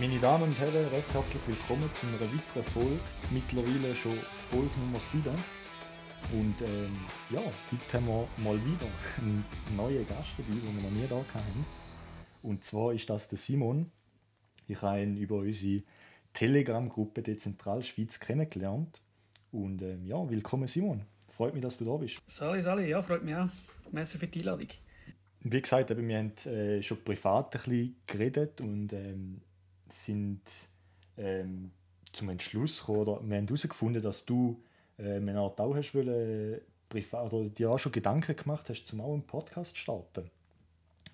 [0.00, 3.00] Meine Damen und Herren, recht herzlich willkommen zu einer weiteren Folge,
[3.32, 4.16] mittlerweile schon
[4.48, 5.24] Folge Nummer 7.
[6.32, 6.96] Und ähm,
[7.30, 8.86] ja, heute haben wir mal wieder
[9.18, 9.44] einen
[9.76, 11.66] neuen Gast dabei, den wir noch nie da hatten.
[12.44, 13.90] Und zwar ist das der Simon.
[14.68, 15.82] Ich habe ihn über unsere
[16.32, 19.00] Telegram-Gruppe Dezentralschweiz kennengelernt.
[19.50, 21.06] Und ähm, ja, willkommen Simon.
[21.32, 22.20] Freut mich, dass du da bist.
[22.24, 23.48] Sali, Sali, ja, freut mich auch.
[23.90, 24.68] Merci für die Einladung.
[25.40, 29.40] Wie gesagt, eben, wir haben äh, schon privat ein bisschen geredet und ähm,
[29.92, 30.40] sind
[31.16, 31.70] ähm,
[32.12, 34.62] zum Entschluss gekommen, oder wir haben herausgefunden, dass du
[34.98, 39.00] äh, eine Art auch hast wollen, privat, oder dir auch schon Gedanken gemacht hast, zum
[39.00, 40.30] auch einen Podcast zu starten.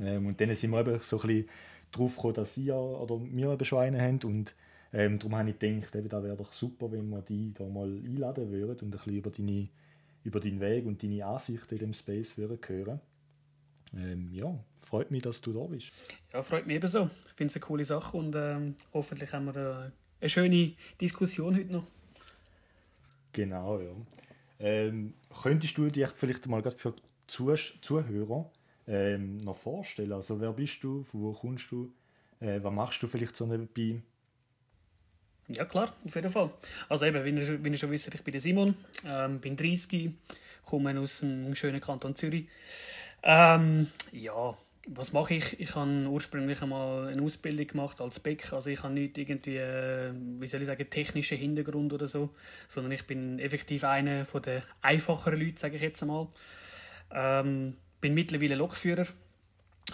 [0.01, 1.49] Ähm, und dann sind wir eben so ein bisschen
[1.93, 4.55] drauf gekommen, dass ihr oder wir eben schon einen haben und
[4.93, 7.89] ähm, darum habe ich gedacht, eben, da wäre doch super, wenn wir dich da mal
[7.89, 9.69] einladen würden und ein bisschen über, deine,
[10.23, 13.01] über deinen Weg und deine Ansichten in dem Space würden hören.
[13.97, 15.91] Ähm, ja, freut mich, dass du da bist.
[16.33, 17.05] Ja, freut mich ebenso.
[17.27, 21.57] Ich finde es eine coole Sache und ähm, hoffentlich haben wir eine, eine schöne Diskussion
[21.57, 21.87] heute noch.
[23.33, 23.93] Genau, ja.
[24.59, 26.95] Ähm, könntest du dich vielleicht mal gerade für
[27.27, 28.51] Zuh Zuhörer
[28.87, 30.13] ähm, noch vorstellen?
[30.13, 31.93] Also wer bist du, von wo kommst du,
[32.41, 34.01] äh, was machst du vielleicht so nebenbei?
[35.49, 36.51] Ja klar, auf jeden Fall.
[36.89, 40.11] Also eben, wie ihr, wie ihr schon wisst, ich bin der Simon, ähm, bin 30,
[40.65, 42.47] komme aus dem schönen Kanton Zürich.
[43.27, 44.55] Ähm, ja,
[44.89, 45.59] was mache ich?
[45.59, 48.53] Ich habe ursprünglich einmal eine Ausbildung gemacht als Bäck.
[48.53, 52.31] Also ich habe nicht irgendwie, äh, wie soll ich sagen, technischen Hintergrund oder so,
[52.69, 56.29] sondern ich bin effektiv einer von der einfacheren Leute, sage ich jetzt einmal.
[57.11, 59.07] Ähm, bin mittlerweile Lokführer,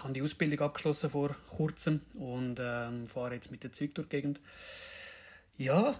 [0.02, 4.16] habe die Ausbildung abgeschlossen vor kurzem und ähm, fahre jetzt mit der Zeug durch die
[4.16, 4.40] Gegend.
[5.56, 5.94] Ja,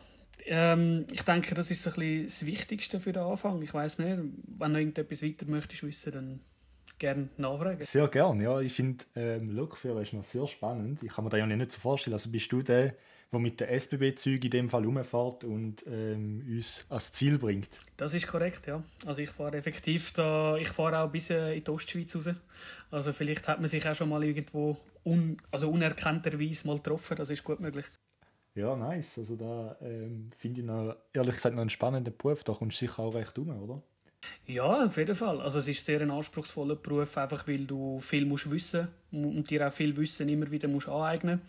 [0.47, 3.63] ähm, ich denke, das ist so ein bisschen das Wichtigste für den Anfang.
[3.63, 4.19] Ich weiß nicht,
[4.59, 6.41] wenn du irgendetwas weiter möchtest wissen, dann
[7.01, 7.85] gerne nachfragen.
[7.85, 8.61] Sehr gerne, ja.
[8.61, 11.03] Ich finde, ähm, Lokführer ist noch sehr spannend.
[11.03, 12.15] Ich kann mir das ja nicht so vorstellen.
[12.15, 12.95] Also bist du der,
[13.33, 17.81] der mit der SBB-Züge in dem Fall rumfährt und ähm, uns ans Ziel bringt?
[17.97, 18.85] Das ist korrekt, ja.
[19.05, 22.29] Also ich fahre effektiv da, ich fahre auch bis äh, in die Ostschweiz raus.
[22.93, 27.17] Also vielleicht hat man sich auch schon mal irgendwo un, also unerkannterweise mal getroffen.
[27.17, 27.87] Das ist gut möglich.
[28.55, 29.19] Ja, nice.
[29.19, 32.45] Also da ähm, finde ich noch, ehrlich gesagt noch einen spannenden Beruf.
[32.45, 33.83] Da kommst du sicher auch recht um, oder?
[34.47, 35.41] Ja, auf jeden Fall.
[35.41, 39.67] Also es ist sehr ein anspruchsvoller Beruf, einfach weil du viel musst wissen und dir
[39.67, 41.41] auch viel Wissen immer wieder musst aneignen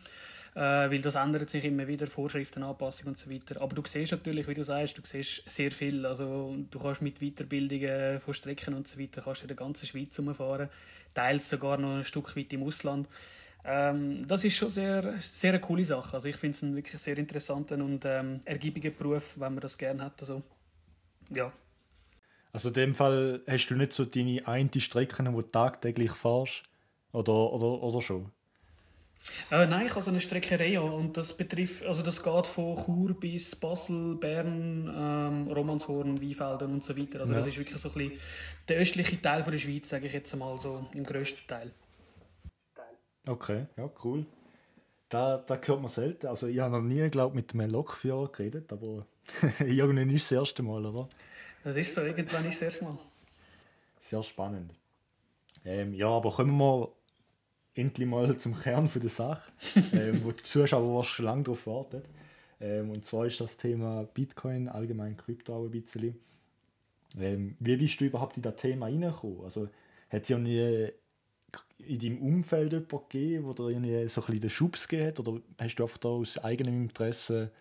[0.56, 3.62] äh, weil das ändert sich immer wieder, Vorschriften, Anpassungen und so weiter.
[3.62, 6.06] Aber du siehst natürlich, wie du sagst, du siehst sehr viel.
[6.06, 10.18] Also du kannst mit Weiterbildungen von Strecken und so weiter kannst in der ganzen Schweiz
[10.20, 10.70] umfahren,
[11.14, 13.08] teils sogar noch ein Stück weit im Ausland.
[13.64, 16.16] Ähm, das ist schon sehr, sehr eine coole Sache.
[16.16, 19.78] Also ich finde es einen wirklich sehr interessanten und ähm, ergiebigen Beruf, wenn man das
[19.78, 20.20] gerne hat.
[20.20, 20.42] Also,
[21.30, 21.54] ja.
[22.54, 26.64] Also in dem Fall hast du nicht so deine eine Strecke, die du tagtäglich fährst?
[27.14, 28.32] Oder, oder, oder schon?
[29.52, 33.14] Äh, nein, ich habe so eine Streckerei und das betrifft, also das geht von Chur
[33.20, 37.20] bis Basel, Bern, ähm, Romanshorn, Weinfelden und so weiter.
[37.20, 37.40] Also ja.
[37.40, 38.20] das ist wirklich so ein bisschen
[38.68, 41.72] der östliche Teil von der Schweiz, sage ich jetzt mal so, im grössten Teil.
[43.28, 44.26] Okay, ja, cool.
[45.10, 46.28] Da, da hört man selten.
[46.28, 49.06] Also ich habe noch nie, glaube mit einem Lokführer geredet, aber
[49.60, 51.08] irgendwann ist das erste Mal, oder?
[51.64, 52.98] Das ist so, irgendwann ist das erste Mal.
[54.00, 54.74] Sehr spannend.
[55.64, 56.92] Ähm, ja, aber kommen wir
[57.76, 59.52] endlich mal zum Kern der Sache,
[59.94, 62.02] ähm, wo die Zuschauer schon lange darauf warten.
[62.60, 66.20] Ähm, und zwar ist das Thema Bitcoin, allgemein Krypto auch ein bisschen.
[67.20, 69.44] Ähm, wie bist du überhaupt in das Thema reingekommen?
[69.44, 69.70] Also,
[70.10, 70.90] hat es ja nie
[71.80, 75.20] in deinem Umfeld jemanden gegeben, der dir irgendwie so ein bisschen den Schubs gegeben hat?
[75.20, 77.52] Oder hast du einfach da aus eigenem Interesse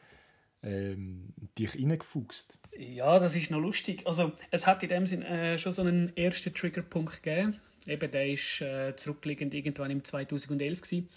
[0.63, 2.59] ähm, dich reingefuchst?
[2.77, 4.07] Ja, das ist noch lustig.
[4.07, 7.57] Also, es hat in dem Sinn äh, schon so einen ersten Triggerpunkt gegeben.
[7.87, 11.09] Eben, der ist äh, zurückliegend irgendwann im 2011 gewesen.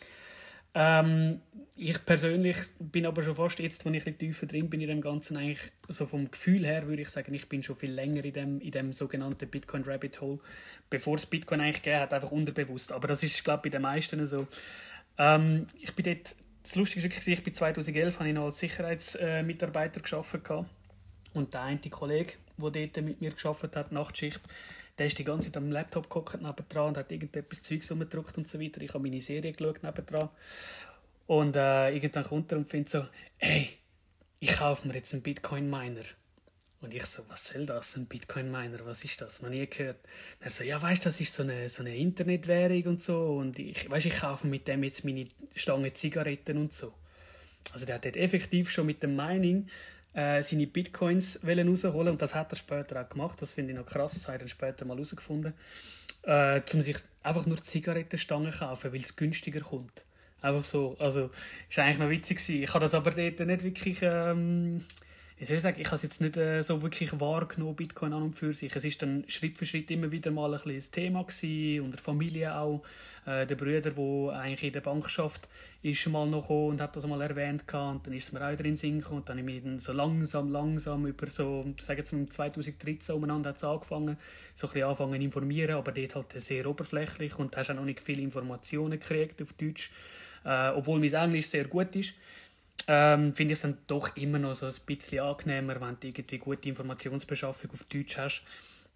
[0.76, 1.42] Ähm,
[1.78, 5.02] ich persönlich bin aber schon fast jetzt, wenn ich ein tiefer drin bin in dem
[5.02, 8.34] Ganzen, eigentlich so vom Gefühl her würde ich sagen, ich bin schon viel länger in
[8.34, 10.40] dem, in dem sogenannten Bitcoin Rabbit Hole,
[10.90, 12.92] bevor es Bitcoin eigentlich gegeben hat, einfach unterbewusst.
[12.92, 14.48] Aber das ist, glaube ich, bei den meisten so.
[15.20, 18.60] Ähm, ich bin dort, das Lustige ist wirklich, ich bin 2011 habe ich noch als
[18.60, 20.66] Sicherheitsmitarbeiter gearbeitet
[21.34, 24.42] und der eine Kollege, der dort mit mir geschafft hat, Nachtschicht,
[24.98, 28.48] der ist die ganze Zeit am Laptop geguckt nebendran und hat irgendetwas Zeugs umgedruckt und
[28.48, 28.82] so weiter.
[28.82, 30.30] Ich habe meine Serie geschaut nebendran.
[31.26, 33.08] Und äh, irgendwann kommt er und findet so,
[33.40, 33.70] ey,
[34.40, 36.04] ich kaufe mir jetzt einen Bitcoin-Miner.
[36.84, 39.42] Und ich so, was soll das, ein Bitcoin-Miner, was ist das?
[39.42, 40.00] Noch nie gehört.
[40.40, 43.38] Und er so, ja, weißt du, das ist so eine, so eine Internetwährung und so.
[43.38, 46.94] Und ich, weißt, ich kaufe mit dem jetzt meine Stange Zigaretten und so.
[47.72, 49.70] Also der hat dort effektiv schon mit dem Mining
[50.14, 53.42] äh, seine Bitcoins rausholen und das hat er später auch gemacht.
[53.42, 55.54] Das finde ich noch krass, das hat er später mal herausgefunden.
[56.24, 60.06] Äh, um sich einfach nur Zigarettenstangen kaufen, weil es günstiger kommt.
[60.42, 60.98] Einfach so.
[61.00, 61.32] Also,
[61.70, 62.64] ist eigentlich noch witzig gewesen.
[62.64, 64.84] Ich habe das aber dort nicht wirklich, ähm,
[65.38, 68.34] ich soll sagen, ich habe es jetzt nicht äh, so wirklich wahrgenommen, Bitcoin an und
[68.36, 68.76] für sich.
[68.76, 72.00] Es ist dann Schritt für Schritt immer wieder mal ein, ein Thema gewesen, und der
[72.00, 72.84] Familie auch.
[73.26, 75.48] Äh, der Bruder, der eigentlich in der Bank schafft,
[75.82, 77.96] ist mal noch gekommen und hat das mal erwähnt gehabt.
[77.96, 80.52] und dann ist es mir auch drin gekommen und dann habe ich mich so langsam,
[80.52, 84.18] langsam über so, sagen wir 2013 umeinander hat es angefangen,
[84.54, 87.86] so ein bisschen anfangen zu informieren, aber dort halt sehr oberflächlich und hast auch noch
[87.86, 89.92] nicht viele Informationen gekriegt auf Deutsch,
[90.46, 92.16] äh, obwohl mein Englisch sehr gut ist
[92.88, 96.38] ähm, finde ich es dann doch immer noch so ein bisschen angenehmer, wenn du irgendwie
[96.38, 98.44] gute Informationsbeschaffung auf Deutsch hast.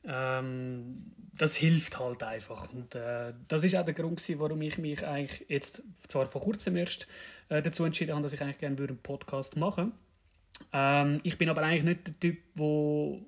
[0.06, 2.72] Ähm, das hilft halt einfach.
[2.74, 6.42] Und äh, das ist auch der Grund, gewesen, warum ich mich eigentlich jetzt zwar vor
[6.42, 7.07] kurzem erst
[7.50, 10.07] äh, dazu entschieden habe, dass ich eigentlich gerne einen Podcast machen würde.
[10.74, 13.19] Ähm, ich bin aber eigentlich nicht der Typ, der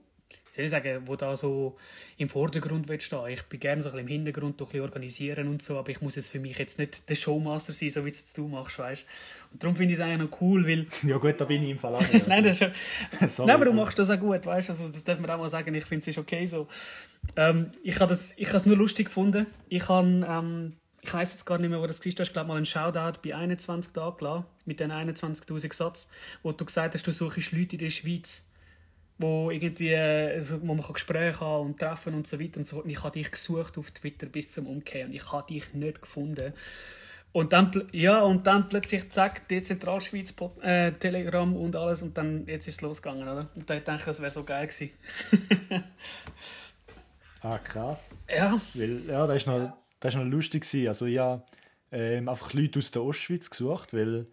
[0.52, 1.78] soll ich sagen, wo da so
[2.18, 3.28] im Vordergrund wird stehen.
[3.30, 6.16] Ich bin gerne so ein bisschen im Hintergrund, ein organisieren und so, aber ich muss
[6.16, 9.06] jetzt für mich jetzt nicht der Showmaster sein, so wie es du machst, weißt.
[9.52, 10.86] Und darum finde ich es eigentlich noch cool, weil...
[11.10, 12.04] Ja gut, da bin ich im Fall auch.
[12.28, 13.46] Nein, das ist schon...
[13.48, 14.70] Nein, aber du machst das auch gut, weißt.
[14.70, 16.68] Also das darf man auch mal sagen, ich finde es ist okay so.
[17.36, 19.48] Ähm, ich habe es nur lustig gefunden.
[19.68, 20.08] Ich habe...
[20.08, 22.12] Ähm, ich weiß jetzt gar nicht mehr, wo das war.
[22.12, 26.10] Du hast, glaube mal einen Shoutout bei 21 Tagen gelassen, mit den 21'000 Satz,
[26.44, 28.50] wo du gesagt hast, du suchst Leute in der Schweiz,
[29.18, 32.86] wo irgendwie, also, wo man Gespräche haben und treffen und so weiter und so fort.
[32.86, 36.02] Und ich habe dich gesucht auf Twitter bis zum Umkehren und ich habe dich nicht
[36.02, 36.54] gefunden.
[37.32, 42.48] Und dann, ja, und dann plötzlich zack, die Zentralschweiz, äh, Telegram und alles und dann,
[42.48, 43.48] jetzt ist es losgegangen, oder?
[43.54, 44.92] Und da dachte ich, das wäre so geil gewesen.
[47.42, 48.10] ah, krass.
[48.28, 48.60] Ja.
[48.74, 50.64] Weil, ja, das war noch, das noch lustig.
[50.64, 50.88] Gewesen.
[50.88, 51.44] Also ja,
[51.92, 54.26] ähm, einfach Leute aus der Ostschweiz gesucht, weil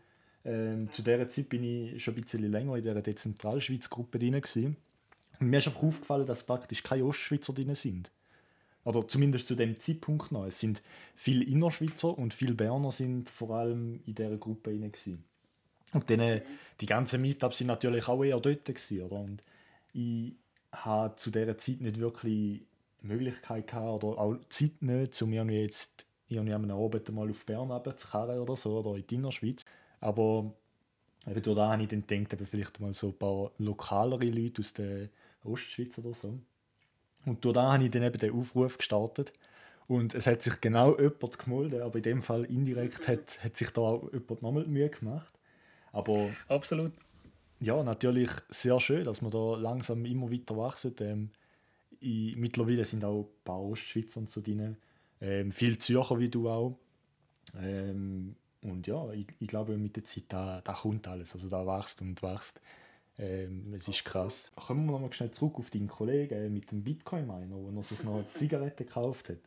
[0.46, 4.40] ähm, zu dieser Zeit bin ich schon ein bisschen länger in dieser Dezentralschweiz-Gruppe drin.
[4.40, 4.76] Gewesen.
[5.38, 8.10] Und mir ist einfach aufgefallen, dass praktisch keine Ostschweizer drin sind.
[8.86, 10.46] Oder zumindest zu dem Zeitpunkt noch.
[10.46, 10.80] Es sind
[11.16, 14.78] viele Innerschweizer und viele Berner sind vor allem in dieser Gruppe.
[14.78, 15.24] Gewesen.
[15.92, 16.40] Und dann,
[16.80, 18.64] die ganzen Meetups sind natürlich auch eher dort.
[18.64, 19.16] Gewesen, oder?
[19.16, 19.42] Und
[19.92, 20.34] ich
[20.70, 22.62] hatte zu dieser Zeit nicht wirklich
[23.02, 27.44] die Möglichkeit gehabt, oder auch Zeit nicht, um irgendwie jetzt irgendwie am Abend mal auf
[27.44, 29.64] Bern zu oder so, oder in die Innerschweiz.
[29.98, 30.54] Aber
[31.26, 35.08] eben durch habe ich dann gedacht, vielleicht mal so ein paar lokalere Leute aus der
[35.42, 36.38] Ostschweiz oder so.
[37.26, 39.32] Und durch da habe ich dann eben den Aufruf gestartet.
[39.88, 43.70] Und es hat sich genau jemand gemolden, aber in dem Fall indirekt hat, hat sich
[43.70, 45.32] da auch jemand nochmal Mühe gemacht.
[45.93, 46.93] Aber Absolut.
[47.61, 50.94] Ja, natürlich sehr schön, dass wir da langsam immer weiter wachsen.
[51.00, 51.31] Ähm,
[52.00, 54.76] ich, mittlerweile sind auch ein paar Ostschweizer und so drin.
[55.20, 56.76] Ähm, viel Zürcher wie du auch.
[57.58, 61.32] Ähm, und ja, ich, ich glaube, mit der Zeit, da, da kommt alles.
[61.32, 62.61] Also da wächst und wächst.
[63.18, 64.50] Ähm, es ist krass.
[64.54, 68.02] Kommen wir nochmal schnell zurück auf deinen Kollegen äh, mit dem Bitcoin-Miner, wo er sich
[68.04, 69.38] noch Zigaretten gekauft hat.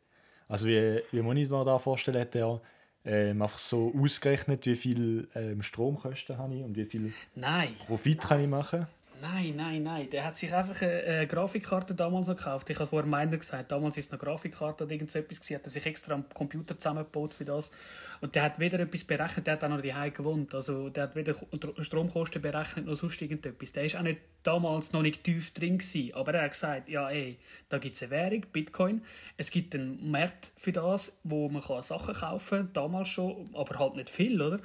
[0.47, 2.59] Also wie, wie man sich da vorstellen, hat er
[3.05, 7.75] ähm, einfach so ausgerechnet, wie viel ähm, Stromkosten habe ich und wie viel Nein.
[7.85, 8.87] Profit kann ich machen.
[9.21, 10.09] Nein, nein, nein.
[10.09, 12.69] Der hat sich einfach eine, eine Grafikkarte damals gekauft.
[12.69, 15.49] Ich habe vorher Meiner gesagt, damals war es eine Grafikkarte oder irgendetwas.
[15.51, 17.71] Hat er sich extra am Computer zusammengebaut für das.
[18.21, 20.53] Und der hat weder etwas berechnet, der hat auch noch die Hause gewohnt.
[20.55, 21.35] Also der hat weder
[21.79, 23.73] Stromkosten berechnet noch sonst irgendetwas.
[23.73, 26.13] Der war auch nicht damals noch nicht tief drin gewesen.
[26.13, 29.01] Aber er hat gesagt, ja ey, da gibt es eine Währung, Bitcoin.
[29.37, 33.95] Es gibt einen Markt für das, wo man Sachen kaufen kann, damals schon, aber halt
[33.95, 34.59] nicht viel, oder?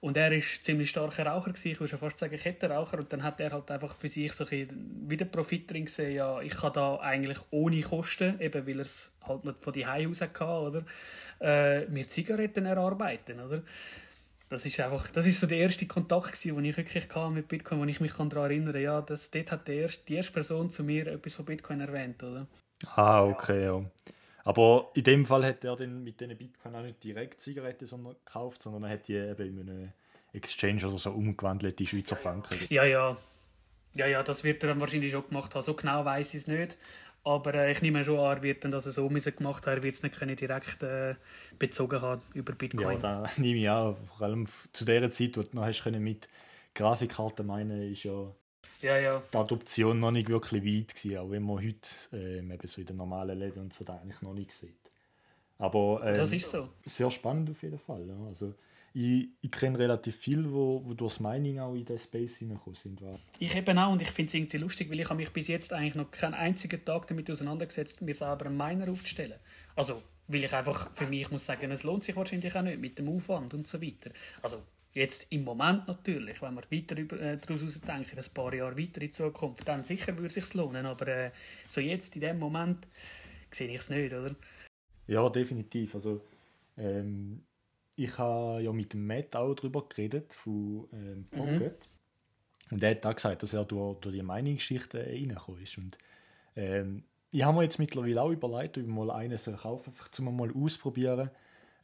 [0.00, 2.98] Und er war ziemlich starker Raucher, gewesen, ich würde schon fast sagen Kettenraucher.
[2.98, 4.68] Und dann hat er halt einfach für sich so ein
[5.08, 9.16] wieder Profit drin gesehen, ja, ich kann da eigentlich ohne Kosten, eben weil er es
[9.26, 10.84] halt nicht von die aus hatte, oder?
[11.40, 13.62] äh, mir Zigaretten erarbeiten, oder?
[14.48, 17.80] Das ist einfach, das ist so der erste Kontakt den ich wirklich hatte mit Bitcoin,
[17.80, 20.82] wo ich mich daran erinnere, ja, das, dort hat die erste, die erste Person zu
[20.84, 22.46] mir etwas von Bitcoin erwähnt, oder?
[22.94, 23.84] Ah, okay, ja.
[24.48, 28.14] Aber in dem Fall hat er dann mit diesen Bitcoin auch nicht direkt Zigaretten sondern
[28.24, 29.92] gekauft, sondern er hat die eben in einem
[30.32, 32.58] Exchange oder so umgewandelt in Schweizer Franken.
[32.70, 33.18] Ja, ja.
[33.94, 35.62] Ja, ja, das wird er dann wahrscheinlich schon gemacht haben.
[35.62, 36.78] So genau weiß ich es nicht.
[37.24, 39.94] Aber äh, ich nehme schon an, er wird dann das so gemacht haben, er wird
[39.96, 41.16] es nicht können direkt äh,
[41.58, 43.00] bezogen haben über Bitcoin.
[43.00, 43.98] Ja, da nehme ich auch.
[44.16, 46.26] Vor allem zu der Zeit, wo du noch hast können mit
[46.74, 48.34] Grafikkarten meinen, ist ja,
[48.80, 49.22] ja, ja.
[49.32, 52.86] die Adoption noch nicht wirklich weit gewesen, auch wenn man heute äh, eben so in
[52.86, 54.74] den normalen Läden und so da eigentlich noch nicht sieht.
[55.58, 56.68] Aber äh, das ist so.
[56.84, 58.06] sehr spannend auf jeden Fall.
[58.06, 58.26] Ja.
[58.26, 58.54] Also,
[58.94, 63.00] ich, ich kenne relativ viel, wo, wo durchs Mining auch in den Space hineingekommen sind.
[63.38, 65.94] Ich eben auch und ich finde es irgendwie lustig, weil ich mich bis jetzt eigentlich
[65.94, 69.38] noch keinen einzigen Tag damit auseinandergesetzt mir selber einen Miner aufzustellen.
[69.76, 72.98] Also, weil ich einfach für mich muss sagen, es lohnt sich wahrscheinlich auch nicht mit
[72.98, 74.10] dem Aufwand und so weiter.
[74.42, 74.62] Also,
[74.98, 79.00] jetzt im Moment natürlich, wenn wir weiter über, äh, daraus denken, ein paar Jahre weiter
[79.00, 81.30] in Zukunft, dann sicher würde es sich lohnen, aber äh,
[81.66, 82.86] so jetzt, in dem Moment,
[83.50, 84.34] sehe ich es nicht, oder?
[85.06, 85.94] Ja, definitiv.
[85.94, 86.22] Also,
[86.76, 87.42] ähm,
[87.96, 91.88] ich habe ja mit dem Matt auch darüber geredet, von ähm, Pocket.
[92.70, 92.74] Mhm.
[92.74, 95.78] Und er hat auch gesagt, dass er durch, durch die Mining-Geschichte reingekommen ist.
[95.78, 95.98] Und
[96.54, 100.10] ähm, ich habe mir jetzt mittlerweile auch überlegt, ob ich mal einen soll kaufen einfach
[100.10, 101.30] zum mal ausprobieren.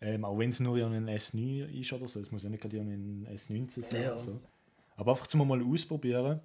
[0.04, 2.20] Ähm, auch wenn es nur ein S9 ist oder so.
[2.20, 4.12] Es muss ja nicht gerade ein S19 sein ja.
[4.12, 4.40] oder so.
[4.96, 6.40] Aber einfach zum mal ausprobieren.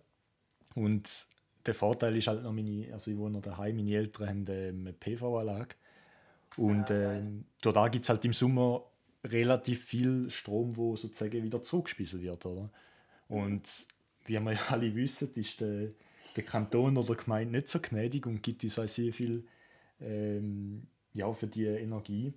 [0.75, 1.27] Und
[1.65, 4.93] der Vorteil ist halt noch meine, also ich wohne daheim, meine Eltern haben ähm, eine
[4.93, 5.75] PV-Anlage.
[6.55, 8.85] Und ähm, dort gibt es halt im Sommer
[9.25, 12.69] relativ viel Strom, wo sozusagen wieder zurückgespissen wird, oder?
[13.27, 13.87] Und
[14.25, 15.89] wie wir ja alle wissen, ist der,
[16.35, 19.45] der Kanton oder die Gemeinde nicht so gnädig und gibt uns halt sehr viel
[19.99, 22.33] ähm, ja, für die Energie.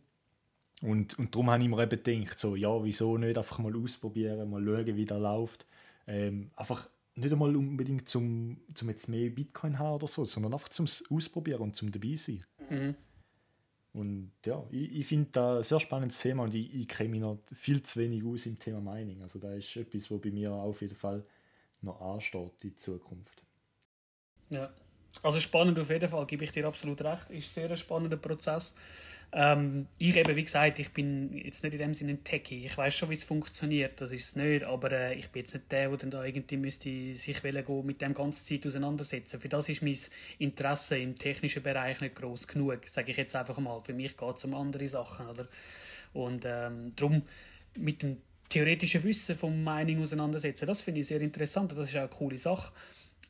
[0.83, 4.51] Und, und darum habe ich mir eben gedacht, so, ja, wieso nicht einfach mal ausprobieren,
[4.51, 5.65] mal schauen, wie das läuft.
[6.09, 10.69] Ähm, einfach nicht einmal unbedingt zum, zum jetzt mehr Bitcoin haben oder so, sondern einfach
[10.71, 12.45] zum Ausprobieren und zum dabei sein.
[12.69, 12.97] Mhm.
[13.93, 17.21] Und ja, ich, ich finde das ein sehr spannendes Thema und ich, ich kenne mich
[17.21, 19.23] noch viel zu wenig aus im Thema Mining.
[19.23, 21.25] Also da ist etwas, was bei mir auf jeden Fall
[21.83, 23.43] noch ansteht in Zukunft.
[24.49, 24.73] Ja,
[25.23, 27.31] also spannend auf jeden Fall, gebe ich dir absolut recht.
[27.31, 28.75] Ist ein sehr spannender Prozess.
[29.35, 32.67] Ähm, ich eben, wie gesagt, ich bin jetzt nicht in dem Sinne ein Techie.
[32.67, 35.55] Ich weiß schon, wie es funktioniert, das ist es nicht, aber äh, ich bin jetzt
[35.55, 39.41] nicht der, der dann da irgendwie müsste sich mit dem ganzen Zeit auseinandersetzen.
[39.41, 39.97] Für das ist mein
[40.39, 43.81] Interesse im technischen Bereich nicht groß genug, sage ich jetzt einfach mal.
[43.81, 45.49] Für mich geht es um andere Sachen, oder?
[46.13, 47.23] Und ähm, darum
[47.79, 48.19] mit dem
[48.51, 51.73] theoretischen Wissen vom Mining auseinandersetzen, das finde ich sehr interessant.
[51.73, 52.75] Das ist auch eine coole Sache.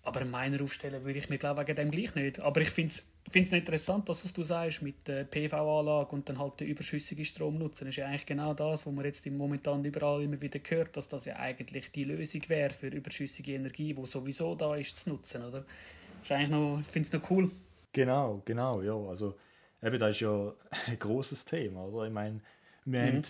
[0.05, 2.41] Aber meiner aufstellen würde ich mir glaube wegen dem gleich nicht.
[2.41, 6.59] Aber ich finde es interessant, das, was du sagst mit der PV-Anlage und dann halt
[6.59, 7.85] den überschüssigen Strom nutzen.
[7.85, 11.09] Das ist ja eigentlich genau das, was man jetzt momentan überall immer wieder hört, dass
[11.09, 15.45] das ja eigentlich die Lösung wäre für überschüssige Energie, die sowieso da ist, zu nutzen,
[15.45, 15.61] oder?
[15.61, 17.51] Das ist eigentlich noch, ich finde es noch cool.
[17.93, 18.97] Genau, genau, ja.
[18.97, 19.37] Also
[19.83, 20.53] eben, das ist ja
[20.89, 22.07] ein großes Thema, oder?
[22.07, 22.41] Ich meine,
[22.85, 23.07] wir mhm.
[23.07, 23.23] haben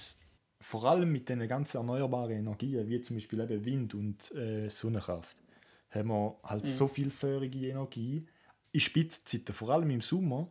[0.61, 5.37] vor allem mit den ganzen erneuerbaren Energien, wie zum Beispiel eben Wind und äh, Sonnenkraft,
[5.93, 6.69] haben wir halt mhm.
[6.69, 8.27] so vielfältige Energie.
[8.73, 10.51] In Spitzzeiten, vor allem im Sommer,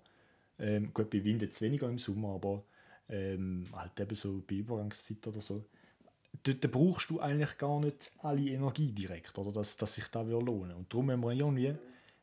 [0.60, 2.64] ähm, gut, bei Wind jetzt weniger im Sommer, aber
[3.10, 5.66] ähm, halt eben so bei Übergangszeit oder so,
[6.44, 10.76] dort brauchst du eigentlich gar nicht alle Energie direkt, oder dass, dass sich das lohnen
[10.76, 11.76] Und darum müssen wir irgendwie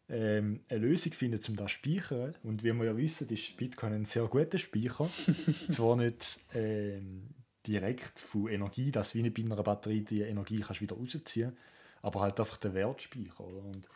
[0.09, 2.35] ähm, eine Lösung finden, um das zu speichern.
[2.43, 5.09] Und wie wir ja wissen, ist Bitcoin ein sehr guter Speicher.
[5.71, 7.29] Zwar nicht ähm,
[7.67, 11.59] direkt von Energie, dass wie bei einer Batterie die Energie kannst wieder rausziehen kannst,
[12.03, 13.41] aber halt einfach den Wertspeicher.
[13.41, 13.65] Oder?
[13.65, 13.87] Und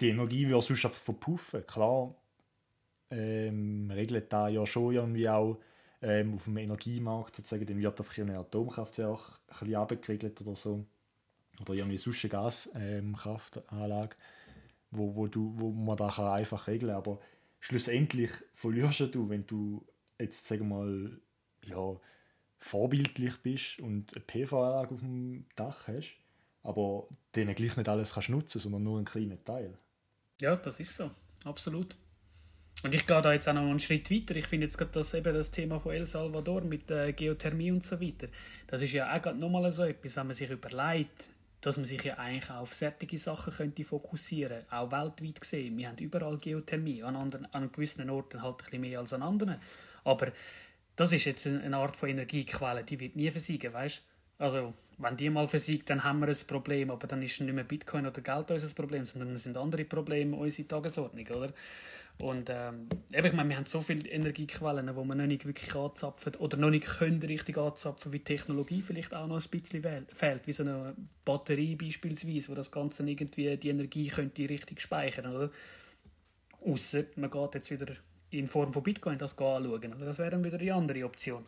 [0.00, 1.66] die Energie würde sonst einfach verpuffen.
[1.66, 2.14] Klar
[3.10, 5.58] ähm, regelt da ja schon irgendwie auch
[6.02, 10.84] ähm, auf dem Energiemarkt sozusagen, dann wird einfach eine Atomkraftwerk ein bisschen abgeregelt oder so.
[11.60, 14.56] Oder irgendwie sonst eine Gaskraftanlage, ähm,
[14.90, 16.98] wo, wo, wo man da einfach regeln kann.
[16.98, 17.20] Aber
[17.60, 19.86] schlussendlich verlierst du, wenn du
[20.18, 21.20] jetzt, sagen wir mal,
[21.66, 22.00] ja,
[22.58, 26.16] vorbildlich bist und eine PV-Anlage auf dem Dach hast,
[26.64, 27.06] aber
[27.36, 29.78] denen gleich nicht alles kannst nutzen, sondern nur einen kleinen Teil.
[30.40, 31.10] Ja, das ist so,
[31.44, 31.96] absolut.
[32.82, 34.34] Und ich gehe da jetzt auch noch einen Schritt weiter.
[34.34, 37.84] Ich finde jetzt gerade das, eben das Thema von El Salvador mit äh, Geothermie und
[37.84, 38.28] so weiter.
[38.66, 41.30] Das ist ja auch gerade nochmal so etwas, wenn man sich überlegt,
[41.60, 45.78] dass man sich ja eigentlich auch auf solche Sachen könnte fokussieren auch weltweit gesehen.
[45.78, 49.22] Wir haben überall Geothermie, an, anderen, an gewissen Orten halt ein bisschen mehr als an
[49.22, 49.56] anderen.
[50.02, 50.30] Aber
[50.96, 54.02] das ist jetzt eine Art von Energiequelle, die wird nie versiegen, weißt
[54.38, 57.64] Also wenn die mal versiegt, dann haben wir ein Problem, aber dann ist nicht mehr
[57.64, 61.52] Bitcoin oder Geld unser Problem, sondern es sind andere Probleme unsere Tagesordnung, oder?
[62.18, 66.36] Und ähm, ich meine, wir haben so viele Energiequellen, die wir noch nicht wirklich anzapfen
[66.36, 70.52] oder noch nicht können richtig anzapfen, wie Technologie vielleicht auch noch ein bisschen fehlt, wie
[70.52, 75.50] so eine Batterie beispielsweise, wo das Ganze irgendwie die Energie könnte richtig speichern, oder?
[76.64, 77.94] Ausser man geht jetzt wieder
[78.30, 80.06] in Form von Bitcoin das anschauen, oder?
[80.06, 81.44] Das wäre dann wieder die andere Option.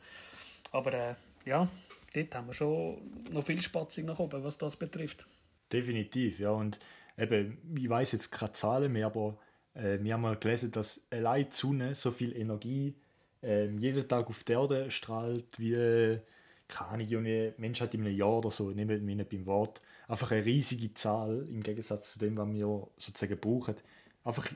[0.72, 1.68] Aber äh, ja,
[2.14, 2.98] dort haben wir schon
[3.30, 5.26] noch viel Spatzig nach oben, was das betrifft.
[5.72, 6.50] Definitiv, ja.
[6.50, 6.78] Und
[7.18, 9.38] eben, ich weiß jetzt keine Zahlen mehr, aber
[9.74, 12.94] äh, wir haben mal gelesen, dass allein die Sonne so viel Energie
[13.42, 16.20] äh, jeden Tag auf der Erde strahlt, wie
[16.68, 19.80] keine Ahnung, eine Menschheit in einem Jahr oder so, nehmen wir nicht beim Wort.
[20.08, 23.76] Einfach eine riesige Zahl im Gegensatz zu dem, was wir sozusagen brauchen.
[24.24, 24.50] Einfach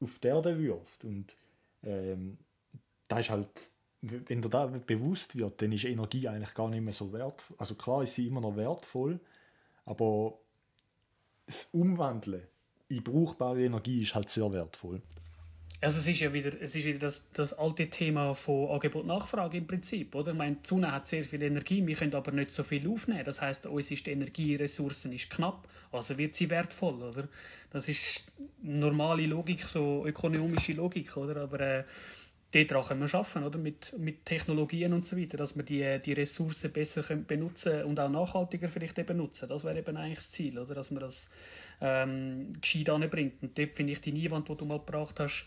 [0.00, 1.04] auf der Erde wirft.
[1.04, 1.36] Und
[1.84, 2.38] ähm,
[3.08, 3.70] da ist halt
[4.10, 7.56] wenn dir das bewusst wird, dann ist Energie eigentlich gar nicht mehr so wertvoll.
[7.58, 9.20] Also klar ist sie immer noch wertvoll,
[9.84, 10.38] aber
[11.46, 12.42] das Umwandeln
[12.88, 15.00] in brauchbare Energie ist halt sehr wertvoll.
[15.80, 19.66] Also es ist ja wieder, es ist wieder das, das alte Thema von Angebot-Nachfrage im
[19.66, 20.32] Prinzip, oder?
[20.32, 23.24] Ich meine, die Sonne hat sehr viel Energie, wir können aber nicht so viel aufnehmen.
[23.24, 27.28] Das heißt, uns ist die Energieressourcen ist knapp, also wird sie wertvoll, oder?
[27.70, 28.24] Das ist
[28.62, 31.42] normale Logik, so ökonomische Logik, oder?
[31.42, 31.84] Aber äh,
[32.62, 33.58] daran können wir arbeiten, oder?
[33.58, 37.98] Mit, mit Technologien und so weiter, dass wir die, die Ressourcen besser können benutzen und
[37.98, 39.48] auch nachhaltiger vielleicht eben nutzen.
[39.48, 40.74] Das wäre eben eigentlich das Ziel, oder?
[40.74, 41.30] dass man das
[41.80, 43.42] ähm, gescheit anbringt.
[43.42, 45.46] Und dort finde ich die Einwand, die du mal gebracht hast,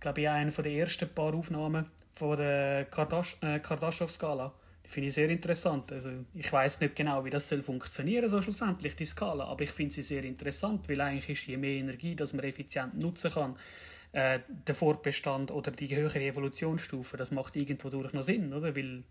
[0.00, 4.52] glaube ich, einer der ersten paar Aufnahmen von der äh, Kardaschow-Skala.
[4.84, 5.92] Die finde ich sehr interessant.
[5.92, 9.70] Also, ich weiß nicht genau, wie das soll funktionieren so schlussendlich, die Skala, aber ich
[9.70, 13.56] finde sie sehr interessant, weil eigentlich ist je mehr Energie, dass man effizient nutzen kann,
[14.12, 18.74] äh, der Fortbestand oder die höhere Evolutionsstufe, das macht irgendwo durch noch Sinn, oder?
[18.74, 19.04] Weil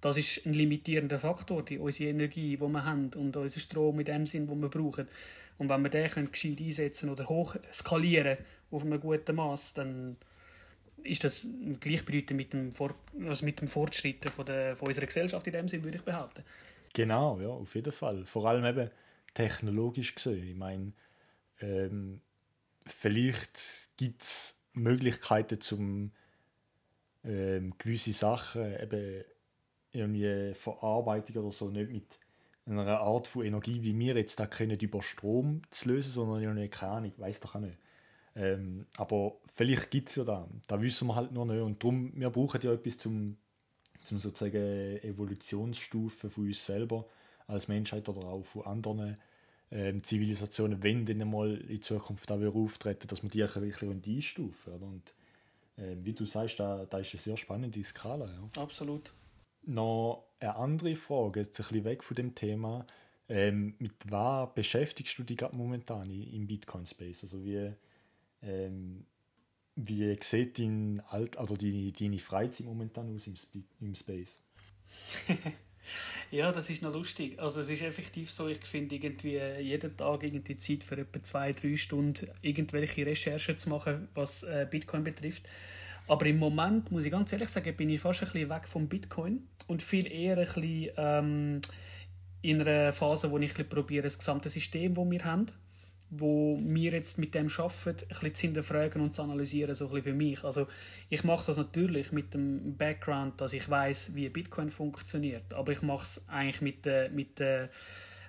[0.00, 4.04] das ist ein limitierender Faktor, die, unsere Energie, die wir haben und unser Strom in
[4.04, 5.08] dem Sinn, den wir brauchen.
[5.56, 8.38] Und wenn wir den können gescheit einsetzen oder hoch skalieren
[8.70, 10.16] auf einem guten Maß, dann
[11.02, 11.46] ist das
[11.80, 12.94] gleichbedeutend mit dem, Vor
[13.26, 16.42] also mit dem Fortschritt von, der, von unserer Gesellschaft in dem Sinn, würde ich behaupten.
[16.92, 18.24] Genau, ja, auf jeden Fall.
[18.24, 18.90] Vor allem eben
[19.34, 20.46] technologisch gesehen.
[20.48, 20.92] Ich meine,
[21.60, 22.20] ähm,
[22.86, 26.12] vielleicht gibt es Möglichkeiten, zum
[27.24, 29.24] ähm, gewisse Sachen eben
[29.92, 32.18] irgendwie Verarbeitung oder so nicht mit
[32.66, 36.72] einer Art von Energie, wie wir jetzt da kennen, über Strom zu lösen, sondern nicht,
[36.72, 37.78] keine Ahnung, weiß doch auch nicht.
[38.36, 41.60] Ähm, aber vielleicht gibt es ja da, da wissen wir halt noch nicht.
[41.60, 43.36] Und darum, wir brauchen ja etwas zum,
[44.02, 47.06] zum sozusagen Evolutionsstufen von uns selber
[47.46, 49.18] als Menschheit oder auch von anderen
[49.70, 53.82] ähm, Zivilisationen, wenn dann mal in Zukunft auch auftreten, dass wir die wirklich
[54.16, 54.74] einstufen.
[54.74, 54.86] Oder?
[54.86, 55.14] Und
[55.76, 58.26] äh, wie du sagst, da, da ist eine sehr spannende Skala.
[58.26, 58.62] Ja.
[58.62, 59.12] Absolut.
[59.66, 62.86] Noch eine andere Frage, jetzt ein bisschen weg von dem Thema.
[63.28, 67.22] Ähm, mit was beschäftigst du dich gerade momentan im Bitcoin-Space?
[67.22, 67.72] Also wie,
[68.42, 69.06] ähm,
[69.76, 74.42] wie sieht dein Alt oder deine, deine Freizeit momentan aus im, Sp im Space?
[76.30, 77.38] ja, das ist noch lustig.
[77.38, 81.52] Also es ist effektiv so, ich finde irgendwie jeden Tag irgendwie Zeit für etwa zwei,
[81.52, 85.44] drei Stunden irgendwelche Recherchen zu machen, was äh, Bitcoin betrifft.
[86.06, 88.88] Aber im Moment, muss ich ganz ehrlich sagen, bin ich fast ein bisschen weg vom
[88.88, 91.60] Bitcoin und viel eher ein bisschen ähm,
[92.42, 95.46] in einer Phase, wo ich probiere, das gesamte System, das wir haben,
[96.10, 100.04] wo wir jetzt mit dem arbeiten, ein zu hinterfragen und zu analysieren, so ein bisschen
[100.04, 100.44] für mich.
[100.44, 100.66] Also
[101.08, 105.82] ich mache das natürlich mit dem Background, dass ich weiß, wie Bitcoin funktioniert, aber ich
[105.82, 107.70] mache es eigentlich mit der, mit der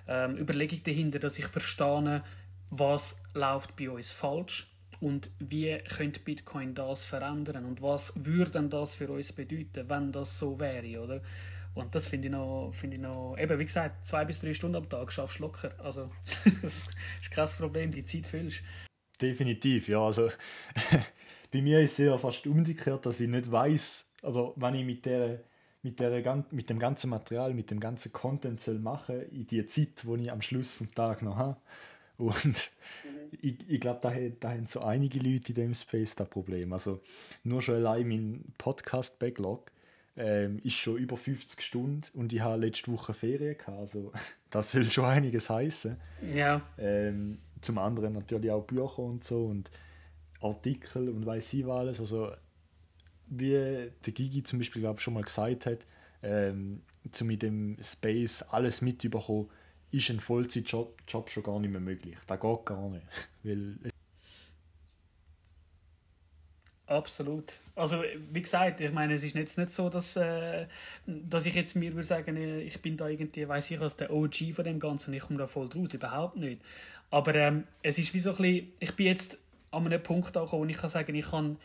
[0.08, 2.22] ähm, Überlegung dahinter, dass ich verstehe,
[2.70, 4.66] was läuft bei uns falsch
[5.00, 10.38] und wie könnte Bitcoin das verändern und was würde das für uns bedeuten, wenn das
[10.38, 11.20] so wäre, oder?
[11.76, 14.76] Und das finde ich, noch, find ich noch, eben wie gesagt, zwei bis drei Stunden
[14.76, 15.72] am Tag schaffst du locker.
[15.78, 16.10] Also,
[16.62, 16.88] das
[17.20, 18.62] ist kein Problem, die Zeit füllst.
[19.20, 20.00] Definitiv, ja.
[20.00, 20.30] Also,
[21.52, 25.04] bei mir ist es ja fast umgekehrt, dass ich nicht weiß, also, wenn ich mit,
[25.04, 25.42] der,
[25.82, 30.02] mit, der, mit dem ganzen Material, mit dem ganzen Content soll machen in die Zeit,
[30.02, 31.60] die ich am Schluss vom Tag noch habe.
[32.16, 33.38] Und mhm.
[33.42, 36.72] ich, ich glaube, da, da haben so einige Leute in dem Space das Problem.
[36.72, 37.02] Also,
[37.44, 39.70] nur schon allein mein Podcast-Backlog
[40.16, 44.12] ähm, ist schon über 50 Stunden und ich habe letzte Woche Ferien gehabt, also
[44.50, 45.96] das soll schon einiges heißen.
[46.34, 46.62] Ja.
[46.78, 49.70] Ähm, zum anderen natürlich auch Bücher und so und
[50.40, 52.00] Artikel und weiß ich was alles.
[52.00, 52.32] Also
[53.28, 55.78] wie der Gigi zum Beispiel glaub, schon mal gesagt hat,
[56.22, 59.48] ähm, zu mit dem Space alles mitzubekommen,
[59.90, 62.16] ist ein Vollzeitjob Job schon gar nicht mehr möglich.
[62.26, 63.06] Das geht gar nicht.
[63.42, 63.76] Weil
[66.86, 67.58] Absolut.
[67.74, 70.66] Also wie gesagt, ich meine, es ist jetzt nicht so, dass, äh,
[71.06, 74.12] dass ich jetzt mir würde sagen, äh, ich bin da irgendwie, weiß ich was, der
[74.12, 76.62] OG von dem Ganzen, ich komme da voll draus, überhaupt nicht.
[77.10, 79.36] Aber ähm, es ist wie so ein bisschen, ich bin jetzt
[79.72, 81.58] an einem Punkt angekommen, wo ich kann sagen, ich kann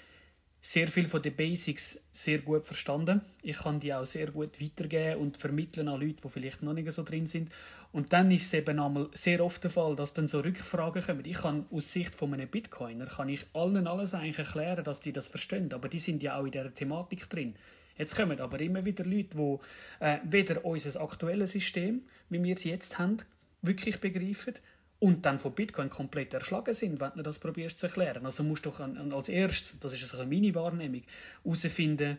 [0.63, 3.21] sehr viel von den Basics sehr gut verstanden.
[3.43, 6.91] Ich kann die auch sehr gut weitergeben und vermitteln an Leute, die vielleicht noch nicht
[6.91, 7.51] so drin sind.
[7.91, 11.25] Und dann ist es eben einmal sehr oft der Fall, dass dann so Rückfragen kommen.
[11.25, 15.11] Ich kann aus Sicht von einem Bitcoiner kann ich allen alles eigentlich erklären, dass die
[15.11, 17.55] das verstehen, aber die sind ja auch in dieser Thematik drin.
[17.97, 19.57] Jetzt kommen aber immer wieder Leute, die
[19.99, 23.17] äh, weder unser aktuelles System, wie wir es jetzt haben,
[23.61, 24.55] wirklich begreifen
[24.99, 28.25] und dann von Bitcoin komplett erschlagen sind, wenn du das probierst zu erklären.
[28.25, 31.01] Also musst du als erstes, das ist also meine Wahrnehmung,
[31.43, 32.17] herausfinden,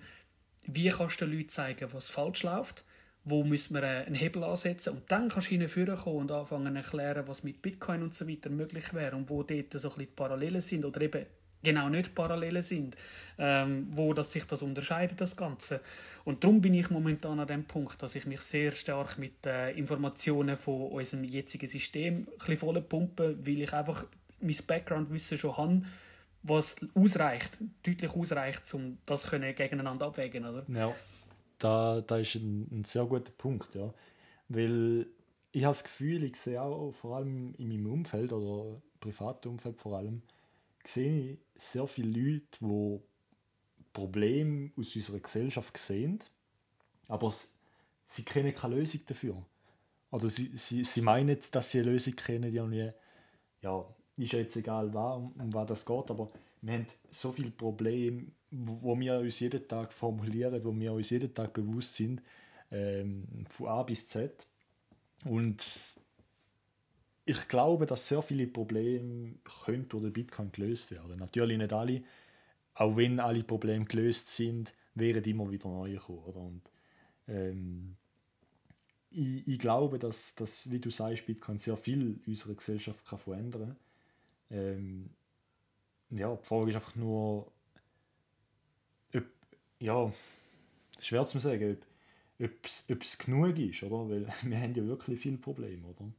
[0.66, 2.84] wie kannst du den Leuten zeigen, was falsch läuft,
[3.24, 7.28] wo müssen wir einen Hebel ansetzen und dann kannst du hinführen und anfangen zu erklären,
[7.28, 10.06] was mit Bitcoin und so weiter möglich wäre und wo dort so ein bisschen die
[10.06, 11.26] Parallelen sind oder eben
[11.62, 12.96] genau nicht Parallelen sind,
[13.38, 15.80] ähm, wo das sich das unterscheidet, das Ganze.
[16.24, 19.70] Und darum bin ich momentan an dem Punkt, dass ich mich sehr stark mit äh,
[19.72, 24.04] Informationen von unserem jetzigen System ein voll pumpe, weil ich einfach
[24.40, 25.82] mein Background-Wissen schon habe,
[26.42, 30.64] was ausreicht, deutlich ausreicht, um das gegeneinander abwägen, oder?
[30.68, 30.92] Ja,
[31.62, 33.92] da, da ist ein, ein sehr guter Punkt, ja.
[34.48, 35.06] Weil
[35.52, 39.78] ich habe das Gefühl, ich sehe auch vor allem in meinem Umfeld oder privaten Umfeld
[39.78, 40.22] vor allem,
[40.84, 43.00] sehe ich sehr viele Leute, die
[43.92, 46.18] Probleme aus unserer Gesellschaft sehen,
[47.08, 47.32] aber
[48.08, 49.36] sie kennen keine Lösung dafür.
[50.10, 52.90] Oder sie, sie, sie meinen, dass sie eine Lösung kennen, die irgendwie,
[53.62, 53.84] ja,
[54.16, 58.98] ist jetzt egal, um, um was das geht, aber wir haben so viele Probleme, wo
[59.00, 62.22] wir uns jeden Tag formulieren, wo wir uns jeden Tag bewusst sind,
[62.70, 64.46] ähm, von A bis Z.
[65.24, 65.64] Und
[67.24, 71.18] ich glaube, dass sehr viele Probleme können durch den Bitcoin gelöst werden.
[71.18, 72.02] Natürlich nicht alle,
[72.74, 76.24] auch wenn alle Probleme gelöst sind, wären immer wieder neue gekommen.
[76.24, 76.40] Oder?
[76.40, 76.62] Und,
[77.28, 77.96] ähm,
[79.10, 83.76] ich, ich, glaube, dass, dass, wie du sagst, Bitcoin sehr viel unserer Gesellschaft kann verändern
[84.50, 84.58] kann.
[84.58, 85.10] Ähm,
[86.10, 87.51] ja, die Frage ist einfach nur,
[89.82, 90.12] ja,
[91.00, 91.76] schwer zu sagen,
[92.40, 94.08] ob es genug ist, oder?
[94.08, 96.10] Weil wir haben ja wirklich viele Probleme, oder?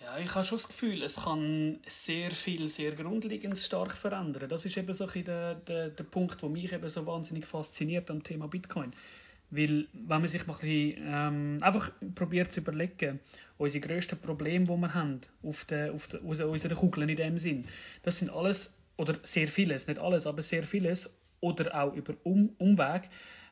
[0.00, 4.48] Ja, ich habe schon das Gefühl, es kann sehr viel, sehr grundlegend stark verändern.
[4.48, 8.10] Das ist eben so ein der, der, der Punkt, der mich eben so wahnsinnig fasziniert
[8.10, 8.94] am Thema Bitcoin.
[9.50, 13.20] Weil, wenn man sich mal ein bisschen, ähm, einfach probiert zu überlegen,
[13.58, 17.66] unsere grössten Probleme, die wir haben, auf der, auf der, unserer Kugel in dem Sinn,
[18.02, 22.50] das sind alles, oder sehr vieles, nicht alles, aber sehr vieles, oder auch über um
[22.58, 23.08] Umweg,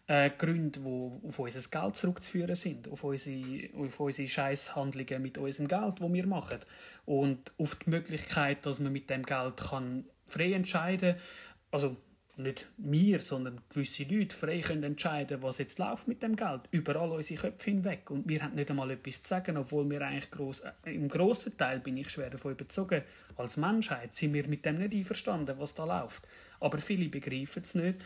[0.07, 5.68] äh, Gründe, die auf unser Geld zurückzuführen sind, auf unsere, auf unsere Scheißhandlungen mit unserem
[5.68, 6.59] Geld, das wir machen.
[7.05, 11.22] Und auf die Möglichkeit, dass man mit dem Geld kann frei entscheiden kann,
[11.70, 11.96] also
[12.38, 17.11] nicht wir, sondern gewisse Leute frei können entscheiden, was jetzt läuft mit dem Geld, überall
[17.11, 18.11] unsere Köpfe hinweg.
[18.11, 21.57] Und wir haben nicht einmal etwas zu sagen, obwohl wir eigentlich gross, äh, im grossen
[21.57, 23.03] Teil, bin ich schwer davon überzogen,
[23.37, 26.22] als Menschheit sind wir mit dem nicht einverstanden, was da läuft.
[26.61, 28.01] Aber viele begreifen es nicht.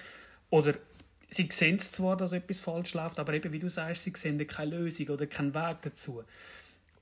[0.51, 0.75] Oder
[1.31, 4.77] sie sehen zwar, dass etwas falsch läuft, aber eben, wie du sagst, sie sehen keine
[4.77, 6.23] Lösung oder keinen Weg dazu.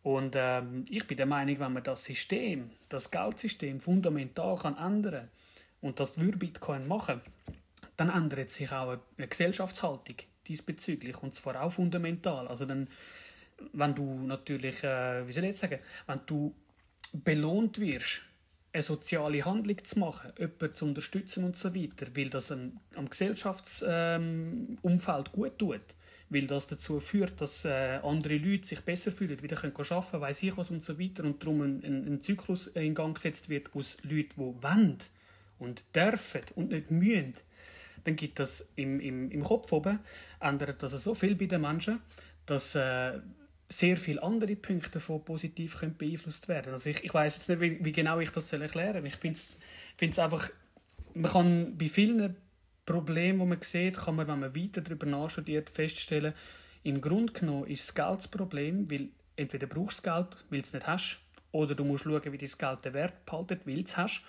[0.02, 5.28] Und ähm, ich bin der Meinung, wenn man das System, das Geldsystem fundamental kann ändern
[5.82, 7.20] und das würde Bitcoin machen,
[7.96, 10.16] dann ändert sich auch eine Gesellschaftshaltung
[10.48, 12.48] diesbezüglich und zwar auch fundamental.
[12.48, 12.88] Also dann,
[13.72, 16.54] wenn du natürlich, äh, wie soll ich jetzt sagen, wenn du
[17.12, 18.22] belohnt wirst
[18.72, 23.10] eine soziale Handlung zu machen, jemanden zu unterstützen und so weiter, weil das am, am
[23.10, 25.80] Gesellschaftsumfeld ähm, gut tut,
[26.28, 30.22] weil das dazu führt, dass äh, andere Leute sich besser fühlen, wieder können arbeiten können,
[30.22, 33.48] weiss ich was und so weiter und darum ein, ein, ein Zyklus in Gang gesetzt
[33.48, 34.98] wird aus Leuten, die wollen
[35.58, 37.34] und dürfen und nicht mühen,
[38.04, 39.98] dann gibt das im, im, im Kopf oben,
[40.40, 42.00] ändert das so viel bei den Menschen,
[42.46, 43.18] dass äh,
[43.72, 47.60] sehr viele andere Punkte davon positiv können beeinflusst werden Also ich, ich weiß jetzt nicht,
[47.60, 49.06] wie, wie, genau ich das soll erklären soll.
[49.06, 49.38] Ich finde
[50.00, 50.50] es einfach,
[51.14, 52.36] man kann bei vielen
[52.84, 56.34] Problemen, die man sieht, kann man, wenn man weiter darüber nachstudiert, feststellen,
[56.82, 60.64] im Grunde genommen ist das Geld das Problem, weil entweder brauchst du Geld, weil du
[60.64, 61.20] es nicht hast,
[61.52, 64.24] oder du musst schauen, wie dein Geld den Wert behaltet, weil du es hast.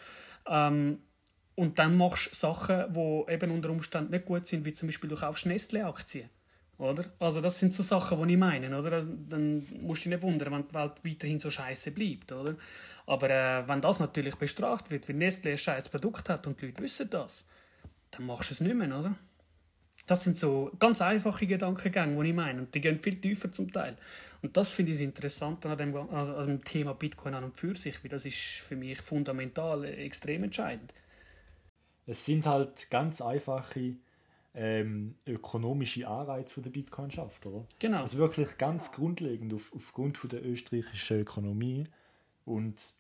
[0.48, 1.00] Ähm,
[1.56, 5.10] und dann machst du Sachen, die eben unter Umständen nicht gut sind, wie zum Beispiel
[5.10, 6.30] du kaufst Nestle-Aktien
[6.82, 7.06] oder?
[7.20, 8.78] Also das sind so Sachen, die ich meine.
[8.78, 9.04] Oder?
[9.04, 12.32] Dann musst du dich nicht wundern, wenn die Welt weiterhin so scheiße bleibt.
[12.32, 12.56] Oder?
[13.06, 16.68] Aber äh, wenn das natürlich bestraft wird, weil Nestle ein scheiß Produkt hat und die
[16.68, 17.48] Leute wissen das,
[18.10, 18.88] dann machst du es nicht mehr.
[18.98, 19.16] Oder?
[20.08, 22.62] Das sind so ganz einfache Gedankengänge, die ich meine.
[22.62, 23.96] Und die gehen viel tiefer zum Teil.
[24.42, 27.76] Und das finde ich interessant an dem, also an dem Thema Bitcoin an und für
[27.76, 30.96] sich, weil das ist für mich fundamental extrem entscheidend.
[32.08, 33.98] Es sind halt ganz einfache
[34.54, 37.66] ähm, ökonomische Anreize von der Bitcoin schafft, oder?
[37.80, 38.02] Genau.
[38.02, 41.86] Also wirklich ganz grundlegend auf, aufgrund von der österreichischen Ökonomie
[42.46, 42.94] und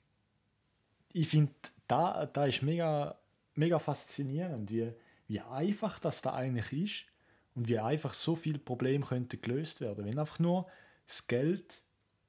[1.13, 1.51] ich finde,
[1.87, 3.17] da, da ist mega,
[3.55, 4.93] mega faszinierend, wie,
[5.27, 7.05] wie einfach das da eigentlich ist
[7.55, 10.67] und wie einfach so viele Probleme könnten gelöst werden, wenn einfach nur
[11.07, 11.81] das Geld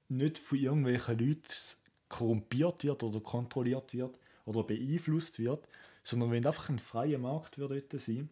[0.09, 1.43] nicht von irgendwelchen Leuten
[2.09, 5.69] korrumpiert wird oder kontrolliert wird oder beeinflusst wird,
[6.03, 8.29] sondern wenn einfach ein freier Markt dort sein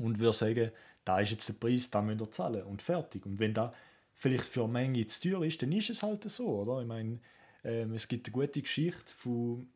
[0.00, 0.70] und würde sagen,
[1.04, 3.24] da ist jetzt der Preis, da müsst ihr zahlen und fertig.
[3.26, 3.72] Und wenn da
[4.14, 6.80] vielleicht für eine Menge zu teuer ist, dann ist es halt so, oder?
[6.80, 7.18] Ich meine,
[7.64, 9.68] ähm, es gibt eine gute Geschichte von,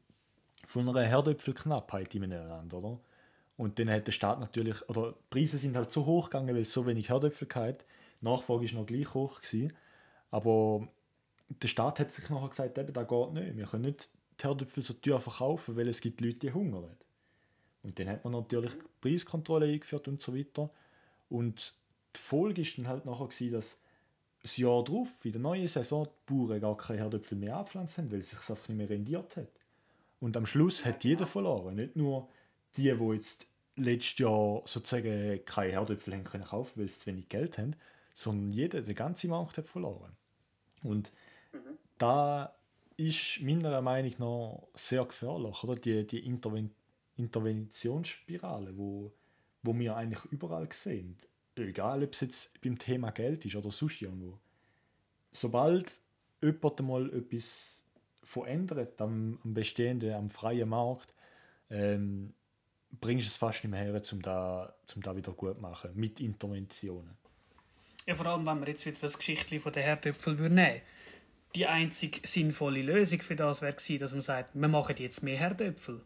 [0.66, 3.00] von einer Herdöpfelknappheit in einem Land, oder?
[3.56, 6.62] Und dann hat der Staat natürlich, oder die Preise sind halt so hoch gegangen, weil
[6.62, 7.46] es so wenig Herdöpfel.
[7.48, 9.72] Die Nachfrage ist noch gleich hoch gewesen.
[10.30, 10.88] Aber
[11.48, 13.56] der Staat hat sich nachher gesagt, eben, das geht nicht.
[13.56, 14.08] Wir können nicht
[14.40, 16.96] die Herdöpfel so teuer verkaufen, weil es gibt Leute, die hungern.
[17.84, 20.70] Und dann hat man natürlich Preiskontrolle eingeführt und so weiter.
[21.28, 21.74] Und
[22.16, 23.78] die Folge ist dann halt nachher gewesen, dass
[24.42, 28.10] das Jahr darauf, in der neuen Saison, die Bauern gar keine Herdöpfel mehr abpflanzt haben,
[28.10, 29.48] weil es sich einfach nicht mehr rendiert hat.
[30.20, 31.76] Und am Schluss hat jeder verloren.
[31.76, 32.28] Nicht nur
[32.76, 37.28] die, die jetzt letztes Jahr sozusagen keine Herdöpfel haben können kaufen, weil sie zu wenig
[37.28, 37.76] Geld haben,
[38.14, 40.16] sondern jeder, der ganze Markt hat verloren.
[40.82, 41.12] Und
[41.52, 41.78] mhm.
[41.98, 42.54] da
[42.96, 45.76] ist meiner Meinung nach sehr gefährlich, oder?
[45.76, 46.83] Die, die Intervention
[47.16, 49.12] Interventionsspirale, wo,
[49.62, 51.16] wo wir eigentlich überall sehen.
[51.56, 54.38] Egal, ob es jetzt beim Thema Geld ist oder sonst irgendwo.
[55.32, 56.00] Sobald
[56.42, 57.84] jemand mal etwas
[58.22, 61.14] verändert am, am bestehenden, am freien Markt,
[61.70, 62.34] ähm,
[63.00, 65.90] bringst du es fast nicht mehr her, um da, um da wieder gut zu machen,
[65.94, 67.16] mit Interventionen.
[68.06, 70.80] Ja, vor allem, wenn wir jetzt wieder das Geschichtchen von den Herdöpfel nehmen würden.
[71.54, 76.00] Die einzige sinnvolle Lösung für das wäre dass man sagt, wir machen jetzt mehr Herdöpfel.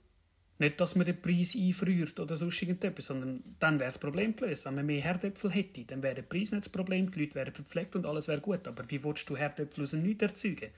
[0.61, 4.65] Nicht, dass man den Preis einfriert oder sonst irgendetwas, sondern dann wäre das Problem gelöst.
[4.65, 7.55] Wenn man mehr Herdöpfel hätte, dann wäre der Preis nicht das Problem, die Leute wären
[7.55, 8.67] verpflegt und alles wäre gut.
[8.67, 10.71] Aber wie willst du Herdöpfel aus dem Nichts erzeugen?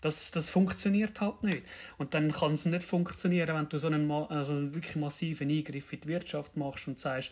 [0.00, 1.62] Das, das funktioniert halt nicht.
[1.96, 5.92] Und dann kann es nicht funktionieren, wenn du so einen, also einen wirklich massiven Eingriff
[5.92, 7.30] in die Wirtschaft machst und sagst,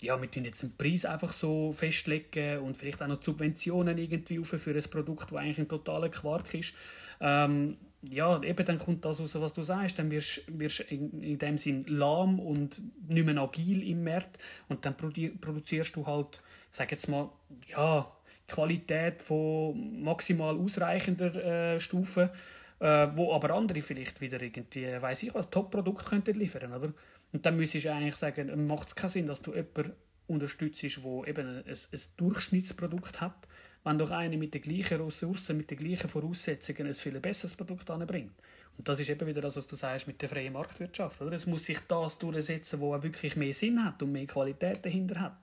[0.00, 4.38] ja, wir tun jetzt den Preis einfach so festlegen und vielleicht auch noch Subventionen irgendwie
[4.38, 6.74] auf für ein Produkt, das eigentlich ein totaler Quark ist.
[7.20, 9.98] Ähm, ja, eben dann kommt das raus, was du sagst.
[9.98, 14.38] Dann wirst du in, in dem Sinn lahm und nicht mehr agil im Markt
[14.68, 17.30] und dann produzierst du halt, ich jetzt mal,
[17.68, 18.10] ja,
[18.48, 22.32] Qualität von maximal ausreichender äh, Stufe,
[22.80, 26.92] äh, wo aber andere vielleicht wieder irgendwie, weiß ich was, Top-Produkt könnten liefern, oder?
[27.32, 29.92] Und dann müsstest du eigentlich sagen, macht es keinen Sinn, dass du jemanden
[30.26, 33.48] unterstützt, der eben ein, ein Durchschnittsprodukt hat,
[33.84, 37.90] wenn doch einer mit den gleichen Ressourcen, mit den gleichen Voraussetzungen ein viel besseres Produkt
[37.90, 38.32] anbringt.
[38.78, 41.20] Und das ist eben wieder das, was du sagst mit der freien Marktwirtschaft.
[41.20, 41.32] Oder?
[41.32, 45.36] Es muss sich das durchsetzen, wo wirklich mehr Sinn hat und mehr Qualität dahinter hat.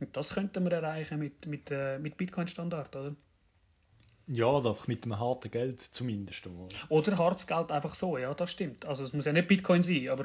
[0.00, 3.14] Und das könnten wir erreichen mit, mit, äh, mit Bitcoin-Standard, oder?
[4.28, 6.46] Ja, oder einfach mit einem harten Geld zumindest.
[6.46, 8.84] Oder, oder hartes Geld einfach so, ja, das stimmt.
[8.84, 10.24] Also es muss ja nicht Bitcoin sein, aber...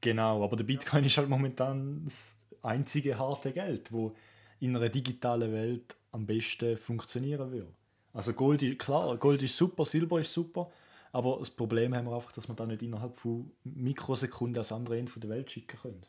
[0.00, 4.14] Genau, aber der Bitcoin ist halt momentan das einzige harte Geld, wo
[4.60, 7.72] in einer digitalen Welt am besten funktionieren würde.
[8.12, 10.70] Also Gold ist, klar, Gold ist super, Silber ist super,
[11.12, 14.98] aber das Problem haben wir einfach, dass wir da nicht innerhalb von Mikrosekunden ans andere
[14.98, 16.02] Ende der Welt schicken können.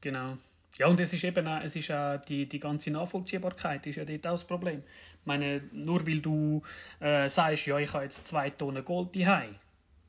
[0.00, 0.36] Genau.
[0.78, 4.04] Ja, und es ist eben auch, es ist auch die, die ganze Nachvollziehbarkeit ist ja
[4.04, 4.82] dort auch das Problem.
[5.20, 6.62] Ich meine, nur weil du
[6.98, 9.54] äh, sagst, ja, ich habe jetzt zwei Tonnen Gold daheim,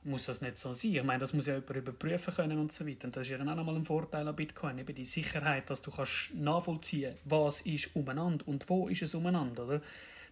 [0.06, 0.96] muss das nicht so sein.
[0.96, 3.06] Ich meine, das muss ja jemand überprüfen können und so weiter.
[3.06, 5.82] Und das ist ja dann auch nochmal ein Vorteil an Bitcoin, eben die Sicherheit, dass
[5.82, 9.82] du kannst nachvollziehen was ist umeinander und wo ist es umeinander, oder?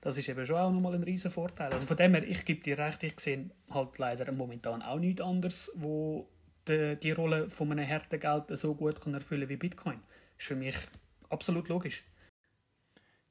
[0.02, 1.72] Das ist eben schon auch nochmal ein riesen Vorteil.
[1.72, 5.22] Also von dem her, ich gebe dir recht, ich sehe halt leider momentan auch nichts
[5.22, 6.28] anderes, wo
[6.68, 10.00] die, die Rolle von einem harten Geld so gut kann erfüllen wie Bitcoin
[10.42, 10.76] ist für mich
[11.30, 12.04] absolut logisch.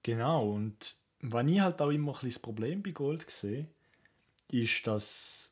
[0.02, 3.66] Genau, und was ich halt auch immer ein das Problem bei Gold sehe,
[4.50, 5.49] ist, dass,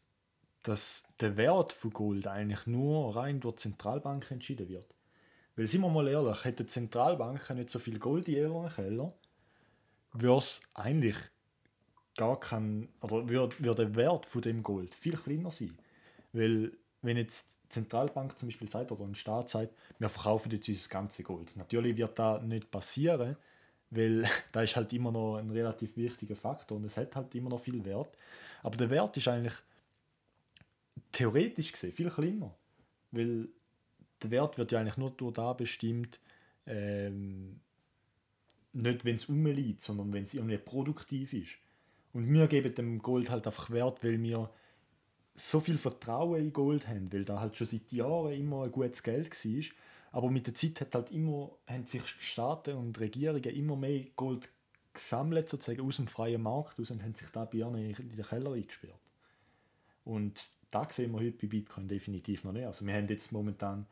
[0.68, 4.94] dass der Wert von Gold eigentlich nur rein durch die Zentralbank entschieden wird.
[5.57, 9.14] Weil, sind wir mal ehrlich, hätte die Zentralbank nicht so viel Gold in ihren Keller,
[10.12, 11.16] würde es eigentlich
[12.18, 15.72] gar kein, oder würde, würde der Wert von dem Gold viel kleiner sein.
[16.35, 20.68] Weil wenn jetzt die Zentralbank zum Beispiel sagt oder ein Staat sagt, wir verkaufen jetzt
[20.68, 21.57] unser ganze Gold.
[21.57, 23.37] Natürlich wird das nicht passieren,
[23.88, 27.48] weil da ist halt immer noch ein relativ wichtiger Faktor und es hat halt immer
[27.48, 28.18] noch viel Wert.
[28.62, 29.54] Aber der Wert ist eigentlich
[31.12, 32.54] theoretisch gesehen viel kleiner,
[33.11, 33.48] weil
[34.22, 36.18] der Wert wird ja eigentlich nur durch da bestimmt,
[36.66, 37.61] ähm,
[38.72, 41.52] nicht wenn es rumliegt, sondern wenn es irgendwie produktiv ist.
[42.12, 44.50] Und wir geben dem Gold halt einfach Wert, weil wir
[45.34, 49.02] so viel Vertrauen in Gold haben, weil da halt schon seit Jahren immer ein gutes
[49.02, 49.64] Geld war.
[50.11, 54.48] Aber mit der Zeit hat halt immer, haben sich Staaten und Regierungen immer mehr Gold
[54.92, 58.24] gesammelt, sozusagen aus dem freien Markt aus und haben sich da bei ihnen in den
[58.24, 58.98] Keller eingesperrt.
[60.04, 62.66] Und da sehen wir heute bei Bitcoin definitiv noch nicht.
[62.66, 63.87] Also wir haben jetzt momentan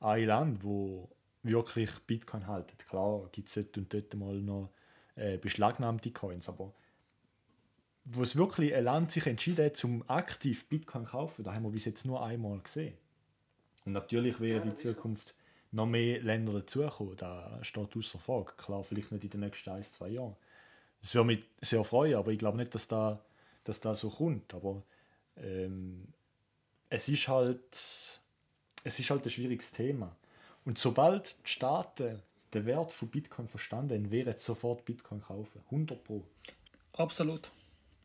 [0.00, 1.08] ein Land, wo
[1.42, 2.86] wirklich Bitcoin haltet.
[2.86, 4.70] Klar gibt es dort und dort mal noch
[5.16, 6.72] äh, beschlagnahmte Coins, aber
[8.04, 11.64] wo es wirklich ein Land sich entschieden hat, zum aktiv Bitcoin zu kaufen, da haben
[11.64, 12.94] wir bis jetzt nur einmal gesehen.
[13.84, 15.34] Und natürlich werden in Zukunft
[15.70, 18.52] noch mehr Länder dazukommen, da steht außer Frage.
[18.56, 20.36] Klar, vielleicht nicht in den nächsten ein, zwei Jahren.
[21.00, 23.24] Das würde mich sehr freuen, aber ich glaube nicht, dass da,
[23.64, 24.54] dass da so kommt.
[24.54, 24.82] Aber
[25.36, 26.08] ähm,
[26.92, 27.60] es ist halt
[28.84, 30.14] es ist halt ein schwieriges Thema.
[30.64, 32.20] Und sobald die Staaten
[32.52, 35.62] den Wert von Bitcoin verstanden haben, werden sie sofort Bitcoin kaufen.
[35.70, 36.22] 100 Pro.
[36.92, 37.50] Absolut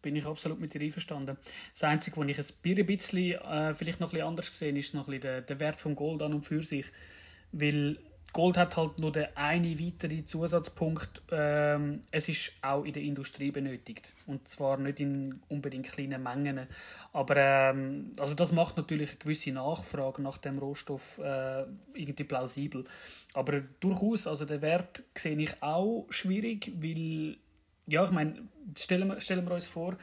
[0.02, 1.38] bin ich absolut mit dir einverstanden.
[1.74, 5.10] Das Einzige, was ich ein bisschen, äh, vielleicht noch ein bisschen anders gesehen ist noch
[5.10, 6.86] ein der, der Wert vom Gold an und für sich.
[7.52, 8.00] Weil
[8.34, 11.24] Gold hat halt nur den einen weiteren Zusatzpunkt.
[11.32, 14.14] Ähm, es ist auch in der Industrie benötigt.
[14.26, 16.68] Und zwar nicht in unbedingt kleinen Mengen.
[17.14, 21.64] Aber ähm, also das macht natürlich eine gewisse Nachfrage nach dem Rohstoff äh,
[21.94, 22.84] irgendwie plausibel.
[23.34, 27.38] Aber durchaus, also den Wert sehe ich auch schwierig, weil
[27.88, 28.36] ja, ich meine,
[28.76, 29.98] stellen stellen wir uns vor,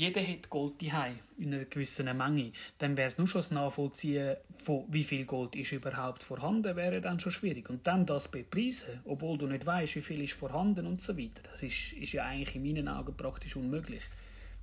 [0.00, 4.36] jeder hat Gold daheim in einer gewissen Menge, dann wäre es nur schon das Nachvollziehen,
[4.64, 7.68] von wie viel Gold ist überhaupt vorhanden, wäre dann schon schwierig.
[7.68, 11.42] Und dann das bepreisen, obwohl du nicht weißt, wie viel ist vorhanden und so weiter,
[11.50, 14.04] das ist, ist ja eigentlich in meinen Augen praktisch unmöglich.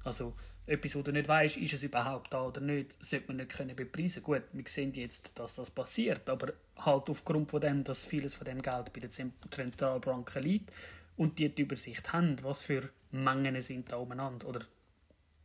[0.04, 0.34] Also
[0.66, 3.76] etwas, wo du nicht weißt, ist es überhaupt da oder nicht, sollte man nicht können
[3.76, 4.24] bepreisen.
[4.24, 8.46] Gut, wir sehen jetzt, dass das passiert, aber halt aufgrund von dem, dass vieles von
[8.46, 10.74] dem Geld bei den Zentralbanken liegt
[11.16, 14.62] und die die Übersicht haben, was für Mengen sind da umeinander oder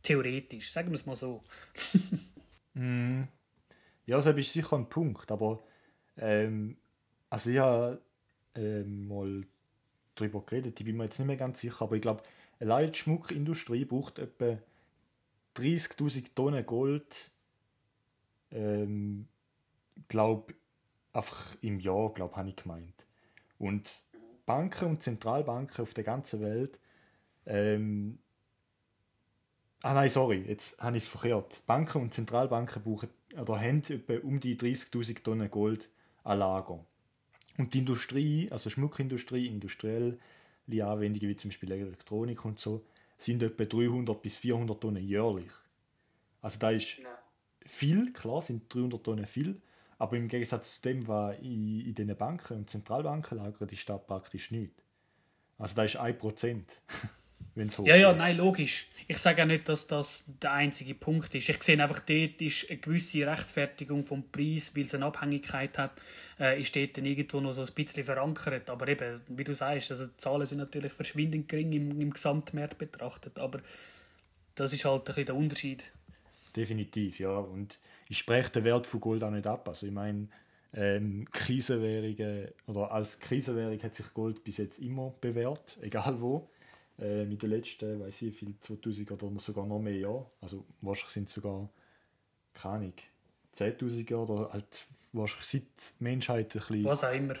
[0.03, 1.43] Theoretisch, sagen wir es mal so.
[2.73, 3.23] mm.
[4.05, 5.63] Ja, das ist sicher ein Punkt, aber
[6.17, 6.77] ähm,
[7.29, 8.01] also ich habe
[8.55, 9.45] ähm, mal
[10.15, 12.23] darüber geredet, ich bin mir jetzt nicht mehr ganz sicher, aber ich glaube,
[12.59, 14.59] allein die Schmuckindustrie braucht etwa
[15.55, 17.31] 30.000 Tonnen Gold,
[18.51, 19.27] ähm,
[20.09, 20.53] glaube
[21.13, 23.05] einfach im Jahr, glaube habe ich gemeint.
[23.57, 24.05] Und
[24.45, 26.79] Banken und Zentralbanken auf der ganzen Welt
[27.45, 28.19] ähm,
[29.85, 31.61] Ah nein, sorry, jetzt habe ich es verkehrt.
[31.67, 35.89] Banken und Zentralbanken brauchen, oder haben etwa um die 30.000 Tonnen Gold
[36.23, 36.85] an Lager.
[37.57, 40.17] Und die Industrie, also Schmuckindustrie, industrielle
[40.69, 42.85] Anwendungen wie zum Beispiel Elektronik und so,
[43.17, 45.51] sind etwa 300 bis 400 Tonnen jährlich.
[46.39, 46.99] Also da ist
[47.65, 49.61] viel, klar sind 300 Tonnen viel,
[49.97, 53.97] aber im Gegensatz zu dem, was in, in den Banken und Zentralbanken lagert, ist da
[53.97, 54.81] praktisch nichts.
[55.57, 56.61] Also da ist 1%.
[57.55, 58.87] wenn es Ja, ja, nein, logisch.
[59.07, 61.49] Ich sage ja nicht, dass das der einzige Punkt ist.
[61.49, 66.01] Ich sehe einfach, dort ist eine gewisse Rechtfertigung vom Preis, weil es eine Abhängigkeit hat,
[66.39, 68.69] äh, ist dort dann irgendwo noch so ein bisschen verankert.
[68.69, 72.77] Aber eben, wie du sagst, also die Zahlen sind natürlich verschwindend gering im, im Gesamtmarkt
[72.77, 73.59] betrachtet, aber
[74.55, 75.83] das ist halt ein bisschen der Unterschied.
[76.55, 77.35] Definitiv, ja.
[77.37, 79.67] Und ich spreche den Wert von Gold auch nicht ab.
[79.67, 80.27] Also ich meine,
[80.73, 86.49] ähm, Krisenwährungen oder als Krisenwährung hat sich Gold bis jetzt immer bewährt, egal wo
[86.99, 90.25] äh, mit den letzten, weiß ich viel, 2000 oder sogar noch mehr Jahren.
[90.41, 91.69] Also wahrscheinlich sind es sogar,
[92.53, 92.93] keine Ahnung,
[93.57, 96.83] 10.000 Jahre oder halt wahrscheinlich seit Menschheit ein bisschen...
[96.85, 97.35] Was auch immer.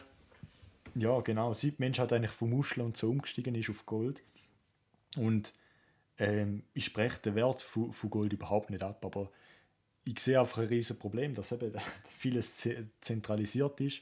[0.95, 4.21] Ja, genau, seit Menschheit eigentlich von Muscheln und so umgestiegen ist auf Gold.
[5.17, 5.53] Und
[6.17, 9.31] ähm, ich spreche den Wert von, von Gold überhaupt nicht ab, aber
[10.05, 11.73] ich sehe einfach ein riesiges Problem, dass eben
[12.09, 12.67] vieles
[13.01, 14.01] zentralisiert ist,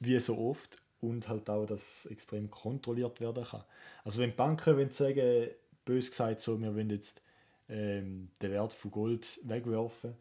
[0.00, 3.64] wie so oft und halt auch, dass extrem kontrolliert werden kann.
[4.04, 5.48] Also wenn Banken wenn sagen,
[5.84, 7.22] bös gesagt, so, wir wollen jetzt
[7.68, 10.14] ähm, den Wert von Gold wegwerfen,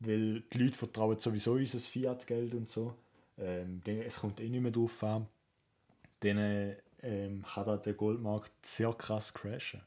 [0.00, 2.94] weil die Leute vertrauen sowieso unser Fiat-Geld und so,
[3.38, 5.26] ähm, es kommt eh nicht mehr drauf an,
[6.20, 9.80] dann ähm, kann da der Goldmarkt sehr krass crashen.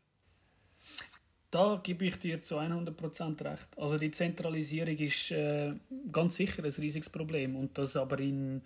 [1.50, 3.68] Da gebe ich dir zu 100% recht.
[3.76, 5.74] Also die Zentralisierung ist äh,
[6.10, 8.62] ganz sicher ein riesiges Problem und das aber in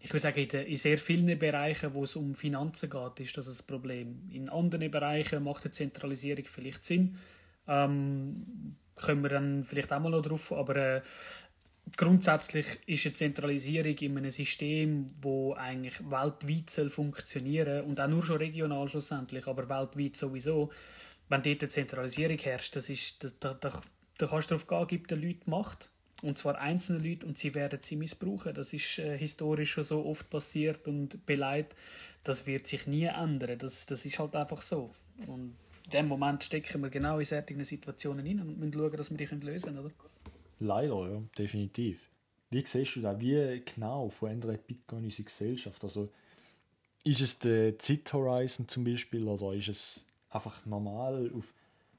[0.00, 3.66] ich würde sagen, in, sehr vielen Bereichen, wo es um Finanzen geht, ist das ein
[3.66, 4.28] Problem.
[4.30, 7.18] In anderen Bereichen macht die Zentralisierung vielleicht Sinn.
[7.66, 11.02] Ähm, können wir dann vielleicht auch mal noch drauf, aber äh,
[11.96, 18.22] grundsätzlich ist eine Zentralisierung in einem System, wo eigentlich weltweit soll funktionieren und auch nur
[18.22, 20.70] schon regional schlussendlich, aber weltweit sowieso.
[21.28, 23.82] Wenn dort eine Zentralisierung herrscht, das ist, da, da,
[24.16, 25.90] da kannst du darauf gehen, gibt den Leuten Macht
[26.22, 28.54] und zwar einzelne Leute und sie werden sie missbrauchen.
[28.54, 31.74] Das ist äh, historisch schon so oft passiert und beleidigt.
[32.24, 33.58] Das wird sich nie ändern.
[33.58, 34.90] Das, das ist halt einfach so.
[35.26, 35.54] Und
[35.84, 39.16] in dem Moment stecken wir genau in solchen Situationen hin und müssen schauen, dass wir
[39.16, 39.94] die lösen können, oder?
[40.60, 42.00] Leider, ja, definitiv.
[42.50, 43.20] Wie siehst du das?
[43.20, 45.82] Wie genau verändert Bitcoin unsere Gesellschaft?
[45.84, 46.08] Also,
[47.04, 51.54] ist es der Zeithorizon zum Beispiel oder ist es einfach normal auf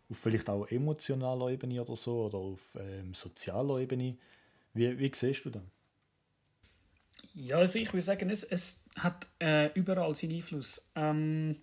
[0.09, 4.17] auf vielleicht auch emotionaler Ebene oder so oder auf ähm, sozialer Ebene.
[4.73, 5.63] Wie, wie siehst du das?
[7.33, 10.83] Ja, also ich würde sagen, es, es hat äh, überall seinen Einfluss.
[10.95, 11.57] Ähm,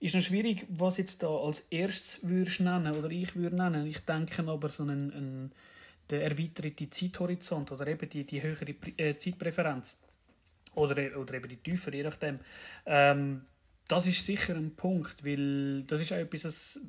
[0.00, 3.86] ist noch schwierig, was jetzt da als erstes würdest nennen oder ich würde nennen.
[3.86, 5.52] Ich denke aber so einen, einen
[6.10, 9.98] der erweiterte Zeithorizont oder eben die, die höhere äh, Zeitpräferenz
[10.74, 12.38] oder, oder eben die tiefere, je nachdem.
[12.84, 13.42] Ähm,
[13.88, 16.80] das ist sicher ein Punkt, weil das ist auch etwas, das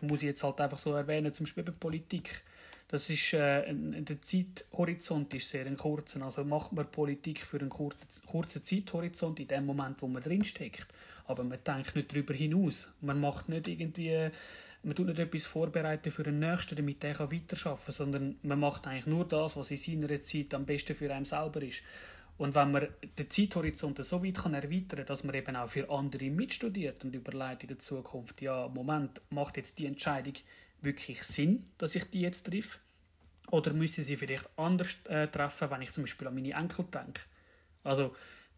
[0.00, 2.42] muss ich jetzt halt einfach so erwähnen, zum Beispiel Politik.
[2.88, 6.22] Das ist, äh, der Zeithorizont ist sehr ein kurzer.
[6.22, 10.86] Also macht man Politik für einen kurzen, kurzen Zeithorizont in dem Moment, wo man drinsteckt.
[11.26, 12.92] Aber man denkt nicht darüber hinaus.
[13.00, 14.30] Man macht nicht irgendwie,
[14.84, 18.86] man tut nicht etwas vorbereiten für den Nächsten, damit der weiterarbeiten kann, sondern man macht
[18.86, 21.82] eigentlich nur das, was in seiner Zeit am besten für einen selber ist.
[22.38, 26.30] Und wenn man den Zeithorizont so weit erweitern kann, dass man eben auch für andere
[26.30, 30.34] mitstudiert und überlegt in der Zukunft, ja, Moment, macht jetzt die Entscheidung
[30.82, 32.78] wirklich Sinn, dass ich die jetzt treffe?
[33.50, 37.22] Oder müssen sie vielleicht anders äh, treffen, wenn ich zum Beispiel an meine Enkel denke?
[37.84, 38.14] Also,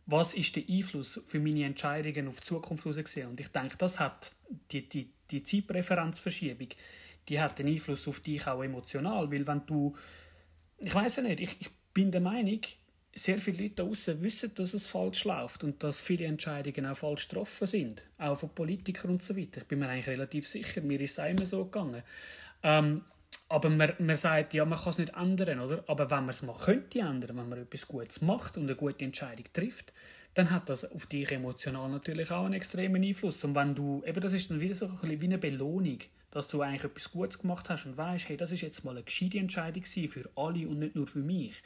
[0.06, 3.28] was ist der Einfluss für meine Entscheidungen auf die Zukunft gesehen?
[3.28, 4.32] Und ich denke, das hat
[4.72, 6.68] die, die, die Zeitpräferenzverschiebung,
[7.28, 9.94] die hat den Einfluss auf dich auch emotional, weil wenn du,
[10.78, 12.60] ich weiß ja nicht, ich, ich bin der Meinung,
[13.18, 17.28] sehr viele Leute da wissen, dass es falsch läuft und dass viele Entscheidungen auch falsch
[17.28, 19.62] getroffen sind, auch von Politikern und so weiter.
[19.62, 22.02] Ich bin mir eigentlich relativ sicher, mir ist es auch immer so gegangen.
[22.62, 23.02] Ähm,
[23.48, 25.82] aber man, man sagt, ja, man kann es nicht ändern, oder?
[25.86, 29.04] Aber wenn man es mal könnte ändern, wenn man etwas Gutes macht und eine gute
[29.04, 29.92] Entscheidung trifft,
[30.34, 33.42] dann hat das auf dich emotional natürlich auch einen extremen Einfluss.
[33.44, 35.98] Und wenn du, eben das ist dann wieder so ein bisschen wie eine Belohnung,
[36.30, 39.02] dass du eigentlich etwas Gutes gemacht hast und weißt, hey, das ist jetzt mal eine
[39.02, 41.62] gescheite Entscheidung für alle und nicht nur für mich.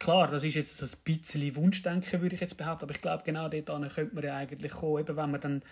[0.00, 3.50] Klar, das ist jetzt ein bisschen Wunschdenken, würde ich jetzt behaupten, aber ich glaube, genau
[3.50, 5.62] dort könnte man ja eigentlich kommen, eben wenn man dann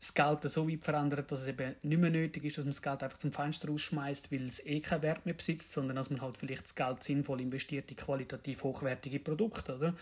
[0.00, 2.82] das Geld so weit verändert, dass es eben nicht mehr nötig ist, dass man das
[2.82, 6.20] Geld einfach zum Fenster rausschmeißt, weil es eh keinen Wert mehr besitzt, sondern dass man
[6.20, 9.94] halt vielleicht das Geld sinnvoll investiert in qualitativ hochwertige Produkte, oder?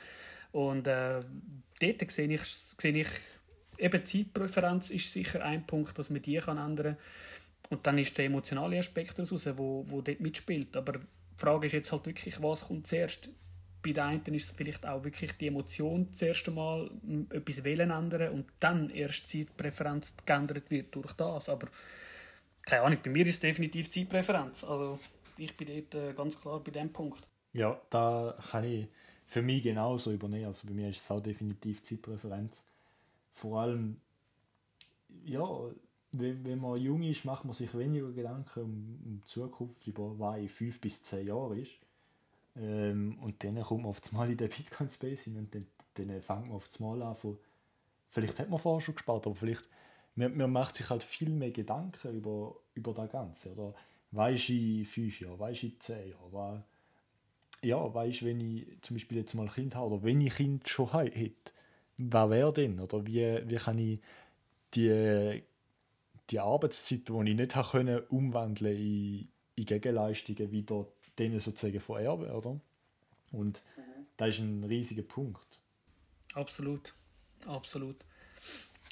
[0.52, 1.20] Und äh,
[1.78, 3.08] dort sehe ich, sehe ich,
[3.76, 7.68] eben Zeitpräferenz ist sicher ein Punkt, dass man die kann ändern kann.
[7.68, 10.74] Und dann ist der emotionale Aspekt daraus, wo, wo dort mitspielt.
[10.74, 11.06] Aber die
[11.36, 13.28] Frage ist jetzt halt wirklich, was kommt zuerst?
[13.84, 16.90] Bei den einen ist es vielleicht auch wirklich die Emotion zuerst einmal
[17.30, 21.50] etwas wählen ändern und dann erst Zeitpräferenz geändert wird durch das.
[21.50, 21.68] Aber
[22.62, 24.64] keine Ahnung, bei mir ist es definitiv Zeitpräferenz.
[24.64, 24.98] Also
[25.36, 27.28] ich bin dort äh, ganz klar bei dem Punkt.
[27.52, 28.86] Ja, da kann ich
[29.26, 30.46] für mich genauso übernehmen.
[30.46, 32.64] Also bei mir ist es auch definitiv Zeitpräferenz.
[33.32, 34.00] Vor allem,
[35.26, 35.46] ja,
[36.12, 40.18] wenn, wenn man jung ist, macht man sich weniger Gedanken um, um die Zukunft, über
[40.18, 41.72] was in fünf bis zehn Jahren ist.
[42.56, 46.56] Ähm, und dann kommt man auf Mal in den Bitcoin-Space und dann, dann fängt man
[46.56, 47.38] auf Mal an von,
[48.10, 49.68] vielleicht hat man vorher schon gespart, aber vielleicht
[50.16, 53.52] man, man macht sich halt viel mehr Gedanken über, über das Ganze.
[53.52, 53.74] Oder
[54.10, 56.60] was ist in fünf Jahren, was ist in zehn Jahren, was,
[57.62, 60.68] ja, weißt wenn ich zum Beispiel jetzt mal ein Kind habe oder wenn ich Kind
[60.68, 61.52] schon hätte,
[61.96, 62.78] wer wäre denn?
[62.80, 64.00] Oder wie, wie kann ich
[64.74, 65.42] die,
[66.30, 70.86] die Arbeitszeit, die ich nicht habe können, umwandeln in, in Gegenleistungen wieder
[71.18, 72.60] denen sozusagen vererben, oder?
[73.32, 74.06] Und mhm.
[74.16, 75.58] das ist ein riesiger Punkt.
[76.34, 76.94] Absolut,
[77.46, 77.96] absolut.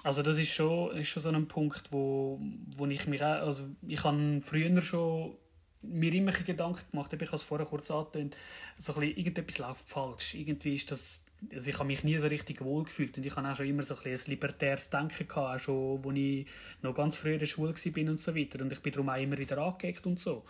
[0.05, 2.41] Also das ist schon, ist schon so ein Punkt, wo,
[2.77, 5.37] wo ich mich auch, also ich habe früher schon
[5.83, 8.37] mir immer Gedanken gemacht, ich habe es vorher kurz angetönt,
[8.79, 10.35] so ein bisschen, irgendetwas läuft falsch.
[10.35, 13.49] Irgendwie ist das, also ich habe mich nie so richtig wohl gefühlt und ich habe
[13.49, 16.47] auch schon immer so ein, ein libertäres Denken gehabt, auch schon, als ich
[16.83, 19.21] noch ganz früh in der Schule war und so weiter und ich bin darum auch
[19.21, 20.45] immer wieder angeeckt und so.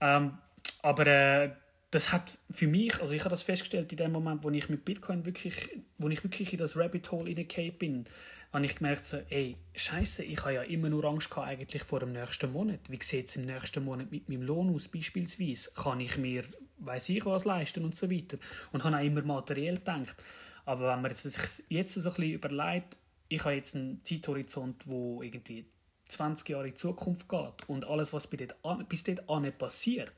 [0.00, 0.38] Ähm,
[0.82, 1.50] aber äh,
[1.90, 4.84] das hat für mich, also ich habe das festgestellt in dem Moment, wo ich mit
[4.84, 8.04] Bitcoin wirklich, wo ich wirklich in das Rabbit Hole hineingefallen bin,
[8.52, 12.00] habe ich gemerkt, so, ey, Scheiße, ich habe ja immer nur Angst gehabt, eigentlich vor
[12.00, 12.80] dem nächsten Monat.
[12.88, 15.70] Wie sieht es im nächsten Monat mit meinem Lohn aus, beispielsweise?
[15.74, 16.44] Kann ich mir,
[16.78, 18.38] weiß ich was, leisten und so weiter?
[18.72, 20.16] Und habe auch immer materiell gedacht.
[20.64, 21.34] Aber wenn man sich
[21.70, 25.66] jetzt so ein bisschen überlegt, ich habe jetzt einen Zeithorizont, wo irgendwie
[26.08, 30.12] 20 Jahre in die Zukunft geht und alles, was bis dort, bis dort passiert,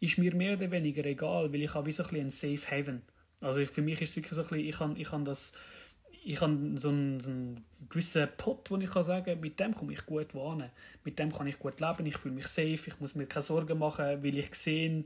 [0.00, 3.02] ist mir mehr oder weniger egal, weil ich habe wie so ein, ein Safe Haven.
[3.40, 5.52] Also für mich ist es wirklich so ein bisschen, ich habe, ich habe das
[6.24, 9.94] ich habe so einen, so einen gewissen Pot, wo ich kann sagen mit dem komme
[9.94, 10.70] ich gut wohnen.
[11.04, 13.78] Mit dem kann ich gut leben, ich fühle mich safe, ich muss mir keine Sorgen
[13.78, 15.04] machen, weil ich sehe,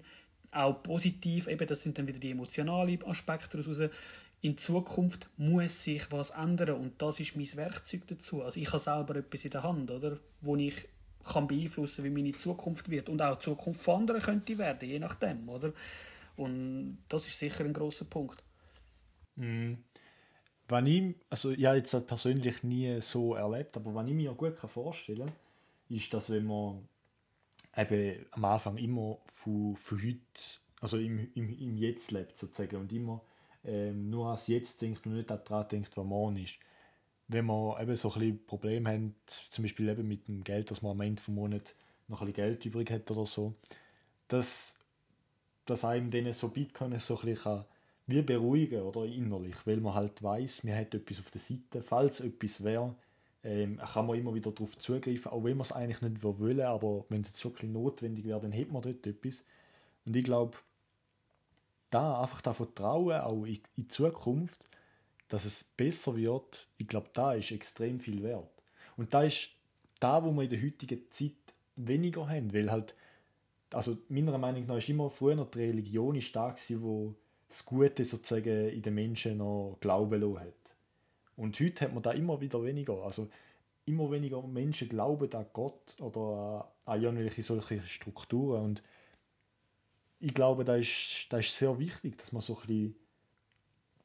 [0.50, 3.80] auch positiv, eben das sind dann wieder die emotionalen Aspekte daraus,
[4.42, 8.42] in Zukunft muss sich was ändern und das ist mein Werkzeug dazu.
[8.42, 10.74] Also ich habe selber etwas in der Hand, oder, wo ich
[11.24, 14.98] kann beeinflussen, wie meine Zukunft wird und auch die Zukunft von anderen könnte werden, je
[14.98, 15.72] nachdem, oder?
[16.36, 18.42] Und das ist sicher ein großer Punkt.
[19.36, 19.74] Mm
[20.72, 24.32] wenn ich, also ich habe jetzt halt persönlich nie so erlebt, aber wenn ich mir
[24.32, 25.36] gut vorstellen kann,
[25.88, 26.88] ist, dass wenn man
[27.76, 30.18] eben am Anfang immer von, von heute,
[30.80, 33.22] also im, im, im Jetzt lebt sozusagen und immer
[33.64, 36.54] ähm, nur ans Jetzt denkt und nicht daran denkt, was morgen ist.
[37.32, 40.92] Wenn man eben so ein Probleme hat, zum Beispiel eben mit dem Geld, dass man
[40.92, 41.74] am Ende des Monats
[42.08, 43.54] noch ein bisschen Geld übrig hat oder so,
[44.28, 44.76] dass,
[45.64, 47.64] dass einem denen so Bitcoin so ein bisschen
[48.06, 51.82] wie beruhigen oder innerlich, weil man halt weiß, man hat etwas auf der Seite.
[51.82, 52.94] Falls etwas wäre,
[53.44, 57.04] ähm, kann man immer wieder darauf zugreifen, auch wenn man es eigentlich nicht wollen aber
[57.08, 59.44] wenn es wirklich notwendig wäre, dann hat man dort etwas.
[60.04, 60.58] Und ich glaube,
[61.90, 64.58] da einfach da Vertrauen auch in, in die Zukunft,
[65.32, 68.50] dass es besser wird, ich glaube, da ist extrem viel wert.
[68.98, 69.48] Und da ist
[69.98, 71.32] da, wo wir in der heutigen Zeit
[71.74, 72.94] weniger haben, weil halt,
[73.72, 77.14] also meiner Meinung nach ist immer früher die Religion stark gewesen, wo
[77.48, 80.52] das Gute sozusagen in den Menschen noch Glauben hat.
[81.34, 83.02] Und heute hat man da immer wieder weniger.
[83.02, 83.30] Also
[83.86, 88.64] immer weniger Menschen glauben an Gott oder an irgendwelche solche Strukturen.
[88.64, 88.82] Und
[90.20, 92.94] ich glaube, da ist, das ist sehr wichtig, dass man so ein bisschen,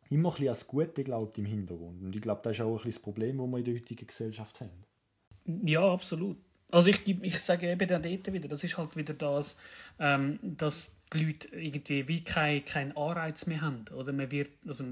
[0.10, 2.01] immer ein bisschen Gute glaubt im Hintergrund.
[2.03, 4.62] Und ich glaube, das ist auch ein das Problem, das wir in der heutigen Gesellschaft
[4.62, 5.64] haben.
[5.68, 6.38] Ja, absolut.
[6.72, 9.58] Also ich, ich sage eben dann dort wieder, das ist halt wieder das,
[9.99, 13.86] ähm, dass die Leute irgendwie wie keinen kein Anreiz mehr haben.
[13.95, 14.84] Oder man wird, also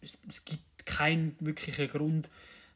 [0.00, 2.30] es gibt keinen wirklichen Grund,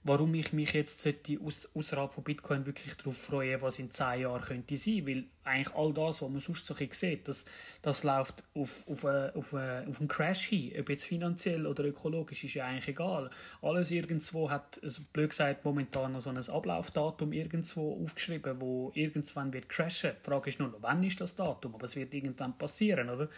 [0.05, 4.23] warum ich mich jetzt sollte aus, außerhalb von Bitcoin wirklich darauf freuen, was in zehn
[4.23, 7.45] Jahren könnte sein, weil eigentlich all das, was man sonst so sieht, das,
[7.83, 11.85] das läuft auf, auf, eine, auf, eine, auf einen Crash hin, ob jetzt finanziell oder
[11.85, 13.31] ökologisch, ist ja eigentlich egal.
[13.61, 14.81] Alles irgendwo hat,
[15.13, 20.13] blöd gesagt, momentan so ein Ablaufdatum irgendwo aufgeschrieben, wo irgendwann wird crashen.
[20.21, 23.29] Die Frage ist nur, wann ist das Datum, aber es wird irgendwann passieren, oder?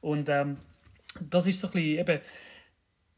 [0.00, 0.56] Und ähm,
[1.20, 2.20] das ist so ein bisschen, eben,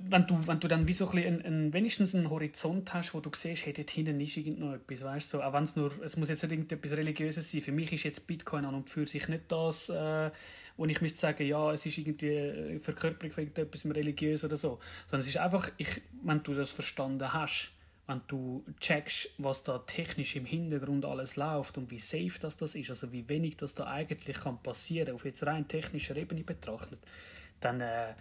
[0.08, 3.20] wenn du, wenn du dann wie so ein bisschen einen, wenigstens einen Horizont hast, wo
[3.20, 6.16] du siehst, hey, dort hinten ist noch etwas, weißt so, auch wenn es nur, es
[6.16, 9.28] muss jetzt nicht irgendetwas Religiöses sein, für mich ist jetzt Bitcoin an und für sich
[9.28, 10.30] nicht das, äh,
[10.76, 14.78] wo ich müsste sagen, ja, es ist irgendwie eine Verkörperung von irgendetwas religiös oder so,
[15.06, 17.72] sondern es ist einfach, ich, wenn du das verstanden hast,
[18.06, 22.74] wenn du checkst, was da technisch im Hintergrund alles läuft und wie safe das, das
[22.74, 26.98] ist, also wie wenig das da eigentlich kann passieren, auf jetzt rein technischer Ebene betrachtet,
[27.60, 28.14] dann äh,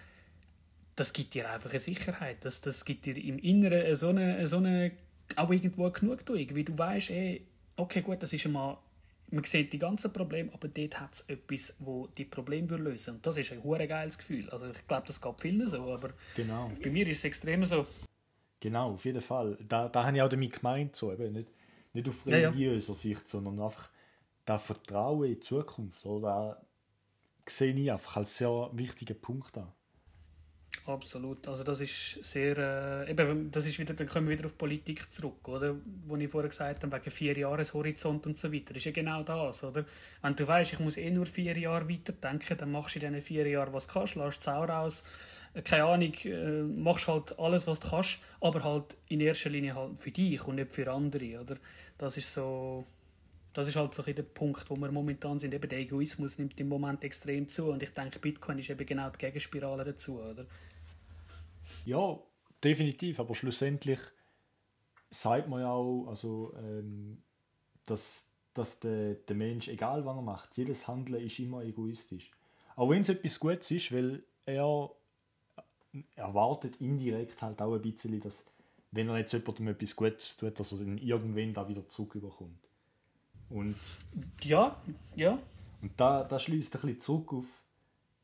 [0.96, 2.44] das gibt dir einfach eine Sicherheit.
[2.46, 4.92] Das, das gibt dir im Inneren so eine, so eine
[5.36, 7.46] auch irgendwo eine Genugtuung, wie du weißt, ey,
[7.78, 8.78] okay, gut, das ist einmal,
[9.30, 13.26] man sieht die ganzen Probleme, aber dort hat es etwas, wo die Probleme lösen Und
[13.26, 14.50] das ist ein hure geiles Gefühl.
[14.50, 16.72] Also ich glaube, das geht vielen so, aber genau.
[16.82, 17.86] bei mir ist es extrem so.
[18.60, 19.58] Genau, auf jeden Fall.
[19.68, 21.48] Da, da habe ich auch damit gemeint, so, eben, nicht,
[21.94, 23.02] nicht auf religiöser ja, ja.
[23.02, 23.90] Sicht, sondern einfach
[24.46, 26.06] das Vertrauen in die Zukunft.
[26.06, 26.22] Oder?
[26.22, 26.62] Da
[27.48, 29.72] sehe ich einfach als sehr wichtigen Punkt an.
[30.86, 31.48] Absolut.
[31.48, 35.12] Also das ist sehr, äh, eben, das ist wieder, dann kommen wir wieder auf Politik
[35.14, 35.76] zurück, oder?
[36.08, 38.76] Wo ich vorher gesagt habe, wegen vier Jahreshorizont und so weiter.
[38.76, 39.86] Ist ja genau das, oder?
[40.24, 43.22] Wenn du weißt, ich muss eh nur vier Jahre weiterdenken, dann machst du in diesen
[43.22, 45.04] vier Jahren, was du kannst, lässt Sau raus,
[45.54, 49.76] äh, keine Ahnung, äh, machst halt alles, was du kannst, aber halt in erster Linie
[49.76, 51.58] halt für dich und nicht für andere, oder?
[52.00, 52.86] Das ist so,
[53.54, 55.54] das ist halt so der Punkt, wo wir momentan sind.
[55.54, 59.12] Eben der Egoismus nimmt im Moment extrem zu und ich denke, Bitcoin ist eben genau
[59.12, 60.46] die Gegenspirale dazu, oder?
[61.86, 62.20] Ja,
[62.64, 63.20] definitiv.
[63.20, 64.00] Aber schlussendlich
[65.10, 67.22] sagt man ja auch, also, ähm,
[67.86, 72.32] dass, dass der, der Mensch, egal was er macht, jedes Handeln ist immer egoistisch.
[72.76, 74.92] Auch wenn es etwas Gutes ist, weil er
[76.16, 78.46] erwartet indirekt halt auch ein bisschen, dass
[78.92, 82.68] wenn er jetzt jemandem etwas Gutes tut, dass er dann irgendwann da wieder zurückbekommt.
[83.50, 83.76] Und
[84.44, 84.82] ja,
[85.16, 85.38] ja.
[85.82, 87.62] Und da, da schließt ein bisschen zurück auf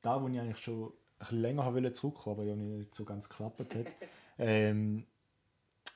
[0.02, 3.59] da, wo ich eigentlich schon ein länger wollte zurückkommen, aber ja nicht so ganz geklappt
[3.59, 3.88] hat.
[4.38, 5.05] ähm,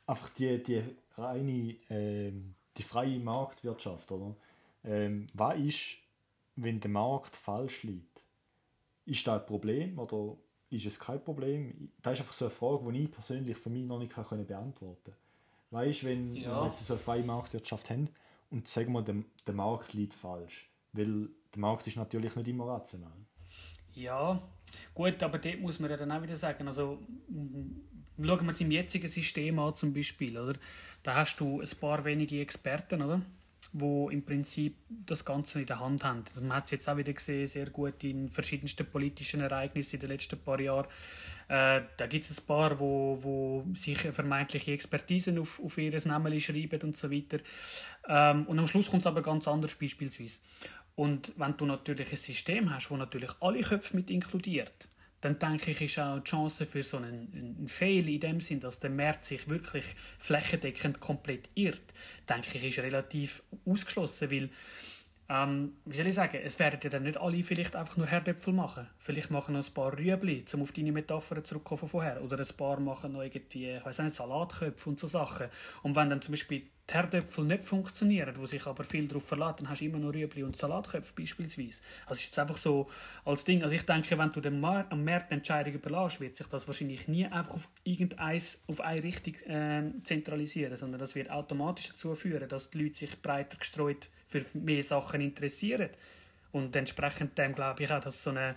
[0.05, 0.83] einfach die, die
[1.17, 4.35] reine, ähm, die freie Marktwirtschaft, oder?
[4.83, 5.97] Ähm, was ist,
[6.55, 8.23] wenn der Markt falsch liegt?
[9.05, 10.37] Ist das ein Problem oder
[10.69, 11.91] ist es kein Problem?
[12.01, 15.11] Das ist einfach so eine Frage, die ich persönlich für mich noch nicht kann beantworten
[15.11, 15.15] kann.
[15.71, 16.49] Weißt du, wenn, ja.
[16.49, 18.09] wenn wir jetzt so eine freie Marktwirtschaft haben
[18.49, 19.15] und sagen wir, der,
[19.47, 23.11] der Markt liegt falsch, weil der Markt ist natürlich nicht immer rational.
[23.93, 24.41] Ja,
[24.93, 26.99] Gut, aber dort muss man ja dann auch wieder sagen, also
[28.17, 30.55] schauen wir uns im jetzigen System an zum Beispiel, oder?
[31.03, 33.21] Da hast du ein paar wenige Experten, oder?
[33.73, 36.25] wo im Prinzip das Ganze in der Hand haben.
[36.41, 40.09] Man hat es jetzt auch wieder gesehen, sehr gut in verschiedensten politischen Ereignissen in den
[40.09, 40.87] letzten paar Jahren.
[41.47, 46.37] Äh, da gibt es ein paar, wo, wo sich vermeintliche Expertisen auf, auf ihr Namen
[46.41, 47.39] schreiben und so weiter.
[48.09, 50.39] Ähm, und am Schluss kommt es aber ganz anders beispielsweise.
[50.95, 54.87] Und wenn du natürlich ein System hast, wo natürlich alle Köpfe mit inkludiert,
[55.21, 58.59] dann denke ich, ist auch die Chance für so einen, einen Fail in dem Sinn,
[58.59, 59.85] dass der Markt sich wirklich
[60.17, 61.93] flächendeckend komplett irrt,
[62.27, 64.49] denke ich, ist relativ ausgeschlossen, weil
[65.31, 68.53] ähm, wie soll ich sagen, es werden ja dann nicht alle vielleicht einfach nur Herdöpfel
[68.53, 68.87] machen.
[68.99, 72.21] Vielleicht machen noch ein paar Rüebli, um auf deine Metapher zurückzukommen von vorher.
[72.21, 75.47] Oder ein paar machen noch irgendwie, ich weiß nicht, Salatköpfe und so Sachen.
[75.83, 79.61] Und wenn dann zum Beispiel die Herdöpfel nicht funktionieren, wo sich aber viel darauf verlässt,
[79.61, 81.81] dann hast du immer noch Rüebli und Salatköpfe beispielsweise.
[82.07, 82.89] Also ist jetzt einfach so
[83.23, 83.63] als Ding.
[83.63, 87.07] Also ich denke, wenn du dem Mar am Markt Entscheidung überlässt, wird sich das wahrscheinlich
[87.07, 92.49] nie einfach auf irgendeins, auf eine Richtung äh, zentralisieren, sondern das wird automatisch dazu führen,
[92.49, 95.89] dass die Leute sich breiter gestreut für mehr Sachen interessieren.
[96.51, 98.55] Und entsprechend dem glaube ich auch, dass so eine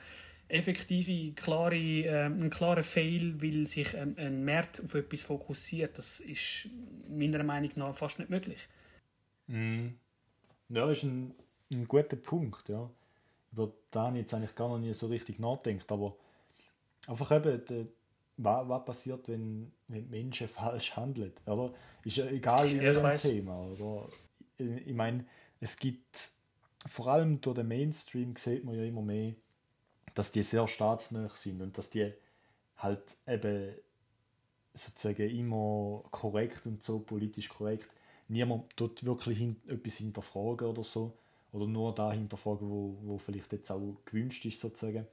[0.49, 6.21] effektive, klare, äh, ein klarer Fail, weil sich ähm, ein Markt auf etwas fokussiert, das
[6.21, 6.69] ist
[7.09, 8.69] meiner Meinung nach fast nicht möglich.
[9.47, 9.89] Mm.
[10.69, 11.35] Ja, das ist ein,
[11.73, 12.69] ein guter Punkt.
[12.69, 12.91] Ja.
[13.53, 16.17] Über den jetzt eigentlich gar noch nie so richtig nachdenkt, aber
[17.07, 17.87] einfach eben, der,
[18.37, 21.33] was, was passiert, wenn, wenn Menschen falsch handeln?
[21.47, 21.73] Oder?
[22.05, 23.67] Ist ja egal in welchem Thema.
[23.67, 24.09] Oder?
[24.59, 25.25] Ich meine,
[25.65, 26.31] es gibt,
[26.87, 29.33] vor allem durch den Mainstream sieht man ja immer mehr,
[30.15, 32.13] dass die sehr staatsnah sind und dass die
[32.77, 33.75] halt eben
[34.75, 37.89] sozusagen immer korrekt und so politisch korrekt
[38.29, 41.13] niemand dort wirklich hin, etwas hinterfragen oder so.
[41.53, 45.07] Oder nur da hinterfragen, wo, wo vielleicht jetzt auch gewünscht ist, sozusagen.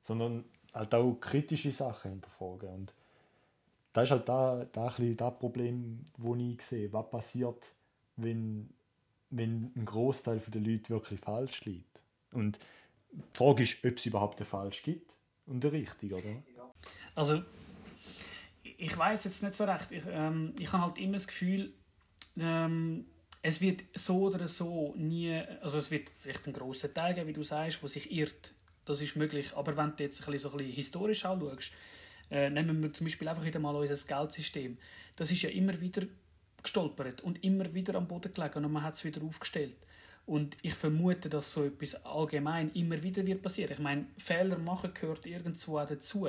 [0.00, 2.68] Sondern halt auch kritische Sachen hinterfragen.
[2.68, 2.94] Und
[3.92, 6.92] das ist halt da, da ein bisschen das Problem, das ich sehe.
[6.92, 7.72] Was passiert,
[8.16, 8.70] wenn,
[9.30, 12.02] wenn ein Großteil der Leute wirklich falsch liegt?
[12.32, 12.58] Und
[13.12, 15.14] die Frage ist, ob es überhaupt einen falsch gibt
[15.46, 16.42] und einen richtig, oder?
[17.14, 17.42] Also,
[18.62, 19.90] ich weiß jetzt nicht so recht.
[19.90, 21.72] Ich, ähm, ich habe halt immer das Gefühl,
[22.38, 23.06] ähm,
[23.42, 27.32] es wird so oder so nie, also es wird vielleicht einen grossen Teil geben, wie
[27.32, 28.54] du sagst, wo sich irrt.
[28.84, 29.54] Das ist möglich.
[29.56, 31.72] Aber wenn du jetzt ein bisschen, so ein bisschen historisch anschaust,
[32.30, 34.78] äh, nehmen wir zum Beispiel einfach wieder mal unser Geldsystem.
[35.16, 36.02] Das ist ja immer wieder
[36.62, 39.76] gestolpert und immer wieder am Boden gelegen und man hat es wieder aufgestellt.
[40.26, 43.72] Und ich vermute, dass so etwas allgemein immer wieder wird passieren.
[43.72, 46.28] Ich meine, Fehler machen gehört irgendwo auch dazu.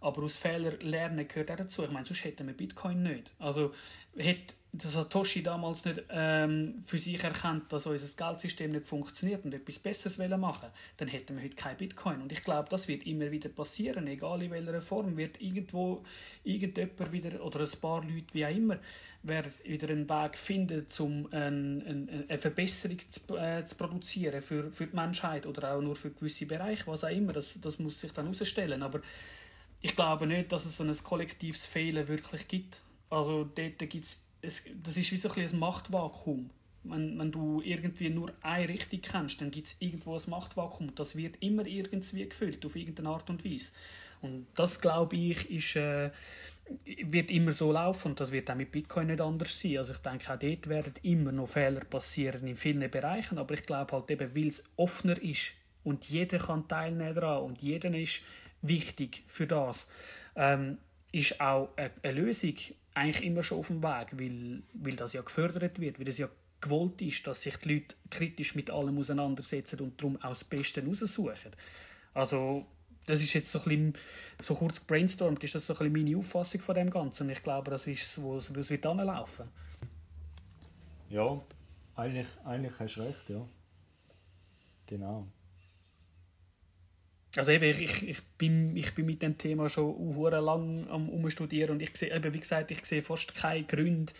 [0.00, 1.84] Aber aus Fehlern lernen gehört auch dazu.
[1.84, 3.32] Ich meine, sonst hätten wir Bitcoin nicht.
[3.38, 3.72] Also
[4.16, 9.80] hätte Satoshi damals nicht ähm, für sich erkannt, dass unser Geldsystem nicht funktioniert und etwas
[9.80, 12.22] Besseres machen dann hätten wir heute kein Bitcoin.
[12.22, 16.04] Und ich glaube, das wird immer wieder passieren, egal in welcher Form, wird irgendwo
[16.44, 18.78] irgendjemand wieder, oder ein paar Leute, wie auch immer,
[19.22, 24.96] werden wieder einen Weg finden, um eine, Verbesserung zu, äh, zu, produzieren für, für die
[24.96, 28.32] Menschheit oder auch nur für gewisse Bereiche, was auch immer, das, das muss sich dann
[28.32, 28.82] herausstellen.
[28.82, 29.00] Aber
[29.80, 32.82] ich glaube nicht, dass es ein kollektives Fehlen wirklich gibt.
[33.08, 36.50] Also dort gibt's, es, das ist wie so ein, ein Machtvakuum.
[36.82, 40.94] Wenn, wenn du irgendwie nur eine Richtung kennst, dann gibt es irgendwo ein Machtvakuum.
[40.94, 43.72] Das wird immer irgendwie gefüllt, auf irgendeine Art und Weise.
[44.22, 46.10] Und das, glaube ich, ist, äh,
[47.02, 49.78] wird immer so laufen und das wird auch mit Bitcoin nicht anders sein.
[49.78, 53.64] Also ich denke, auch dort werden immer noch Fehler passieren in vielen Bereichen, aber ich
[53.64, 55.52] glaube halt eben, weil es offener ist
[55.84, 58.22] und jeder kann teilnehmen daran und jeder ist
[58.62, 59.90] wichtig für das,
[60.36, 60.78] ähm,
[61.12, 62.54] ist auch eine Lösung
[62.94, 66.28] eigentlich immer schon auf dem Weg, weil, weil das ja gefördert wird, weil es ja
[66.60, 70.84] gewollt ist, dass sich die Leute kritisch mit allem auseinandersetzen und darum auch das Beste
[70.84, 71.52] raussuchen.
[72.12, 72.66] Also
[73.06, 73.94] das ist jetzt so, ein bisschen,
[74.42, 77.30] so kurz brainstormt, ist das so ein bisschen meine Auffassung von dem Ganzen.
[77.30, 78.84] Ich glaube, das ist, es, wo es wird.
[81.08, 81.40] Ja,
[81.96, 83.46] eigentlich, eigentlich hast du recht, ja.
[84.86, 85.26] Genau.
[87.36, 91.70] Also eben, ich, ich, ich, bin, ich bin mit dem Thema schon lang am umstudieren
[91.70, 94.12] und ich sehe, eben, wie gesagt, ich sehe fast keine Gründe,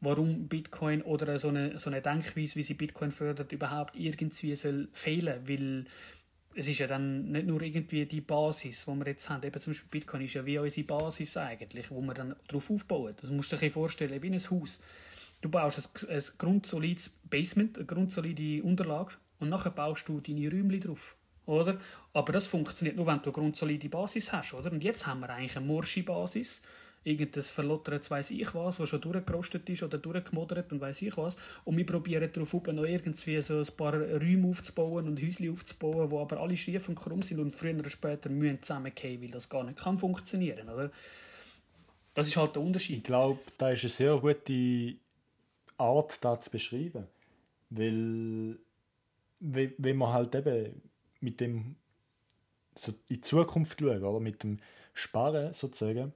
[0.00, 4.88] warum Bitcoin oder so eine, so eine Denkweise, wie sie Bitcoin fördert, überhaupt irgendwie soll
[4.92, 5.86] fehlen, weil
[6.54, 9.42] es ist ja dann nicht nur irgendwie die Basis, die wir jetzt haben.
[9.42, 13.14] Eben zum Beispiel Bitcoin ist ja wie unsere Basis eigentlich, wo wir dann darauf aufbauen.
[13.20, 14.80] Das musst du dir vorstellen, wie ein Haus.
[15.40, 20.80] Du baust ein, ein grundsolides Basement, eine grundsolide Unterlage und nachher baust du deine Räumchen
[20.80, 21.16] drauf.
[21.46, 21.78] Oder?
[22.12, 24.54] Aber das funktioniert nur, wenn du eine grundsolide Basis hast.
[24.54, 24.72] Oder?
[24.72, 26.62] Und jetzt haben wir eigentlich eine morsche Basis.
[27.06, 31.36] Irgendein verlottertes weiss ich was, was schon durchgerostet ist oder durchgemodert und weiss ich was.
[31.64, 36.16] Und wir probieren darauf noch irgendwie so ein paar Räume aufzubauen und Häuschen aufzubauen, die
[36.16, 39.64] aber alle schief und krumm sind und früher oder später müssen zusammenfallen, weil das gar
[39.64, 40.90] nicht kann funktionieren oder?
[42.14, 42.98] Das ist halt der Unterschied.
[42.98, 44.94] Ich glaube, da ist eine sehr gute
[45.76, 47.06] Art, das zu beschreiben.
[47.68, 48.56] Weil,
[49.40, 50.80] wenn man halt eben
[51.24, 51.76] mit dem
[52.76, 54.20] so in die Zukunft schauen, oder?
[54.20, 54.58] mit dem
[54.92, 56.12] Sparen sozusagen,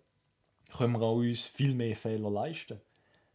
[0.77, 2.81] können wir auch uns viel mehr Fehler leisten.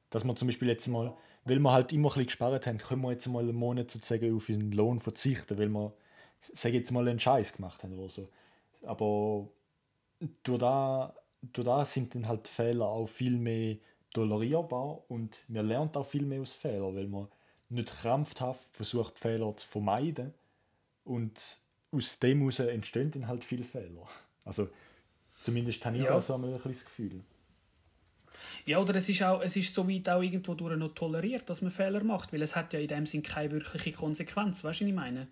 [0.09, 1.15] Dass wir zum Beispiel jetzt mal,
[1.45, 4.35] weil wir halt immer ein bisschen gespart haben, können wir jetzt mal einen Monat sozusagen
[4.35, 5.93] auf den Lohn verzichten, weil wir,
[6.41, 8.27] sage jetzt mal, einen Scheiß gemacht haben oder so.
[8.83, 9.49] Aber
[10.43, 13.77] durch das, durch das sind dann halt Fehler auch viel mehr
[14.13, 17.27] tolerierbar und wir lernen auch viel mehr aus Fehlern, weil man
[17.69, 20.33] nicht krampfhaft versucht, Fehler zu vermeiden
[21.03, 21.41] und
[21.93, 24.07] aus dem heraus entstehen dann halt viele Fehler.
[24.43, 24.69] Also
[25.41, 26.09] zumindest habe ich ja.
[26.09, 27.21] da so ein das Gefühl.
[28.65, 31.61] Ja, oder es ist, auch, es ist so weit auch irgendwo durch noch toleriert, dass
[31.61, 34.85] man Fehler macht, weil es hat ja in dem Sinn keine wirkliche Konsequenz, weißt du,
[34.85, 35.27] was ich meine?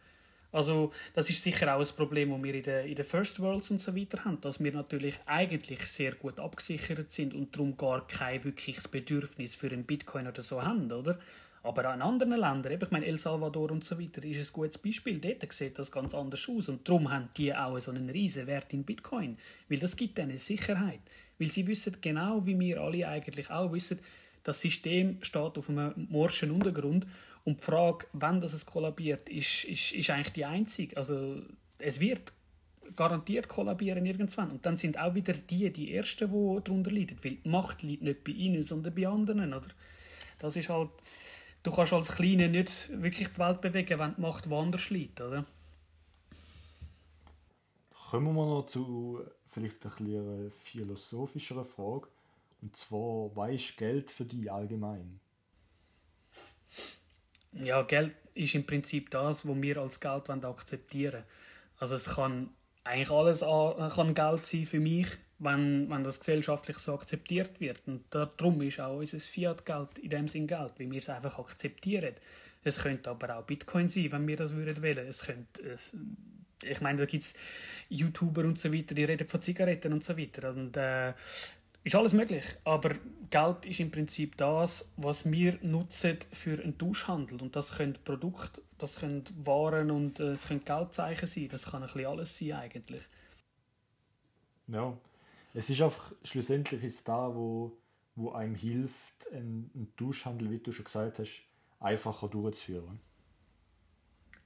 [0.52, 3.72] Also das ist sicher auch ein Problem, das wir in den, in den First Worlds
[3.72, 8.06] und so weiter haben, dass wir natürlich eigentlich sehr gut abgesichert sind und darum gar
[8.06, 11.18] kein wirkliches Bedürfnis für einen Bitcoin oder so haben, oder?
[11.64, 14.80] Aber auch in anderen Ländern, ich meine El Salvador und so weiter, ist ein gutes
[14.80, 15.20] Beispiel.
[15.20, 16.70] Dort sieht das ganz anders aus.
[16.70, 19.38] Und darum haben die auch so einen riesen Wert in Bitcoin.
[19.70, 21.02] Weil das gibt ihnen Sicherheit.
[21.38, 24.00] Weil sie wissen genau, wie wir alle eigentlich auch wissen,
[24.44, 27.06] das System steht auf einem morschen Untergrund.
[27.44, 30.98] Und die Frage, wann das es kollabiert, ist, ist, ist eigentlich die einzige.
[30.98, 31.44] Also
[31.78, 32.34] es wird
[32.96, 34.50] garantiert kollabieren irgendwann.
[34.50, 37.18] Und dann sind auch wieder die die Ersten, die darunter leiden.
[37.22, 39.54] Weil die Macht liegt nicht bei ihnen, sondern bei anderen.
[39.54, 39.68] Oder?
[40.40, 40.90] Das ist halt
[41.64, 45.46] du kannst als Kleiner nicht wirklich die Welt bewegen, wenn die Macht woanders liegt, oder?
[48.10, 52.08] Kommen wir noch zu vielleicht ein einer philosophischeren Frage.
[52.62, 55.20] Und zwar, was ist Geld für dich allgemein?
[57.54, 61.24] Ja, Geld ist im Prinzip das, was wir als Geld akzeptieren wollen.
[61.78, 62.50] Also es kann
[62.84, 65.08] eigentlich alles kann Geld sein für mich,
[65.42, 67.82] wenn, wenn das gesellschaftlich so akzeptiert wird.
[67.88, 72.14] Und darum ist auch unser Fiat-Geld in dem Sinn Geld, weil wir es einfach akzeptieren.
[72.64, 75.08] Es könnte aber auch Bitcoin sein, wenn wir das würden.
[75.08, 75.96] Es könnte, es,
[76.62, 77.34] ich meine, da gibt es
[77.90, 80.52] YouTuber und so weiter, die reden von Zigaretten und so weiter.
[80.52, 81.14] Und äh,
[81.84, 82.92] ist alles möglich, aber
[83.32, 87.42] Geld ist im Prinzip das, was wir nutzen für einen Tauschhandel.
[87.42, 91.50] Und das können Produkte, das können Waren und äh, es können Geldzeichen sein.
[91.50, 93.02] Das kann ein bisschen alles sein eigentlich.
[94.68, 94.96] Ja,
[95.54, 97.78] es ist einfach schlussendlich ist da, wo,
[98.16, 101.42] wo einem hilft, einen, Tauschhandel, wie du schon gesagt hast,
[101.80, 103.00] einfacher durchzuführen.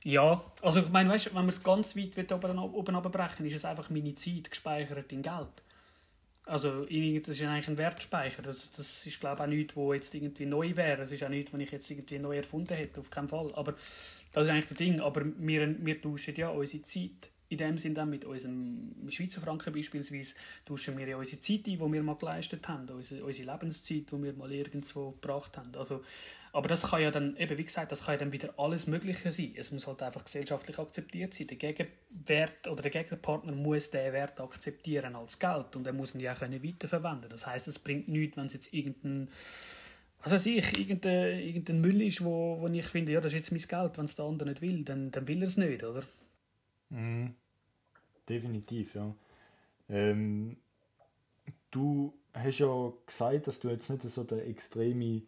[0.04, 3.66] Ja, also ich meine, weißt, wenn man es ganz weit oben, oben abbrechen ist es
[3.66, 5.64] einfach meine Zeit gespeichert in Geld.
[6.46, 8.44] Also das ist eigentlich ein Wertspeicher.
[8.44, 10.98] Das, das ist glaube ich auch nichts, was jetzt irgendwie neu wäre.
[10.98, 13.52] Das ist auch nichts, was ich jetzt irgendwie neu erfunden hätte, auf keinen Fall.
[13.56, 13.74] Aber
[14.32, 15.00] das ist eigentlich das Ding.
[15.00, 19.74] Aber wir, wir tauschen ja unsere Zeit in dem Sinne dann mit unserem Schweizer Franken
[19.74, 20.36] beispielsweise
[20.66, 24.24] tauschen wir ja unsere Zeit ein, die wir mal geleistet haben, unsere, unsere Lebenszeit, die
[24.24, 25.76] wir mal irgendwo gebracht haben.
[25.76, 26.04] Also,
[26.54, 29.32] aber das kann ja dann, eben wie gesagt, das kann ja dann wieder alles Mögliche
[29.32, 29.54] sein.
[29.56, 31.48] Es muss halt einfach gesellschaftlich akzeptiert sein.
[31.48, 36.22] Der Gegenwert oder der Gegenpartner muss den Wert akzeptieren als Geld und er muss ihn
[36.22, 39.30] ja auch weiterverwenden Das heißt, es bringt nichts, wenn es jetzt irgendein
[40.24, 43.52] was weiß ich, irgendein, irgendein Müll ist, wo, wo ich finde, ja, das ist jetzt
[43.52, 46.02] mein Geld, wenn es der andere nicht will, dann, dann will er es nicht, oder?
[46.90, 47.36] Mhm.
[48.28, 49.16] Definitiv, ja.
[49.90, 50.58] Ähm,
[51.72, 55.22] du hast ja gesagt, dass du jetzt nicht so der extreme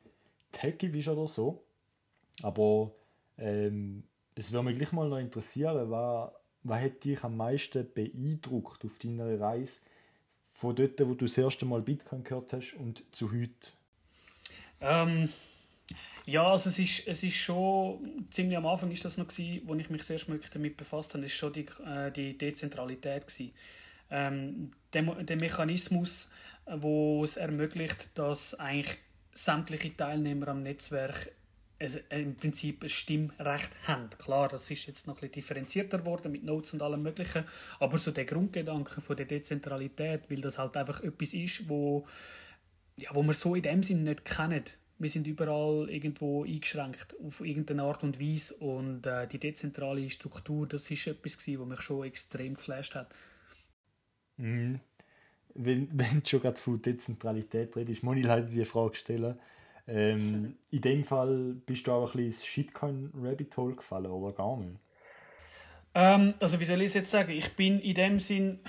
[0.52, 1.64] Techie bist oder so.
[2.44, 2.92] Aber
[3.38, 4.04] ähm,
[4.36, 6.32] es würde mich gleich mal noch interessieren, was,
[6.64, 9.80] was hat dich am meisten beeindruckt auf deiner Reise
[10.42, 13.72] von dort, wo du das erste Mal Bitcoin gehört hast und zu heute?
[14.82, 15.30] Ähm,
[16.28, 19.76] ja, also es ist, es ist schon, ziemlich am Anfang ist das noch gewesen, wo
[19.76, 23.54] ich mich sehr schmückt damit befasst habe, ist schon die, äh, die Dezentralität gewesen.
[24.12, 26.30] Ähm, der, der Mechanismus,
[26.66, 28.98] wo es ermöglicht, dass eigentlich
[29.34, 31.32] sämtliche Teilnehmer am Netzwerk
[31.80, 34.10] also im Prinzip ein Stimmrecht haben.
[34.18, 37.46] Klar, das ist jetzt noch ein differenzierter geworden mit Notes und allem Möglichen,
[37.80, 42.06] aber so der Grundgedanke von der Dezentralität, weil das halt einfach etwas ist, wo,
[42.98, 44.66] ja, wo wir so in dem Sinn nicht kennen
[45.00, 50.68] wir sind überall irgendwo eingeschränkt auf irgendeine Art und Weise und äh, die dezentrale Struktur,
[50.68, 53.14] das ist etwas gewesen, was mich schon extrem geflasht hat.
[54.38, 54.80] Mhm.
[55.54, 59.38] Wenn, wenn du schon gerade von Dezentralität redest, muss ich halt die Frage stellen.
[59.88, 64.80] Ähm, in dem Fall bist du auch ein bisschen ins Shitcoin-Rabbit-Hole gefallen, oder gar nicht?
[65.94, 67.32] Ähm, also wie soll ich es jetzt sagen?
[67.32, 68.60] Ich bin in dem Sinn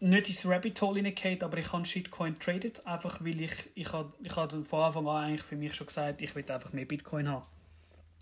[0.00, 4.12] nicht ins Rabbit Hole hineingeht, aber ich habe Shitcoin traded, einfach weil ich, ich habe
[4.22, 7.28] ich hab von Anfang an eigentlich für mich schon gesagt, ich will einfach mehr Bitcoin
[7.28, 7.44] haben.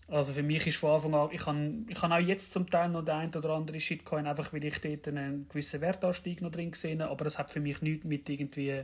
[0.09, 2.89] Also für mich ist von Anfang an, ich habe, ich habe auch jetzt zum Teil
[2.89, 6.72] noch den ein oder andere Shitcoin, einfach weil ich dort einen gewissen Wertanstieg noch drin
[6.72, 8.83] gesehen habe, aber das hat für mich nichts mit irgendwie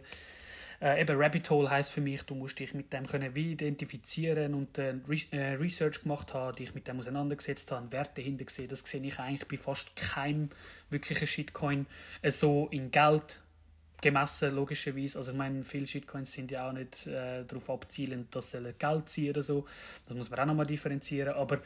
[0.81, 4.55] äh, eben Rabbit Hole heißt für mich, du musst dich mit dem können wie identifizieren
[4.55, 4.95] und äh,
[5.31, 8.69] äh, Research gemacht haben, dich mit dem auseinandergesetzt haben, Werte dahinter gesehen.
[8.69, 10.51] Das sehe ich eigentlich bei fast keinem
[10.91, 11.87] wirklichen Shitcoin
[12.23, 13.41] äh, so in Geld
[14.05, 15.19] gemessen, logischerweise.
[15.19, 19.09] Also ich meine, viele Shitcoins sind ja auch nicht äh, darauf abzielend, dass sie Geld
[19.09, 19.67] ziehen oder so.
[20.07, 21.35] Das muss man auch nochmal differenzieren.
[21.35, 21.61] Aber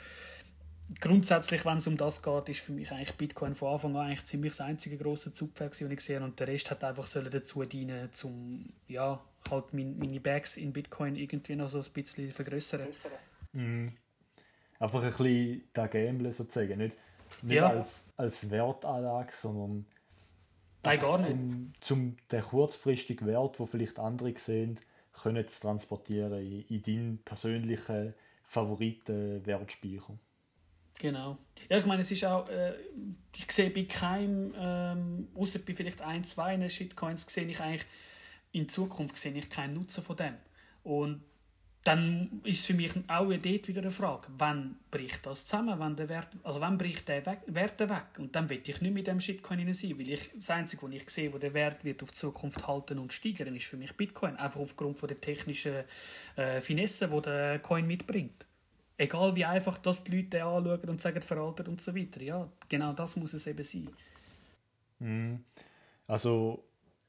[1.00, 4.24] grundsätzlich, wenn es um das geht, ist für mich eigentlich Bitcoin von Anfang an eigentlich
[4.24, 6.22] ziemlich das einzige große Zugpferd, das ich gesehen.
[6.22, 11.16] Und der Rest hat einfach sollen dazu dienen, um ja, halt meine Bags in Bitcoin
[11.16, 12.88] irgendwie noch so ein bisschen vergrößern.
[13.52, 13.92] Mhm.
[14.78, 16.96] Einfach ein bisschen der Gamble sozusagen, nicht,
[17.42, 17.68] nicht ja.
[17.68, 19.86] als, als Wertanlage, sondern
[20.84, 21.28] Nein, gar nicht.
[21.28, 24.78] Zum, zum den kurzfristigen Wert, wo vielleicht andere sehen,
[25.12, 28.14] können zu transportieren in, in deinen persönlichen
[28.44, 30.18] Favoriten-Wertspeicher.
[30.98, 31.38] Genau.
[31.70, 32.74] Ja, ich meine, es ist auch, äh,
[33.36, 37.86] ich sehe bei keinem, ähm, außer bei vielleicht ein, zwei Shitcoins, sehe ich eigentlich,
[38.52, 40.34] in Zukunft sehe ich keinen Nutzen von dem.
[40.82, 41.22] Und
[41.84, 46.08] dann ist für mich auch dort wieder eine Frage, wann bricht das zusammen, wann der
[46.08, 48.18] Wert, also wann bricht der weg, Wert weg?
[48.18, 51.08] Und dann will ich nicht mit dem Shitcoin sein, weil ich, das Einzige, was ich
[51.08, 54.60] sehe, wo der Wert wird auf Zukunft halten und steigern, ist für mich Bitcoin, einfach
[54.60, 55.84] aufgrund von der technischen
[56.36, 58.47] äh, Finesse, die der Coin mitbringt.
[59.00, 62.20] Egal wie einfach das die Leute anschauen und sagen, veraltet und so weiter.
[62.20, 63.88] Ja, genau das muss es eben sein.
[64.98, 65.44] Mhm.
[66.08, 66.64] Also,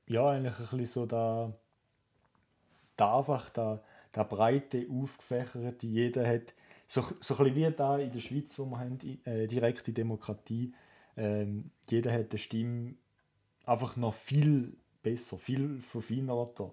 [0.07, 1.51] ja, eigentlich ein bisschen so da,
[2.95, 6.53] da einfach da, da breite, aufgefächerte, jeder hat,
[6.85, 10.73] so, so ein bisschen wie da in der Schweiz, wo wir haben, äh, direkte Demokratie,
[11.17, 12.95] ähm, jeder hat eine Stimme
[13.65, 16.71] einfach noch viel besser, viel verfeinerter.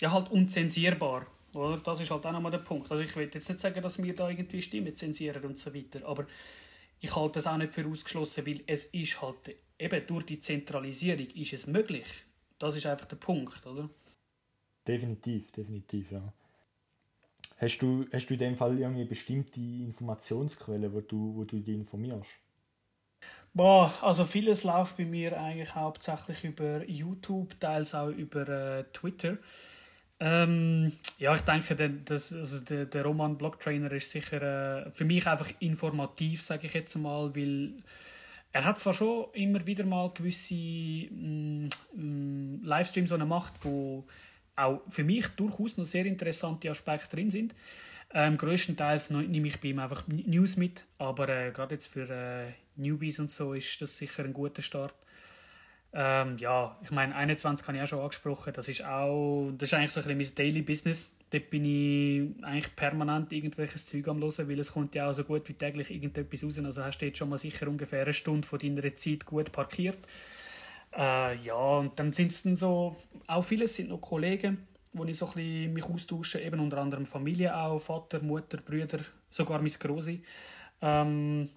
[0.00, 1.78] Ja, halt unzensierbar Oder?
[1.78, 2.90] Das ist halt auch nochmal der Punkt.
[2.90, 6.06] Also ich will jetzt nicht sagen, dass wir da irgendwie Stimmen zensieren und so weiter,
[6.06, 6.26] aber
[7.00, 11.26] ich halte das auch nicht für ausgeschlossen, weil es ist halt, eben durch die Zentralisierung
[11.34, 12.06] ist es möglich.
[12.58, 13.88] Das ist einfach der Punkt, oder?
[14.86, 16.32] Definitiv, definitiv, ja.
[17.58, 21.74] Hast du, hast du in dem Fall irgendwie bestimmte Informationsquellen, wo du, wo du dich
[21.74, 22.30] informierst?
[23.52, 29.38] Boah, also vieles läuft bei mir eigentlich hauptsächlich über YouTube, teils auch über äh, Twitter.
[30.22, 35.06] Ähm, ja, ich denke, der, das, also der, der Roman Blocktrainer ist sicher äh, für
[35.06, 37.72] mich einfach informativ, sage ich jetzt mal, weil
[38.52, 44.04] er hat zwar schon immer wieder mal gewisse mm, mm, Livestreams, die wo
[44.56, 47.54] auch für mich durchaus noch sehr interessante Aspekte drin sind.
[48.12, 52.52] Ähm, größtenteils nehme ich bei ihm einfach News mit, aber äh, gerade jetzt für äh,
[52.76, 54.94] Newbies und so ist das sicher ein guter Start.
[55.92, 59.74] Ähm, ja, ich meine, 21 habe ich auch schon angesprochen, das ist auch, das ist
[59.74, 61.10] eigentlich so ein bisschen mein Daily Business.
[61.30, 65.24] Dort bin ich eigentlich permanent irgendwelches Zeug am hören, weil es kommt ja auch so
[65.24, 66.58] gut wie täglich irgendetwas raus.
[66.58, 69.98] Also hast du jetzt schon mal sicher ungefähr eine Stunde von deiner Zeit gut parkiert.
[70.96, 72.96] Äh, ja, und dann sind es dann so,
[73.28, 77.06] auch vieles sind noch Kollegen, wo ich so ein bisschen mich austausche, eben unter anderem
[77.06, 78.98] Familie auch, Vater, Mutter, Brüder,
[79.30, 80.22] sogar mein Grosi.
[80.82, 81.48] Ähm,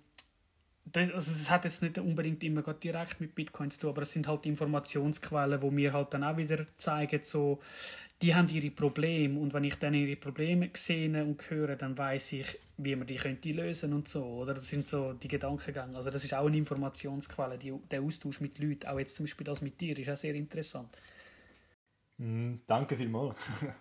[0.86, 4.12] das, also es hat jetzt nicht unbedingt immer direkt mit Bitcoin zu tun, aber es
[4.12, 7.60] sind halt Informationsquellen, wo mir halt dann auch wieder zeigen, so,
[8.22, 12.34] die haben ihre Probleme und wenn ich dann ihre Probleme sehe und höre, dann weiß
[12.34, 14.54] ich, wie man die könnte lösen und so, oder?
[14.54, 15.96] Das sind so die Gedankengänge.
[15.98, 19.46] Also das ist auch eine Informationsquelle, die, der Austausch mit Leuten, auch jetzt zum Beispiel
[19.46, 20.90] das mit dir, ist auch sehr interessant.
[22.18, 23.36] Mm, danke vielmals.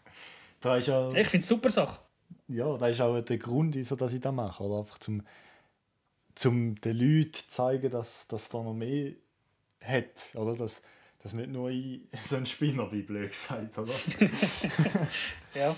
[0.61, 2.01] da ist ja, ich finde es super Sache.
[2.49, 4.63] Ja, das ist auch der Grund, wieso dass ich das mache.
[4.65, 4.81] Oder?
[4.81, 5.23] Einfach zum,
[6.35, 9.13] zum den Leuten zu zeigen, dass, dass da noch mehr
[9.83, 10.35] hat.
[10.35, 10.57] Oder?
[10.57, 10.83] Dass,
[11.23, 13.79] dass nicht nur ich so ein Spinner bin, blöd gesagt.
[13.79, 13.93] Oder?
[15.55, 15.77] ja.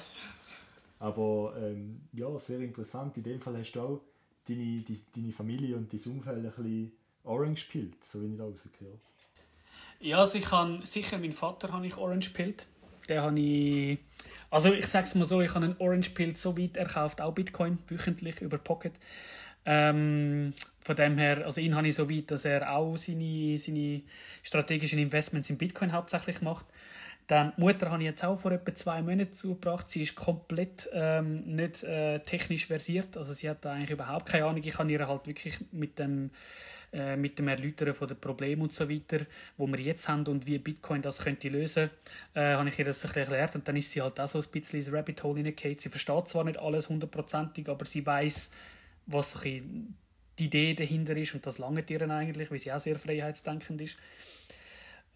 [0.99, 3.17] Aber ähm, ja, sehr interessant.
[3.17, 4.01] In dem Fall hast du auch
[4.49, 6.93] deine, die, deine Familie und dein Umfeld ein bisschen
[7.25, 9.01] Orange gespielt, so wie ich da rausgehört
[10.05, 12.67] ja, also ich kann, sicher, mein Vater habe ich Orange Pilt.
[13.09, 13.99] Den habe ich,
[14.51, 17.23] also ich sage es mal so, ich habe einen Orange Pilt so weit, er kauft
[17.23, 18.93] auch Bitcoin wöchentlich über Pocket.
[19.67, 24.03] Ähm, von dem her, also ihn habe ich so weit, dass er auch seine, seine
[24.43, 26.67] strategischen Investments in Bitcoin hauptsächlich macht.
[27.27, 29.91] Dann Mutter habe ich jetzt auch vor etwa zwei Monaten zugebracht.
[29.91, 34.45] Sie ist komplett ähm, nicht äh, technisch versiert, also sie hat da eigentlich überhaupt keine
[34.45, 34.63] Ahnung.
[34.63, 36.31] Ich kann ihr halt wirklich mit dem
[36.95, 40.47] äh, mit dem Erläutern von den Problemen und so weiter, wo wir jetzt haben und
[40.47, 41.91] wie Bitcoin das könnte lösen,
[42.35, 44.39] äh, habe ich ihr das ein bisschen erklärt und dann ist sie halt auch so
[44.39, 45.79] ein bisschen ins Rabbit Hole hineingekommen.
[45.81, 48.53] Sie versteht zwar nicht alles hundertprozentig, aber sie weiß,
[49.07, 53.81] was die Idee dahinter ist und das lange ihr eigentlich, weil sie auch sehr freiheitsdenkend
[53.81, 53.99] ist.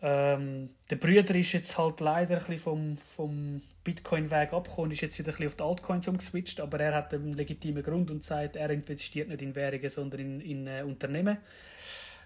[0.01, 5.18] Ähm, der Brüder ist jetzt halt leider ein bisschen vom, vom Bitcoin-Weg abgekommen, ist jetzt
[5.18, 8.55] wieder ein bisschen auf die Altcoins umgeswitcht, aber er hat einen legitimen Grund und sagt,
[8.55, 11.39] er investiert nicht in Währungen, sondern in, in äh, Unternehmen.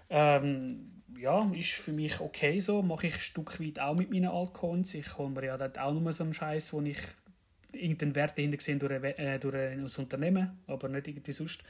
[0.09, 4.29] Ähm, ja, ist für mich okay so, mache ich ein Stück weit auch mit meinen
[4.29, 4.93] Altcoins.
[4.93, 6.99] Ich hole mir ja dort auch nur so einen Scheiß, wo ich
[7.73, 11.63] irgendeinen Wert dahinter sehe durch, ein, äh, durch ein Unternehmen, aber nicht irgendwie sonst.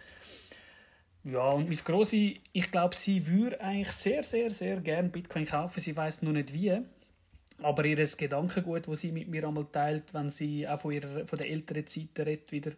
[1.24, 5.80] Ja, und meine Grosse, ich glaube, sie würde eigentlich sehr, sehr, sehr gerne Bitcoin kaufen.
[5.80, 6.82] Sie weiß nur nicht wie.
[7.62, 11.38] Aber ihr Gedankengut, das sie mit mir einmal teilt, wenn sie auch von, ihrer, von
[11.38, 12.72] der älteren Zeit redet, wieder,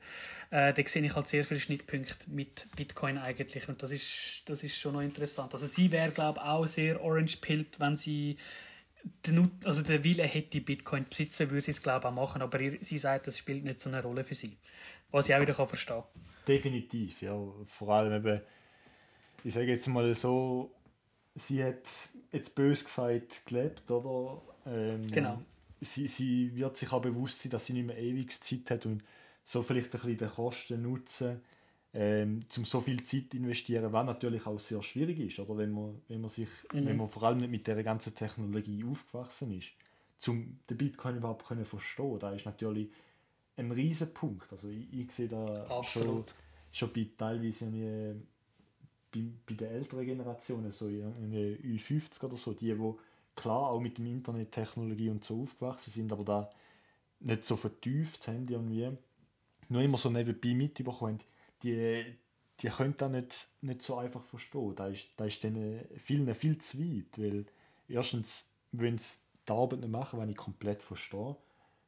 [0.52, 3.68] äh, da sehe ich halt sehr viele Schnittpunkte mit Bitcoin eigentlich.
[3.68, 5.54] Und das ist, das ist schon noch interessant.
[5.54, 8.38] Also sie wäre, glaube ich, auch sehr orange-pilled, wenn sie
[9.26, 12.42] den, also den Wille hätte, Bitcoin besitzen, würde sie es, glaube ich, auch machen.
[12.42, 14.58] Aber sie sagt, das spielt nicht so eine Rolle für sie.
[15.12, 16.22] Was ich auch wieder kann verstehen kann.
[16.48, 17.38] Definitiv, ja.
[17.66, 18.42] Vor allem eben,
[19.44, 20.72] ich sage jetzt mal so,
[21.36, 21.84] sie hat
[22.32, 24.42] jetzt bös gesagt gelebt, oder?
[24.66, 25.42] Ähm, genau.
[25.82, 29.04] Sie, sie wird sich auch bewusst sein, dass sie nicht mehr ewig Zeit hat und
[29.44, 31.42] so vielleicht ein bisschen den Kosten nutzen,
[31.98, 35.58] ähm, um so viel Zeit zu investieren, was natürlich auch sehr schwierig ist, oder?
[35.58, 36.86] Wenn man, wenn man sich, mhm.
[36.86, 39.70] wenn man vor allem nicht mit der ganzen Technologie aufgewachsen ist,
[40.28, 42.90] um den Bitcoin überhaupt können verstehen, da ist natürlich
[43.56, 44.52] ein riesen Punkt.
[44.52, 46.32] Also ich, ich sehe da Absolut.
[46.72, 48.22] schon, schon bei teilweise eine,
[49.14, 52.94] bei, bei den älteren Generationen, so eine Ü50 oder so, die, die
[53.36, 56.50] klar auch mit dem Internet, Technologie und so aufgewachsen sind, aber da
[57.22, 58.92] nicht so vertieft haben irgendwie,
[59.70, 61.20] nur immer so nebenbei mitbekommen,
[61.66, 62.16] die,
[62.62, 64.76] die können das nicht, nicht so einfach verstehen.
[64.76, 67.46] Da ist, da ist denen vielen viel zu weit, weil
[67.90, 71.36] erstens, wenn sie die Arbeit nicht machen, wenn ich komplett verstehe,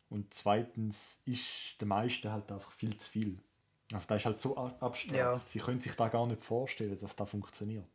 [0.10, 3.38] und zweitens ist der meisten halt einfach viel zu viel.
[3.92, 5.12] Also da ist halt so abstrakt.
[5.12, 5.42] Ja.
[5.46, 7.90] Sie können sich da gar nicht vorstellen, dass das funktioniert.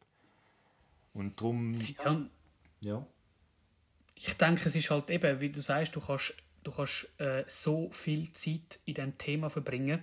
[1.14, 1.80] Und darum.
[2.03, 2.26] Ja.
[2.83, 3.07] ja.
[4.14, 7.91] Ich denke, es ist halt eben, wie du sagst, du kannst du kannst äh, so
[7.91, 10.03] viel Zeit in diesem Thema verbringen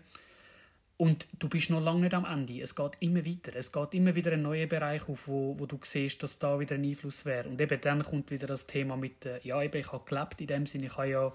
[1.00, 2.62] und du bist noch lange nicht am Ende.
[2.62, 3.56] Es geht immer weiter.
[3.56, 6.76] Es geht immer wieder ein neuer Bereich auf, wo, wo du siehst, dass da wieder
[6.76, 7.48] ein Einfluss wäre.
[7.48, 10.48] Und eben dann kommt wieder das Thema mit, äh, ja, eben, ich habe gelebt in
[10.48, 11.34] dem Sinne, ich habe ja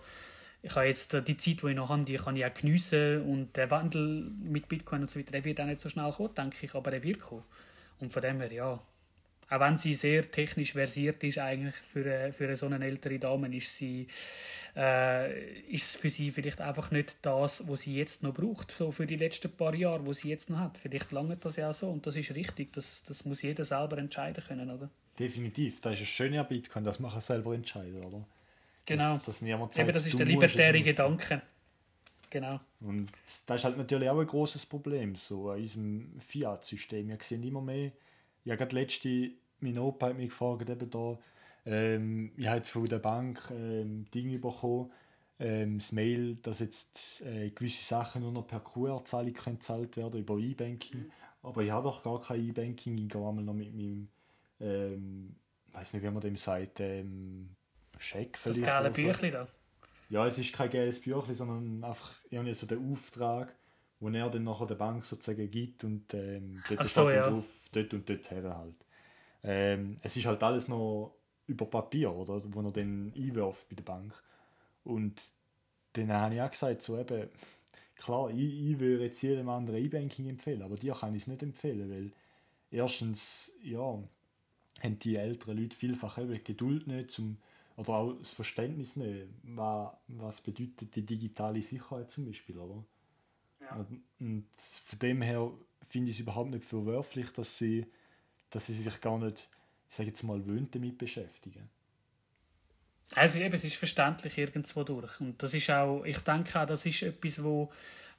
[0.61, 3.55] ich habe jetzt die Zeit, die ich noch habe, die kann ich auch geniessen und
[3.55, 6.57] der Wandel mit Bitcoin und so weiter, der wird auch nicht so schnell kommen, denke
[6.62, 7.43] ich, aber er wird kommen.
[8.01, 8.81] Und von dem her, ja,
[9.55, 13.55] auch wenn sie sehr technisch versiert ist eigentlich für, äh, für so eine ältere Dame,
[13.55, 14.07] ist sie
[14.76, 19.07] äh, ist für sie vielleicht einfach nicht das, was sie jetzt noch braucht, so für
[19.07, 20.78] die letzten paar Jahre, wo sie jetzt noch hat.
[20.78, 23.98] Vielleicht lange das ja auch so und das ist richtig, das, das muss jeder selber
[23.98, 24.90] entscheiden können, oder?
[25.18, 28.26] Definitiv, das ist das Schöne an Bitcoin, das man selber entscheiden, oder?
[28.86, 29.14] Genau.
[29.14, 31.42] Dass, dass niemand sagt, Eben, das ist der libertäre Gedanke.
[32.30, 32.59] Genau.
[32.80, 33.12] Und
[33.46, 37.09] das ist halt natürlich auch ein großes Problem, so an unserem Fiat-System.
[37.09, 37.92] Wir sehen immer mehr,
[38.44, 39.30] habe gerade letzte,
[39.65, 41.19] mein Opa hat mich gefragt, eben da,
[41.67, 44.93] ähm, ich habe jetzt von der Bank ähm, Dinge bekommen,
[45.41, 50.37] ähm, das Mail, dass jetzt äh, gewisse Sachen nur noch per QR-Zahlung gezahlt werden über
[50.39, 51.01] E-Banking.
[51.01, 51.11] Mhm.
[51.43, 54.09] Aber ich habe doch gar kein E-Banking, ich gehe einmal noch mit meinem,
[54.61, 55.35] ähm,
[55.73, 57.51] weiß nicht, wie man dem sagt, ähm,
[57.99, 58.61] Scheck vielleicht.
[58.61, 59.49] Das geile Büchlein da?
[60.09, 63.55] Ja, es ist kein geiles Büchlein, sondern einfach irgendwie so der Auftrag,
[64.01, 67.29] wo er dann nachher der Bank sozusagen gibt und ähm, dort, so, ja.
[67.29, 68.77] drauf, dort und dort her halt.
[69.45, 71.14] Ähm, es ist halt alles noch
[71.47, 72.40] über Papier, oder?
[72.49, 74.14] Wo er dann einwirft bei der Bank.
[74.82, 75.22] Und
[75.92, 77.28] dann habe ich auch gesagt, so eben,
[77.95, 81.42] klar, ich, ich würde jetzt jedem anderen E-Banking empfehlen, aber dir kann ich es nicht
[81.42, 82.12] empfehlen, weil
[82.70, 84.03] erstens, ja,
[84.82, 87.38] haben die älteren Leute vielfach eben Geduld nicht, zum
[87.76, 92.84] oder auch das Verständnis nicht, was, was bedeutet die digitale Sicherheit zum Beispiel, oder?
[93.61, 93.76] Ja.
[93.76, 95.51] Und, und von dem her
[95.82, 97.86] finde ich es überhaupt nicht verwerflich, dass sie,
[98.55, 99.48] dass sie sich gar nicht,
[99.88, 101.68] ich sage jetzt mal, wöhnt damit beschäftigen.
[103.14, 105.20] Also eben, es ist verständlich irgendwo durch.
[105.20, 107.70] Und das ist auch, ich denke auch, das ist etwas, wo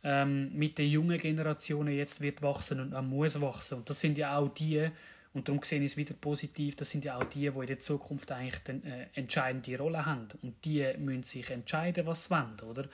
[0.04, 3.80] ähm, mit den jungen Generationen jetzt wird wachsen und auch muss wachsen.
[3.80, 4.90] Und das sind ja auch die,
[5.34, 7.80] und darum sehe ich es wieder positiv, das sind ja auch die, die in der
[7.80, 10.28] Zukunft eigentlich eine äh, entscheidende Rolle haben.
[10.42, 12.88] Und die müssen sich entscheiden, was sie wollen, oder?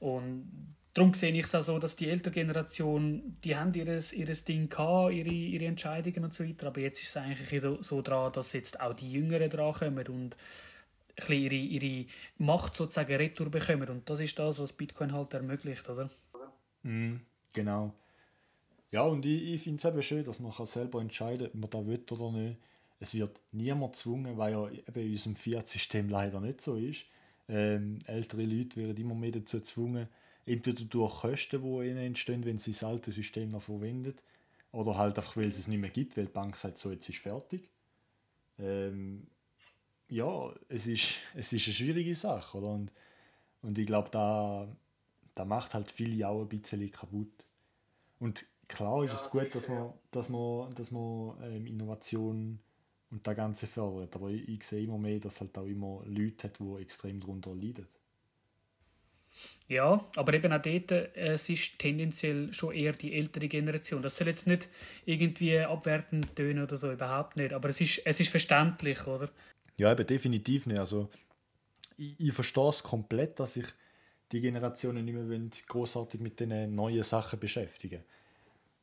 [0.00, 4.44] Und darum sehe ich es auch so, dass die ältere Generation, die haben ihres, ihres
[4.44, 8.32] Ding gehabt, ihre, ihre Entscheidungen und so weiter, aber jetzt ist es eigentlich so dran,
[8.32, 10.36] dass jetzt auch die Jüngeren dran kommen und
[11.16, 12.06] ein ihre, ihre
[12.38, 13.88] Macht sozusagen retour bekommen.
[13.88, 16.10] Und das ist das, was Bitcoin halt ermöglicht, oder?
[16.82, 17.16] Mm,
[17.52, 17.94] genau.
[18.90, 21.70] Ja, und ich, ich finde es eben schön, dass man kann selber entscheiden ob man
[21.70, 22.58] da will oder nicht.
[23.00, 27.04] Es wird niemand gezwungen, weil ja eben in unserem Fiat-System leider nicht so ist.
[27.48, 30.08] Ähm, ältere Leute werden immer mehr dazu gezwungen,
[30.48, 34.14] entweder durch Kosten, die ihnen entstehen, wenn sie das alte System noch verwenden,
[34.72, 37.08] oder halt einfach, weil es es nicht mehr gibt, weil die Bank sagt, so, jetzt
[37.08, 37.70] ist fertig.
[38.58, 39.26] Ähm,
[40.08, 42.68] ja, es ist, es ist eine schwierige Sache, oder?
[42.68, 42.92] Und,
[43.62, 44.68] und ich glaube, da,
[45.34, 47.32] da macht halt viele auch ein bisschen kaputt.
[48.18, 52.58] Und klar ist ja, es gut, dass man, dass man, dass man ähm, Innovation
[53.10, 54.14] und das Ganze fördert.
[54.16, 57.20] Aber ich, ich, sehe immer mehr, dass es halt auch immer Leute hat, die extrem
[57.20, 57.86] darunter leiden.
[59.68, 64.02] Ja, aber eben auch dort, äh, es ist tendenziell schon eher die ältere Generation.
[64.02, 64.68] Das soll jetzt nicht
[65.04, 67.52] irgendwie abwertend tönen oder so, überhaupt nicht.
[67.52, 69.28] Aber es ist, es ist verständlich, oder?
[69.76, 70.78] Ja, eben definitiv nicht.
[70.78, 71.10] Also,
[71.96, 73.66] ich, ich verstehe es komplett, dass sich
[74.32, 78.02] die Generationen nicht mehr großartig mit den neuen Sachen beschäftigen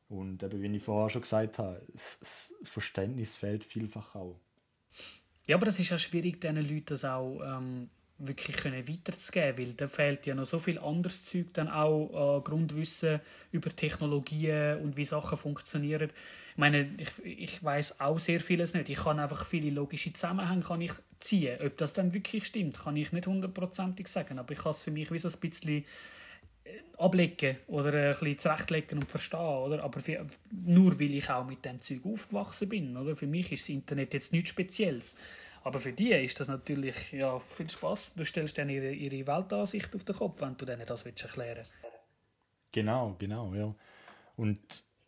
[0.08, 4.38] und eben, wie ich vorher schon gesagt habe, das Verständnis fehlt vielfach auch.
[5.46, 9.74] Ja, aber es ist ja schwierig, diesen Leuten das auch ähm, wirklich können weiterzugeben, weil
[9.74, 13.20] da fehlt ja noch so viel anderes Zeug dann auch äh, Grundwissen
[13.52, 16.10] über Technologien und wie Sachen funktionieren.
[16.52, 18.88] Ich meine, ich, ich weiß auch sehr vieles nicht.
[18.88, 21.58] Ich kann einfach viele logische Zusammenhänge kann ich ziehen.
[21.64, 24.90] Ob das dann wirklich stimmt, kann ich nicht hundertprozentig sagen, aber ich kann es für
[24.90, 25.84] mich wie so ein bisschen
[26.98, 29.84] ablegen oder ein bisschen zurechtlegen und verstehen, oder?
[29.84, 33.14] Aber für, nur weil ich auch mit dem Zeug aufgewachsen bin, oder?
[33.14, 35.16] Für mich ist das Internet jetzt nichts Spezielles.
[35.66, 38.14] Aber für die ist das natürlich ja, viel Spaß.
[38.14, 41.66] Du stellst dann ihre, ihre Weltansicht auf den Kopf, wenn du denen das willst erklären
[42.70, 43.74] Genau, genau, ja.
[44.36, 44.60] Und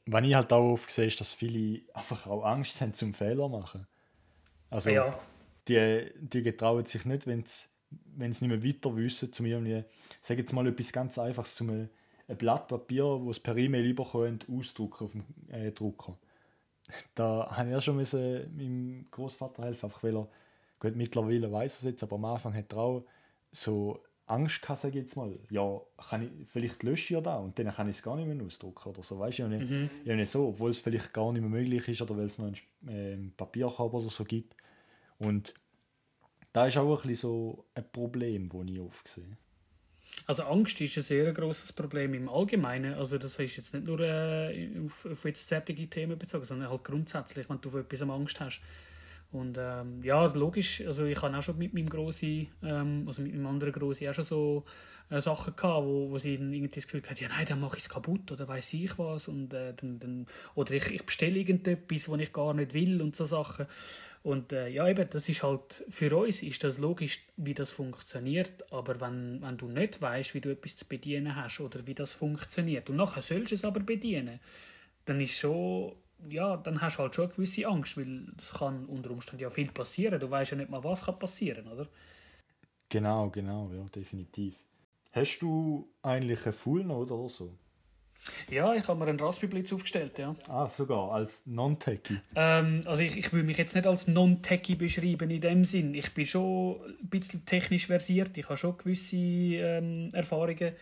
[0.06, 3.48] wenn ich halt auch oft sehe, ist, dass viele einfach auch Angst haben zum Fehler
[3.48, 3.86] machen.
[4.68, 5.16] Also ja.
[5.68, 7.68] die, die getrauen sich nicht, wenn sie
[8.26, 9.84] nicht mehr weiter wissen, zum irgendwie,
[10.20, 11.88] sage jetzt mal etwas ganz Einfaches, zum ein
[12.36, 16.18] Blatt Papier, das per E-Mail überkommt, ausdrucken auf dem äh, Drucker.
[17.14, 20.28] Da habe ich ja schon meinem Großvater helfen, einfach weil er,
[20.78, 23.04] gut, mittlerweile weiß er es jetzt, aber am Anfang hat er auch
[23.52, 27.36] so Angst gehabt, sage ich jetzt mal, ja, kann ich, vielleicht lösche ich ja da
[27.36, 29.90] und dann kann ich es gar nicht mehr ausdrucken oder so, weißt du, nicht, mhm.
[30.04, 32.52] ja nicht so, obwohl es vielleicht gar nicht mehr möglich ist oder weil es noch
[32.86, 34.54] einen äh, Papierkorb oder so gibt
[35.18, 35.54] und
[36.52, 39.36] da ist auch ein bisschen so ein Problem, das ich oft sehe.
[40.26, 42.94] Also Angst ist ein sehr grosses Problem im Allgemeinen.
[42.94, 46.84] Also das ist jetzt nicht nur äh, auf, auf jetzt fertige Themen bezogen, sondern halt
[46.84, 48.60] grundsätzlich, wenn du vor etwas Angst hast.
[49.30, 53.32] Und ähm, ja, logisch, also ich habe auch schon mit meinem Grossi, ähm, also mit
[53.34, 54.64] meinem anderen Grossi auch schon so
[55.10, 57.82] äh, Sachen gehabt, wo, wo sie irgendwie das Gefühl hatten, ja nein, dann mache ich
[57.82, 62.08] es kaputt oder weiß ich was und äh, dann, dann, oder ich, ich bestelle irgendetwas,
[62.08, 63.66] was ich gar nicht will und so Sachen.
[64.22, 68.72] Und äh, ja, eben, das ist halt, für uns ist das logisch, wie das funktioniert,
[68.72, 72.12] aber wenn, wenn du nicht weißt, wie du etwas zu bedienen hast oder wie das
[72.12, 74.40] funktioniert und nachher sollst du es aber bedienen,
[75.04, 75.92] dann ist schon,
[76.26, 79.50] ja, dann hast du halt schon eine gewisse Angst, weil es kann unter Umständen ja
[79.50, 81.86] viel passieren, du weißt ja nicht mal, was kann passieren, oder?
[82.88, 84.54] Genau, genau, ja, definitiv.
[85.12, 87.52] Hast du eigentlich einen Full Node oder so?
[88.50, 90.34] Ja, ich habe mir einen Raspberry Blitz aufgestellt, ja.
[90.48, 92.20] Ah, sogar, als Non-Techie?
[92.34, 95.94] Ähm, also ich, ich will mich jetzt nicht als Non-Techie beschreiben in dem Sinn.
[95.94, 100.72] Ich bin schon ein bisschen technisch versiert, ich habe schon gewisse ähm, Erfahrungen.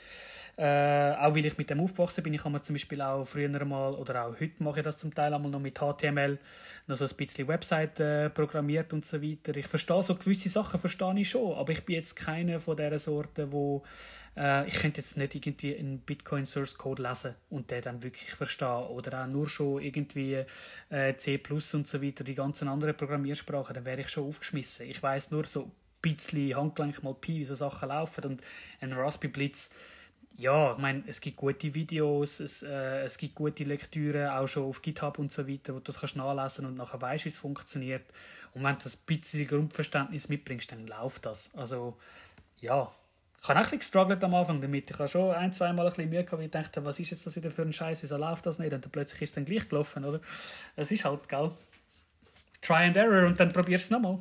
[0.59, 3.61] Äh, auch weil ich mit dem aufgewachsen bin, ich habe mir zum Beispiel auch früher
[3.61, 6.39] einmal, oder auch heute mache ich das zum Teil einmal noch mit HTML,
[6.87, 9.55] noch so ein bisschen Website äh, programmiert und so weiter.
[9.55, 12.99] Ich verstehe so gewisse Sachen, verstehe ich schon, aber ich bin jetzt keine von dieser
[12.99, 13.85] Sorte, wo
[14.35, 18.33] äh, ich könnte jetzt nicht irgendwie einen Bitcoin Source Code lesen und den dann wirklich
[18.33, 20.45] verstehen oder auch nur schon irgendwie
[20.89, 24.89] äh, C++ und so weiter, die ganzen anderen Programmiersprachen, dann wäre ich schon aufgeschmissen.
[24.89, 28.43] Ich weiß nur so ein bisschen Handgelenk mal Pi, wie so Sachen laufen und
[28.81, 29.71] ein Raspberry Blitz
[30.39, 34.65] ja, ich meine, es gibt gute Videos, es, äh, es gibt gute Lektüre, auch schon
[34.65, 37.37] auf GitHub und so weiter, wo du das kannst nachlesen und nachher weißt, wie es
[37.37, 38.05] funktioniert.
[38.55, 41.55] Und wenn du das bisschen Grundverständnis mitbringst, dann läuft das.
[41.55, 41.97] Also,
[42.61, 42.91] ja,
[43.43, 44.91] ich habe auch ein bisschen am Anfang damit.
[44.91, 47.11] Ich habe schon ein, zwei Mal ein bisschen Mühe gehabt, weil ich dachte, was ist
[47.11, 48.73] jetzt das wieder für ein Scheiß, wieso läuft das nicht?
[48.73, 50.21] Und dann plötzlich ist es dann gleich gelaufen, oder?
[50.75, 51.51] Es ist halt, gell?
[52.61, 54.19] Try and error und dann probierst du es nochmal.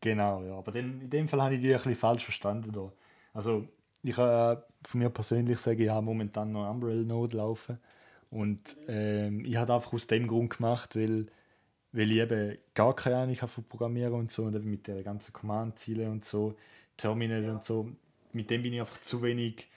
[0.00, 0.54] Genau, ja.
[0.56, 2.90] Aber in dem Fall habe ich die ein bisschen falsch verstanden.
[3.34, 3.68] Also,
[4.02, 7.78] ich kann von mir persönlich sagen, ich habe momentan noch Umbrella Node laufen.
[8.30, 11.26] Und ähm, ich habe einfach aus dem Grund gemacht, weil,
[11.92, 15.32] weil ich eben gar keine Ahnung habe von Programmieren und so und mit den ganzen
[15.32, 16.54] Command-Zielen und so,
[16.96, 17.52] Terminal ja.
[17.52, 17.90] und so
[18.32, 19.68] mit dem bin ich einfach zu wenig,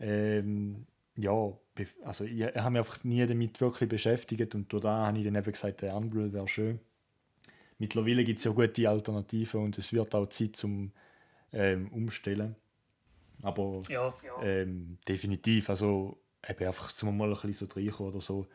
[0.00, 0.86] ähm,
[1.16, 1.52] ja,
[2.04, 5.34] also ich, ich habe mich einfach nie damit wirklich beschäftigt und da habe ich dann
[5.34, 6.80] eben gesagt, der Unreal wäre schön.
[7.78, 10.90] Mittlerweile gibt es ja gute Alternativen und es wird auch Zeit zum
[11.52, 12.56] ähm, Umstellen.
[13.42, 14.42] Aber ja, ja.
[14.42, 16.18] Ähm, definitiv, also
[16.48, 18.46] eben einfach zum mal ein bisschen so reinkommen oder so,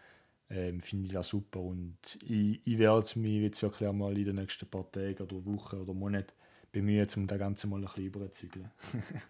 [0.49, 4.36] ähm, finde ich das super und ich, ich werde mich jetzt wirklich mal in den
[4.36, 6.34] nächsten paar Tagen oder Wochen oder Monaten
[6.71, 8.71] bemühen, um das Ganze mal ein bisschen überzuzügeln.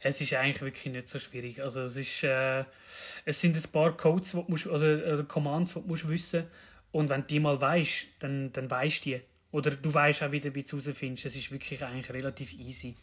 [0.00, 1.62] Es ist eigentlich wirklich nicht so schwierig.
[1.62, 2.64] Also es, ist, äh,
[3.24, 6.44] es sind ein paar Codes, die musst, also oder Commands, die du musst wissen
[6.90, 9.20] und wenn du die mal weißt, dann, dann weißt du die.
[9.50, 11.26] Oder du weißt auch wieder, wie du herausfindest.
[11.26, 12.96] Es ist wirklich eigentlich relativ easy.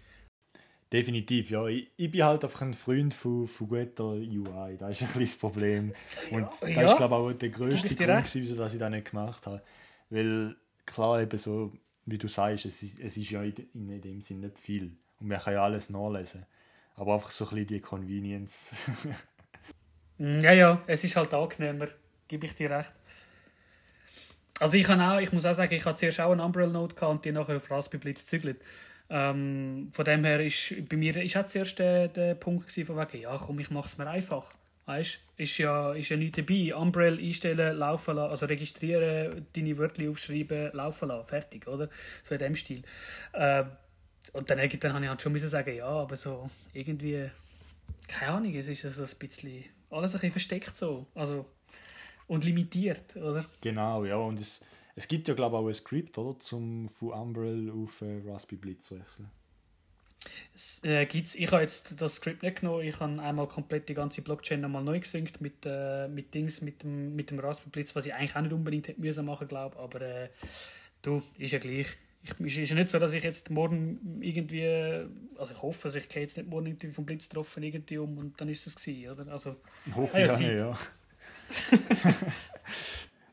[0.96, 1.68] Definitiv, ja.
[1.68, 4.78] Ich, ich bin halt einfach ein Freund von, von guter UI.
[4.78, 5.94] Das ist ein bisschen das Problem.
[6.32, 6.82] Und ja, das ja.
[6.84, 9.62] ist, glaube ich, auch der grösste Grund, wieso ich das nicht gemacht habe.
[10.10, 11.74] Weil, klar, eben so,
[12.06, 14.96] wie du sagst, es ist, es ist ja in, dem Sinne nicht viel.
[15.20, 16.46] Und man kann ja alles nachlesen.
[16.96, 18.72] Aber einfach so ein bisschen die Convenience.
[20.18, 21.90] Ja, ja, es ist halt angenehmer,
[22.30, 22.94] gebe ich dir recht.
[24.62, 27.26] Also ich, auch, ich muss auch sagen, ich hatte zuerst auch einen Umbrella Note und
[27.26, 28.62] die nachher auf Raspberry Blitz gezügelt.
[29.10, 32.98] Ähm, von dem her ist bei mir ist auch zuerst der, der Punkt gewesen, von
[32.98, 34.52] wegen, ja komm, ich mache es mir einfach.
[34.88, 36.76] Weißt ist ja, ist ja nichts dabei.
[36.76, 41.90] Umbrella einstellen, laufen lassen, also registrieren, deine Wörter aufschreiben, laufen lassen, fertig, oder?
[42.24, 42.84] So in dem Stil.
[43.34, 43.72] Ähm,
[44.34, 47.30] und dann, dann habe ich halt schon müssen sagen, ja, aber so irgendwie,
[48.08, 51.46] keine Ahnung, es ist so ein bisschen, alles ein bisschen versteckt so, also
[52.28, 53.46] und limitiert, oder?
[53.62, 54.62] Genau, ja, und es,
[54.96, 58.58] es gibt ja glaube ich auch ein Skript, oder, zum von Umbrella auf äh, Raspberry
[58.58, 59.30] Blitz zu wechseln.
[60.56, 63.94] Es, äh, gibt's, ich habe jetzt das Skript nicht genommen, ich habe einmal komplett die
[63.94, 67.96] ganze Blockchain nochmal neu gesynkt mit, äh, mit Dings, mit dem, mit dem Raspberry Blitz,
[67.96, 70.30] was ich eigentlich auch nicht unbedingt hätte müssen machen, glaube aber äh,
[71.02, 71.88] du, ist ja gleich
[72.40, 74.66] ich, ist ja nicht so, dass ich jetzt morgen irgendwie,
[75.38, 78.18] also ich hoffe, also ich gehe jetzt nicht morgen irgendwie vom Blitz getroffen irgendwie um
[78.18, 79.32] und dann ist es gewesen, oder?
[79.32, 79.58] Also,
[79.94, 80.78] hoffe ja, ja, ja.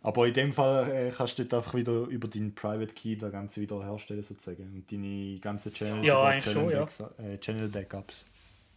[0.02, 3.60] Aber in dem Fall äh, kannst du einfach wieder über deinen Private Key das Ganze
[3.60, 7.32] wieder herstellen sozusagen und deine ganzen Channels, ja, eigentlich Channel, schon, ja.
[7.32, 8.24] äh, Channel Backups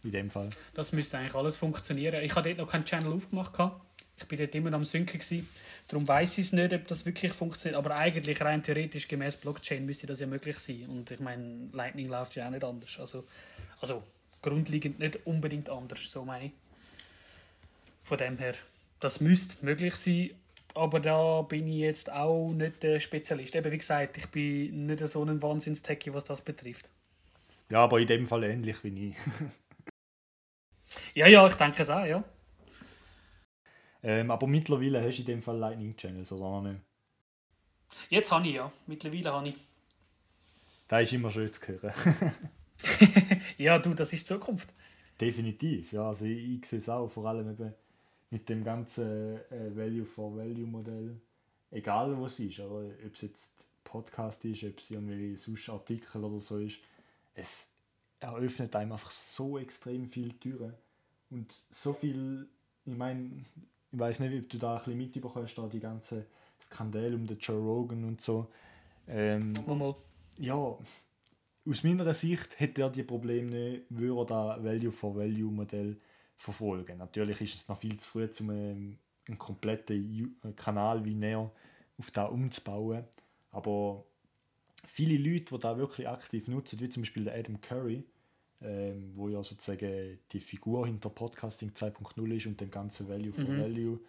[0.04, 0.50] in dem Fall.
[0.74, 2.22] Das müsste eigentlich alles funktionieren.
[2.22, 3.52] Ich habe dort noch keinen Channel aufgemacht.
[3.52, 3.80] Gehabt.
[4.18, 5.18] Ich bin dort immer am Synken.
[5.18, 5.48] Gewesen.
[5.88, 7.76] Darum weiß ich es nicht, ob das wirklich funktioniert.
[7.76, 10.86] Aber eigentlich rein theoretisch gemäß Blockchain müsste das ja möglich sein.
[10.88, 12.98] Und ich meine, Lightning läuft ja auch nicht anders.
[12.98, 13.24] Also,
[13.80, 14.02] also
[14.42, 16.52] grundlegend nicht unbedingt anders, so meine ich.
[18.04, 18.54] Von dem her,
[19.00, 20.30] das müsste möglich sein.
[20.76, 23.56] Aber da bin ich jetzt auch nicht der Spezialist.
[23.56, 26.90] Eben wie gesagt, ich bin nicht so ein Wahnsinns-Techie, was das betrifft.
[27.70, 29.16] Ja, aber in dem Fall ähnlich wie ich.
[31.14, 32.22] Ja, ja, ich denke es auch, ja.
[34.02, 36.80] Ähm, aber mittlerweile hast du in dem Fall Lightning Channels, oder noch nicht?
[38.08, 38.70] Jetzt habe ich ja.
[38.86, 39.56] Mittlerweile habe ich.
[40.86, 41.92] Das ist immer schön zu hören.
[43.58, 44.72] ja, du, das ist Zukunft.
[45.20, 46.06] Definitiv, ja.
[46.06, 47.74] Also ich, ich sehe es auch, vor allem eben
[48.30, 51.20] mit dem ganzen äh, Value-for-Value-Modell.
[51.70, 52.88] Egal was es ist, oder?
[53.04, 56.78] ob es jetzt Podcast ist, ob es irgendwie sonst Artikel oder so ist.
[57.34, 57.70] Es
[58.20, 60.74] eröffnet einem einfach so extrem viele Türen.
[61.30, 62.48] Und so viel,
[62.84, 63.44] ich meine,
[63.92, 66.24] ich weiß nicht, ob du da ein bisschen mitbekommst, da die ganzen
[66.60, 68.48] Skandale um den Joe Rogan und so.
[69.08, 69.52] Ähm,
[70.38, 74.26] ja, aus meiner Sicht hätte er die Probleme nicht, würde er
[74.56, 75.96] das Value-for-Value-Modell
[76.36, 76.98] verfolgen.
[76.98, 78.98] Natürlich ist es noch viel zu früh, um einen,
[79.28, 81.50] einen kompletten Kanal wie näher
[81.98, 83.04] auf da umzubauen.
[83.50, 84.04] Aber
[84.84, 88.04] viele Leute, die da wirklich aktiv nutzen, wie zum Beispiel der Adam Curry,
[88.60, 93.44] ähm, wo ja sozusagen die Figur hinter Podcasting 2.0 ist und dem ganzen Value for
[93.44, 93.60] mhm.
[93.60, 94.00] Value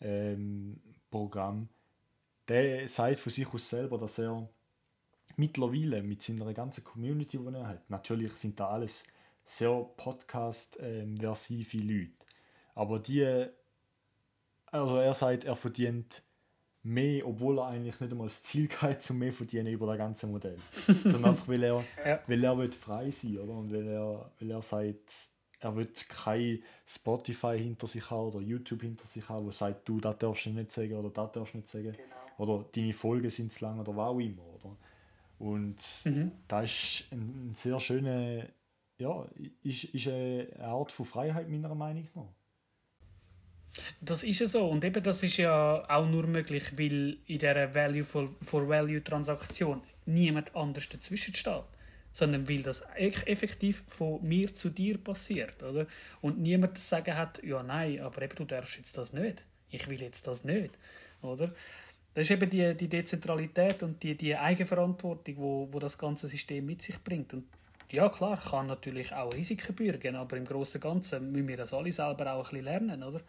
[0.00, 0.80] ähm,
[1.10, 1.68] Programm,
[2.48, 4.48] der sagt von sich aus selber, dass er
[5.36, 9.02] mittlerweile mit seiner ganzen Community, die er hat, natürlich sind da alles
[9.48, 12.12] sehr Podcast-versive Leute,
[12.74, 13.46] aber die,
[14.66, 16.22] also er sagt, er verdient
[16.82, 20.26] mehr, obwohl er eigentlich nicht einmal das Ziel hat, zum mehr verdienen über das ganze
[20.26, 20.58] Modell.
[20.70, 22.20] Sondern einfach, weil er, ja.
[22.26, 23.52] weil er will frei sein oder?
[23.52, 25.30] Und weil er, weil er sagt,
[25.60, 29.98] er will kein Spotify hinter sich haben oder YouTube hinter sich haben, wo sagt, du,
[29.98, 31.92] das darfst du nicht sagen oder das darfst du nicht sagen.
[31.92, 32.52] Genau.
[32.52, 34.42] Oder deine Folgen sind zu lang oder was auch immer.
[34.54, 34.76] Oder?
[35.38, 36.32] Und mhm.
[36.46, 38.46] das ist ein, ein sehr schöner,
[38.98, 39.26] ja,
[39.62, 42.34] ist, ist eine Art von Freiheit meiner Meinung nach.
[44.00, 44.66] Das ist ja so.
[44.68, 49.82] Und eben das ist ja auch nur möglich, weil in dieser Value for, Value Transaktion
[50.06, 51.64] niemand anders dazwischen steht.
[52.12, 55.62] Sondern weil das effektiv von mir zu dir passiert.
[55.62, 55.86] Oder?
[56.20, 59.44] Und niemand das Sagen hat, ja nein, aber eben du darfst jetzt das nicht.
[59.70, 60.70] Ich will jetzt das nicht.
[61.22, 61.54] Oder?
[62.14, 66.66] Das ist eben die, die Dezentralität und die, die Eigenverantwortung, wo, wo das ganze System
[66.66, 67.32] mit sich bringt.
[67.34, 67.44] Und
[67.92, 71.74] ja, klar, kann natürlich auch Risiken bürgen, aber im Großen und Ganzen müssen wir das
[71.74, 73.20] alle selber auch ein bisschen lernen, oder?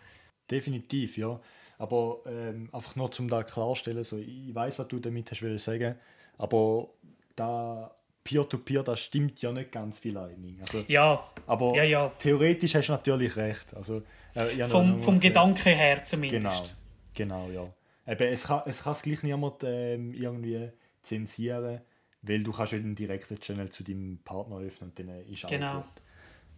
[0.50, 1.40] Definitiv, ja.
[1.78, 5.58] Aber ähm, einfach nur zum da klarstellen, so, ich weiß, was du damit hast will
[5.60, 5.96] sagen,
[6.38, 6.90] aber
[7.36, 7.92] da
[8.24, 10.60] Peer-to-Peer, -Peer, das stimmt ja nicht ganz wie Lightning.
[10.62, 11.24] Also, ja.
[11.48, 12.12] Aber ja, ja.
[12.20, 13.74] theoretisch hast du natürlich recht.
[13.76, 14.04] Also,
[14.36, 16.76] äh, vom vom Gedanken her zumindest.
[17.14, 18.14] Genau, genau, ja.
[18.14, 20.70] Eben, es kann es kann gleich niemand ähm, irgendwie
[21.02, 21.82] zensieren,
[22.22, 25.82] weil du kannst einen direkten Channel zu deinem Partner öffnen und dann ist auch genau.
[25.82, 26.02] gut.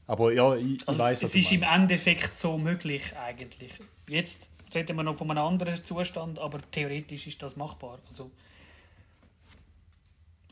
[0.08, 3.74] Aber ja, ich, also weiß Es ist im Endeffekt so möglich eigentlich.
[4.08, 8.00] Jetzt reden wir noch von einem anderen Zustand, aber theoretisch ist das machbar.
[8.10, 8.32] Also,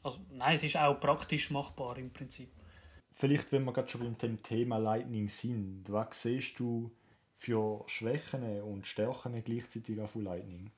[0.04, 2.50] also nein, es ist auch praktisch machbar im Prinzip.
[3.12, 6.92] Vielleicht, wenn wir gerade schon beim Thema Lightning sind, was siehst du
[7.36, 10.72] für Schwächen und Stärken gleichzeitig auch von Lightning?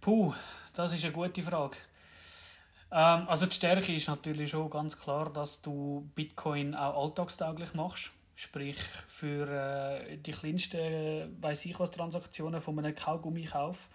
[0.00, 0.34] Puh,
[0.74, 1.76] das ist eine gute Frage.
[2.92, 8.12] Ähm, also die Stärke ist natürlich schon ganz klar, dass du Bitcoin auch alltagstauglich machst.
[8.34, 8.78] Sprich,
[9.08, 13.88] für äh, die kleinsten, weiß ich was, Transaktionen von einem Kaugummi-Kauf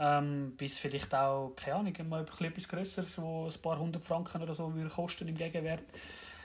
[0.00, 4.54] ähm, bis vielleicht auch, keine Ahnung, mal etwas Größeres, wo ein paar hundert Franken oder
[4.54, 5.82] so würde kosten im Gegenwert.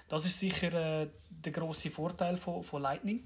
[0.09, 3.23] Das ist sicher äh, der große Vorteil von, von Lightning.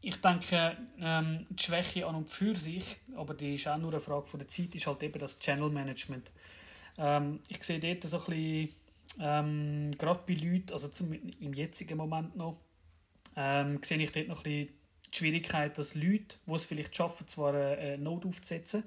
[0.00, 4.00] Ich denke, ähm, die Schwäche an und für sich, aber die ist auch nur eine
[4.00, 6.30] Frage von der Zeit, ist halt eben das Channel Management.
[6.98, 8.68] Ähm, ich sehe dort so ein bisschen,
[9.20, 12.58] ähm, gerade bei Leuten, also zum, im jetzigen Moment noch,
[13.36, 14.68] ähm, sehe ich dort noch ein bisschen
[15.12, 18.84] die Schwierigkeit, dass Leute, die es vielleicht schaffen, zwar eine Node aufzusetzen,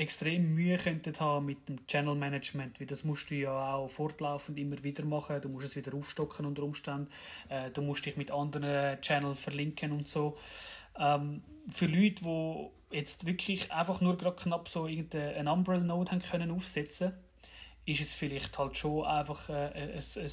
[0.00, 4.58] extrem Mühe könnten haben mit dem Channel Management, weil das musst du ja auch fortlaufend
[4.58, 5.42] immer wieder machen.
[5.42, 7.08] Du musst es wieder aufstocken unter Umständen.
[7.50, 10.38] Äh, du musst dich mit anderen Channels verlinken und so.
[10.98, 16.22] Ähm, für Leute, die jetzt wirklich einfach nur gerade knapp so irgendeine Umbrella Node haben
[16.22, 17.12] können aufsetzen,
[17.86, 20.30] ist es vielleicht halt schon einfach äh, ein, ein,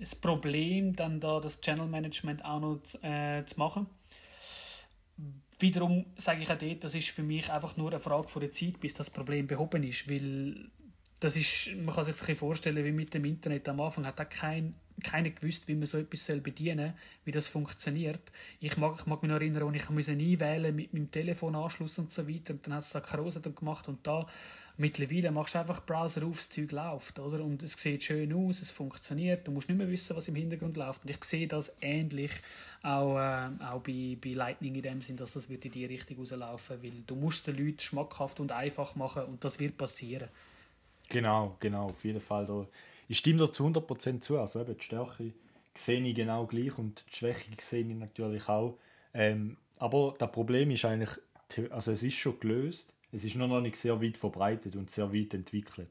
[0.00, 3.86] ein Problem, dann da das Channel Management auch noch zu, äh, zu machen.
[5.58, 8.52] Wiederum sage ich auch dort, das ist für mich einfach nur eine Frage von der
[8.52, 10.70] Zeit, bis das Problem behoben ist, weil
[11.18, 14.28] das ist, man kann sich das vorstellen, wie mit dem Internet am Anfang hat auch
[14.28, 16.94] kein keiner gewusst, wie man so etwas bedienen soll,
[17.24, 18.20] wie das funktioniert.
[18.60, 22.10] Ich mag, ich mag mich noch erinnern, als ich musste einwählen mit meinem Telefonanschluss und
[22.10, 24.26] so weiter und dann hat es da Krose gemacht und da
[24.78, 27.44] mittlerweile machst du einfach Browser auf, das Zeug läuft, oder?
[27.44, 30.76] Und es sieht schön aus, es funktioniert, du musst nicht mehr wissen, was im Hintergrund
[30.76, 31.04] läuft.
[31.04, 32.30] Und ich sehe das ähnlich
[32.82, 36.18] auch, äh, auch bei, bei Lightning in dem Sinn, dass das wird in die Richtung
[36.18, 40.28] rauslaufen, weil du musst den Leuten schmackhaft und einfach machen und das wird passieren.
[41.08, 42.46] Genau, genau, auf jeden Fall.
[42.46, 42.66] Da
[43.08, 44.38] ich stimme dir zu 100% zu.
[44.38, 45.32] Also eben die Stärke
[45.74, 48.78] sehe ich genau gleich und die Schwäche sehe ich natürlich auch.
[49.14, 51.10] Ähm, aber das Problem ist eigentlich,
[51.70, 55.12] also es ist schon gelöst, es ist nur noch nicht sehr weit verbreitet und sehr
[55.12, 55.88] weit entwickelt.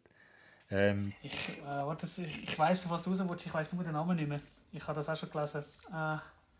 [0.69, 3.93] Ähm, ich äh, warte, ich, ich weiß, was du raus willst, ich weiß nur den
[3.93, 4.41] Namen nicht mehr.
[4.73, 5.63] Ich habe das auch schon gelesen.
[5.93, 6.17] Äh,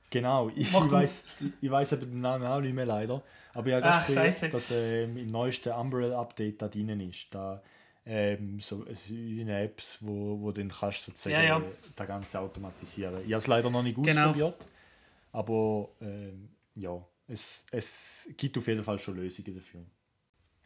[0.10, 1.26] genau, ich, ich weiß
[1.62, 3.22] ich, weiß den Namen auch nicht mehr leider.
[3.54, 7.28] Aber ich habe ah, gesehen, dass ähm, im neuesten Umbrella-Update da drin ist.
[7.32, 7.62] Da,
[8.08, 11.62] ähm, so eine Apps, wo, wo dann kannst sozusagen ja, ja.
[11.96, 13.20] das Ganze automatisieren.
[13.26, 14.30] Ich habe es leider noch nicht genau.
[14.30, 14.56] ausprobiert,
[15.34, 19.82] aber ähm, ja, es, es gibt auf jeden Fall schon Lösungen dafür.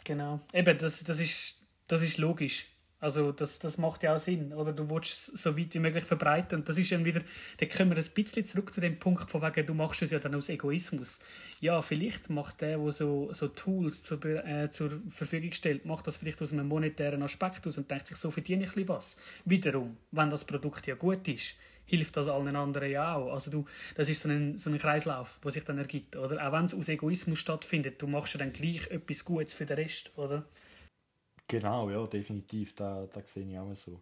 [0.03, 2.67] Genau, eben, das, das, ist, das ist logisch.
[3.01, 4.53] Also das, das macht ja auch Sinn.
[4.53, 6.59] Oder du willst es so weit wie möglich verbreiten.
[6.59, 7.21] Und das ist dann wieder,
[7.57, 10.19] dann kommen wir ein bisschen zurück zu dem Punkt, von wegen, du machst es ja
[10.19, 11.19] dann aus Egoismus.
[11.59, 16.17] Ja, vielleicht macht der, der so, so Tools zur, äh, zur Verfügung stellt, macht das
[16.17, 19.17] vielleicht aus einem monetären Aspekt aus und denkt sich, so verdiene ich ein was.
[19.45, 21.55] Wiederum, wenn das Produkt ja gut ist,
[21.85, 23.33] hilft das allen anderen ja auch.
[23.33, 23.65] Also du,
[23.95, 26.15] das ist so ein, so ein Kreislauf, der sich dann ergibt.
[26.15, 26.47] Oder?
[26.47, 29.77] Auch wenn es aus Egoismus stattfindet, du machst ja dann gleich etwas Gutes für den
[29.77, 30.11] Rest.
[30.15, 30.45] Oder?
[31.51, 32.75] Genau, ja, definitiv.
[32.75, 33.99] Da, da sehe ich auch so.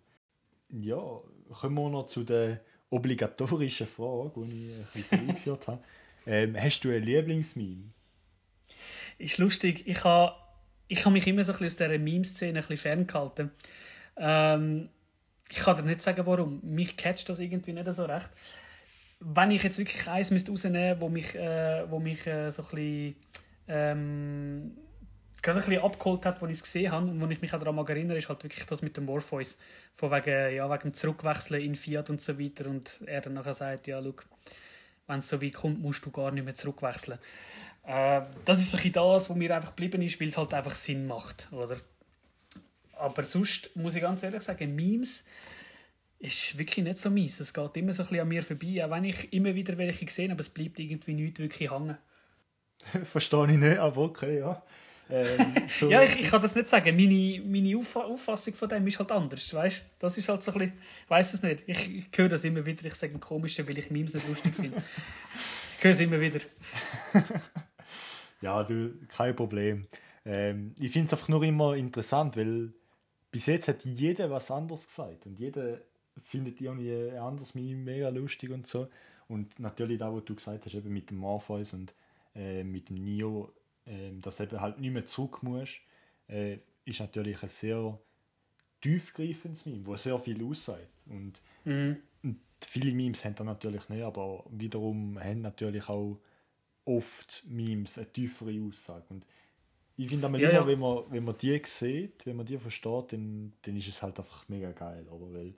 [0.69, 1.01] Ja,
[1.49, 2.61] kommen wir noch zu der
[2.91, 5.83] obligatorischen Frage, die ich ein eingeführt habe.
[6.27, 7.85] Ähm, hast du ein Lieblingsmeme?
[9.17, 9.87] Ist lustig.
[9.87, 10.35] Ich habe
[10.89, 13.51] ich ha mich immer so ein bisschen aus dieser Meme-Szene ferngehalten.
[14.17, 14.89] Ähm,
[15.49, 16.59] ich kann dir nicht sagen, warum.
[16.61, 18.29] Mich catcht das irgendwie nicht so recht.
[19.21, 22.69] Wenn ich jetzt wirklich eins rausnehmen müsste, wo mich, äh, wo mich äh, so ein
[22.69, 23.15] bisschen
[23.69, 24.77] ähm,
[25.41, 27.59] gerade ein bisschen abgeholt hat, als ich es gesehen habe und wo ich mich auch
[27.59, 29.57] daran erinnere, ist halt wirklich das mit dem Morpheus.
[29.93, 32.67] Von wegen, ja, wegen dem Zurückwechseln in Fiat und so weiter.
[32.67, 34.13] Und er dann nachher sagt, ja, schau,
[35.07, 37.19] wenn es so weit kommt, musst du gar nicht mehr zurückwechseln.
[37.85, 40.75] Äh, das ist so ein das, was mir einfach geblieben ist, weil es halt einfach
[40.75, 41.77] Sinn macht, oder?
[42.93, 45.23] Aber sonst muss ich ganz ehrlich sagen, Memes
[46.19, 47.39] ist wirklich nicht so mies.
[47.39, 50.09] Es geht immer so ein bisschen an mir vorbei, auch wenn ich immer wieder welche
[50.09, 51.97] sehe, aber es bleibt irgendwie nicht wirklich hängen.
[53.05, 54.61] Verstehe ich nicht, aber okay, ja.
[55.09, 55.89] Ähm, so.
[55.89, 56.95] ja, ich, ich kann das nicht sagen.
[56.95, 59.53] Meine, meine Auf Auffassung von dem ist halt anders.
[59.53, 59.83] Weißt?
[59.97, 61.63] Das ist halt so ein bisschen, ich weiß es nicht.
[61.67, 62.85] Ich, ich höre das immer wieder.
[62.85, 64.77] Ich sage ein komisches, weil ich Memes nicht lustig finde.
[65.77, 66.39] ich höre es immer wieder.
[68.41, 69.87] ja, du, kein Problem.
[70.25, 72.73] Ähm, ich finde es einfach nur immer interessant, weil
[73.31, 75.79] bis jetzt hat jeder was anderes gesagt und jeder
[76.23, 78.89] findet irgendwie ein anderes Meme mega lustig und so.
[79.27, 81.93] Und natürlich da, was du gesagt hast, eben mit dem Morpheus und
[82.35, 83.53] äh, mit dem Neo,
[83.89, 85.79] äh, dass du eben halt nicht mehr zurück musst,
[86.27, 87.99] äh, ist natürlich ein sehr
[88.81, 90.87] tiefgreifendes Meme, wo sehr viel aussagt.
[91.05, 91.33] Und,
[91.65, 91.97] mhm.
[92.23, 96.19] und viele Memes haben das natürlich nicht, aber wiederum haben natürlich auch
[96.85, 99.05] oft Memes eine tiefere Aussage.
[99.09, 99.25] Und
[99.97, 100.65] ich finde ja, immer, ja.
[100.65, 104.17] Wenn, man, wenn man die sieht, wenn man die versteht, dann, dann ist es halt
[104.17, 105.05] einfach mega geil.
[105.09, 105.33] Oder?
[105.33, 105.53] Weil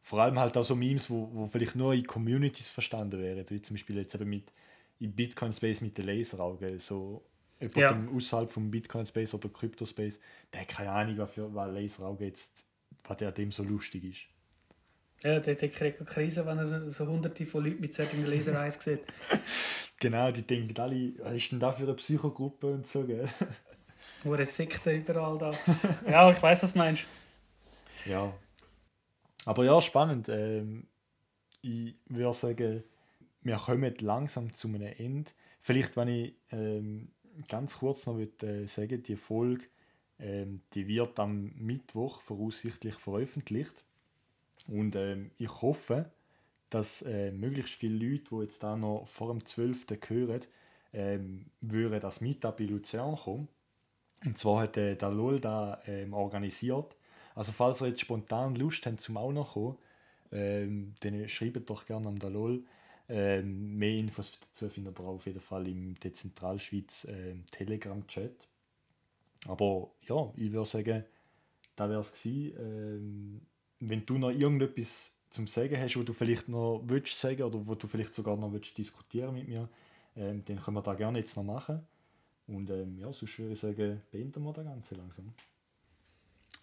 [0.00, 3.60] vor allem halt auch so Memes, wo, wo vielleicht nur in Communities verstanden wären, wie
[3.60, 4.52] zum Beispiel jetzt eben mit
[5.00, 6.78] im Bitcoin-Space mit den Laseraugen.
[6.78, 7.24] So
[7.68, 8.16] jemand ja.
[8.16, 10.18] außerhalb vom Bitcoin-Space oder Crypto-Space,
[10.52, 12.64] der hat keine Ahnung, was für was Laserauge jetzt,
[13.04, 14.20] was der dem so lustig ist.
[15.22, 18.70] Ja, der, der kriegt eine Krise, wenn er so hunderte von Leuten mit solchen Laser
[18.70, 19.00] sieht.
[19.98, 23.28] genau, die denken alle, was ist denn da für eine Psychogruppe und so, gell?
[24.22, 25.52] Wo eine Sekte überall da.
[26.10, 27.06] ja, ich weiß, was du meinst.
[28.04, 28.34] Ja.
[29.46, 30.28] Aber ja, spannend.
[30.28, 30.88] Ähm,
[31.62, 32.84] ich würde sagen,
[33.42, 35.30] wir kommen langsam zu einem Ende.
[35.60, 37.13] Vielleicht, wenn ich ähm,
[37.48, 39.64] ganz kurz noch würde, äh, sagen die Folge
[40.18, 43.84] ähm, die wird am Mittwoch voraussichtlich veröffentlicht.
[44.68, 46.10] Und ähm, ich hoffe,
[46.70, 49.86] dass äh, möglichst viele Leute, die jetzt da noch vor dem 12.
[50.08, 50.40] hören,
[50.92, 53.48] ähm, würden das Meetup in Luzern kommen.
[54.24, 56.96] Und zwar hat äh, der LOL da ähm, organisiert.
[57.34, 59.76] Also falls ihr jetzt spontan Lust habt zum auch noch kommen,
[60.32, 62.64] ähm, dann schreibt doch gerne am LOL.
[63.08, 68.48] Ähm, mehr Infos dazu findet ihr auf jeden Fall im Dezentralschweiz ähm, Telegram-Chat.
[69.46, 71.04] Aber ja, ich würde sagen,
[71.76, 72.56] da wäre es gewesen.
[72.58, 73.40] Ähm,
[73.80, 77.74] wenn du noch irgendetwas zum Sagen hast, wo du vielleicht noch willst sagen oder wo
[77.74, 79.68] du vielleicht sogar noch willst diskutieren mit mir,
[80.16, 81.80] ähm, dann können wir da gerne jetzt noch machen.
[82.46, 85.34] Und ähm, ja, sonst würde ich sagen, beenden wir das Ganze langsam.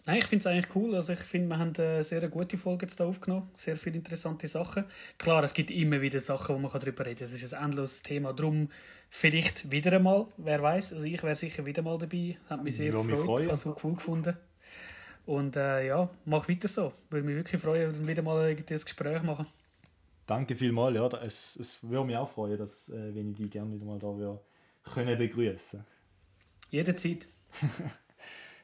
[0.04, 0.94] Nein, ich finde es eigentlich cool.
[0.96, 3.50] Also ich finde, wir haben eine sehr gute Folge jetzt aufgenommen.
[3.54, 4.84] Sehr viele interessante Sachen.
[5.16, 7.26] Klar, es gibt immer wieder Sachen, wo man darüber reden kann.
[7.26, 8.32] Es ist ein endloses Thema.
[8.32, 8.68] Darum
[9.10, 10.94] vielleicht wieder einmal, wer weiß.
[10.94, 12.36] Also ich wäre sicher wieder mal dabei.
[12.48, 13.42] Hat mich sehr gefreut.
[13.42, 14.36] Ich habe es cool gefunden.
[15.24, 16.92] Und äh, ja, mach weiter so.
[17.08, 19.46] Würde mich wirklich freuen, wenn wir wieder mal ein Gespräch machen.
[20.26, 20.96] Danke vielmals.
[20.96, 24.00] Ja, es, es würde mich auch freuen, dass, äh, wenn ich dich gerne wieder mal
[24.00, 24.40] da wäre
[24.82, 25.84] können begrüßen.
[26.70, 27.26] Jederzeit.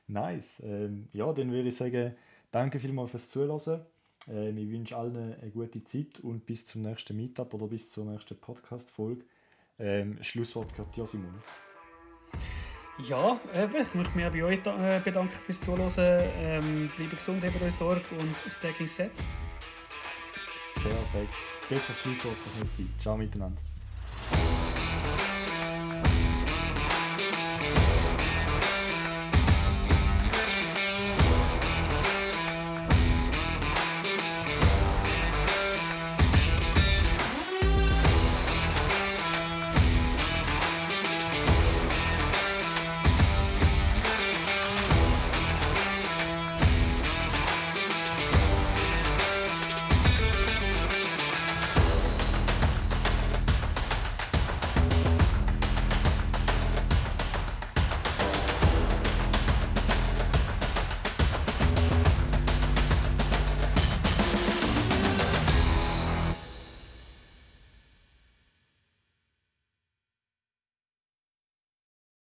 [0.09, 0.61] nice.
[0.63, 2.15] Ähm, ja, dann würde ich sagen,
[2.51, 3.81] danke vielmals fürs Zuhören.
[4.29, 8.05] Äh, ich wünsche allen eine gute Zeit und bis zum nächsten Meetup oder bis zur
[8.05, 9.25] nächsten Podcast-Folge.
[9.79, 11.35] Ähm, Schlusswort gehört dir, Simon.
[13.09, 15.93] Ja, eben, ich möchte mich auch bei euch äh, bedanken fürs Zuhören.
[15.99, 19.29] Ähm, bleibt gesund, habt euch Sorge und Stacking Sets.
[20.75, 21.35] Perfekt.
[21.69, 22.95] Besseres Schlusswort kann nicht sein.
[23.01, 23.68] Ciao miteinander.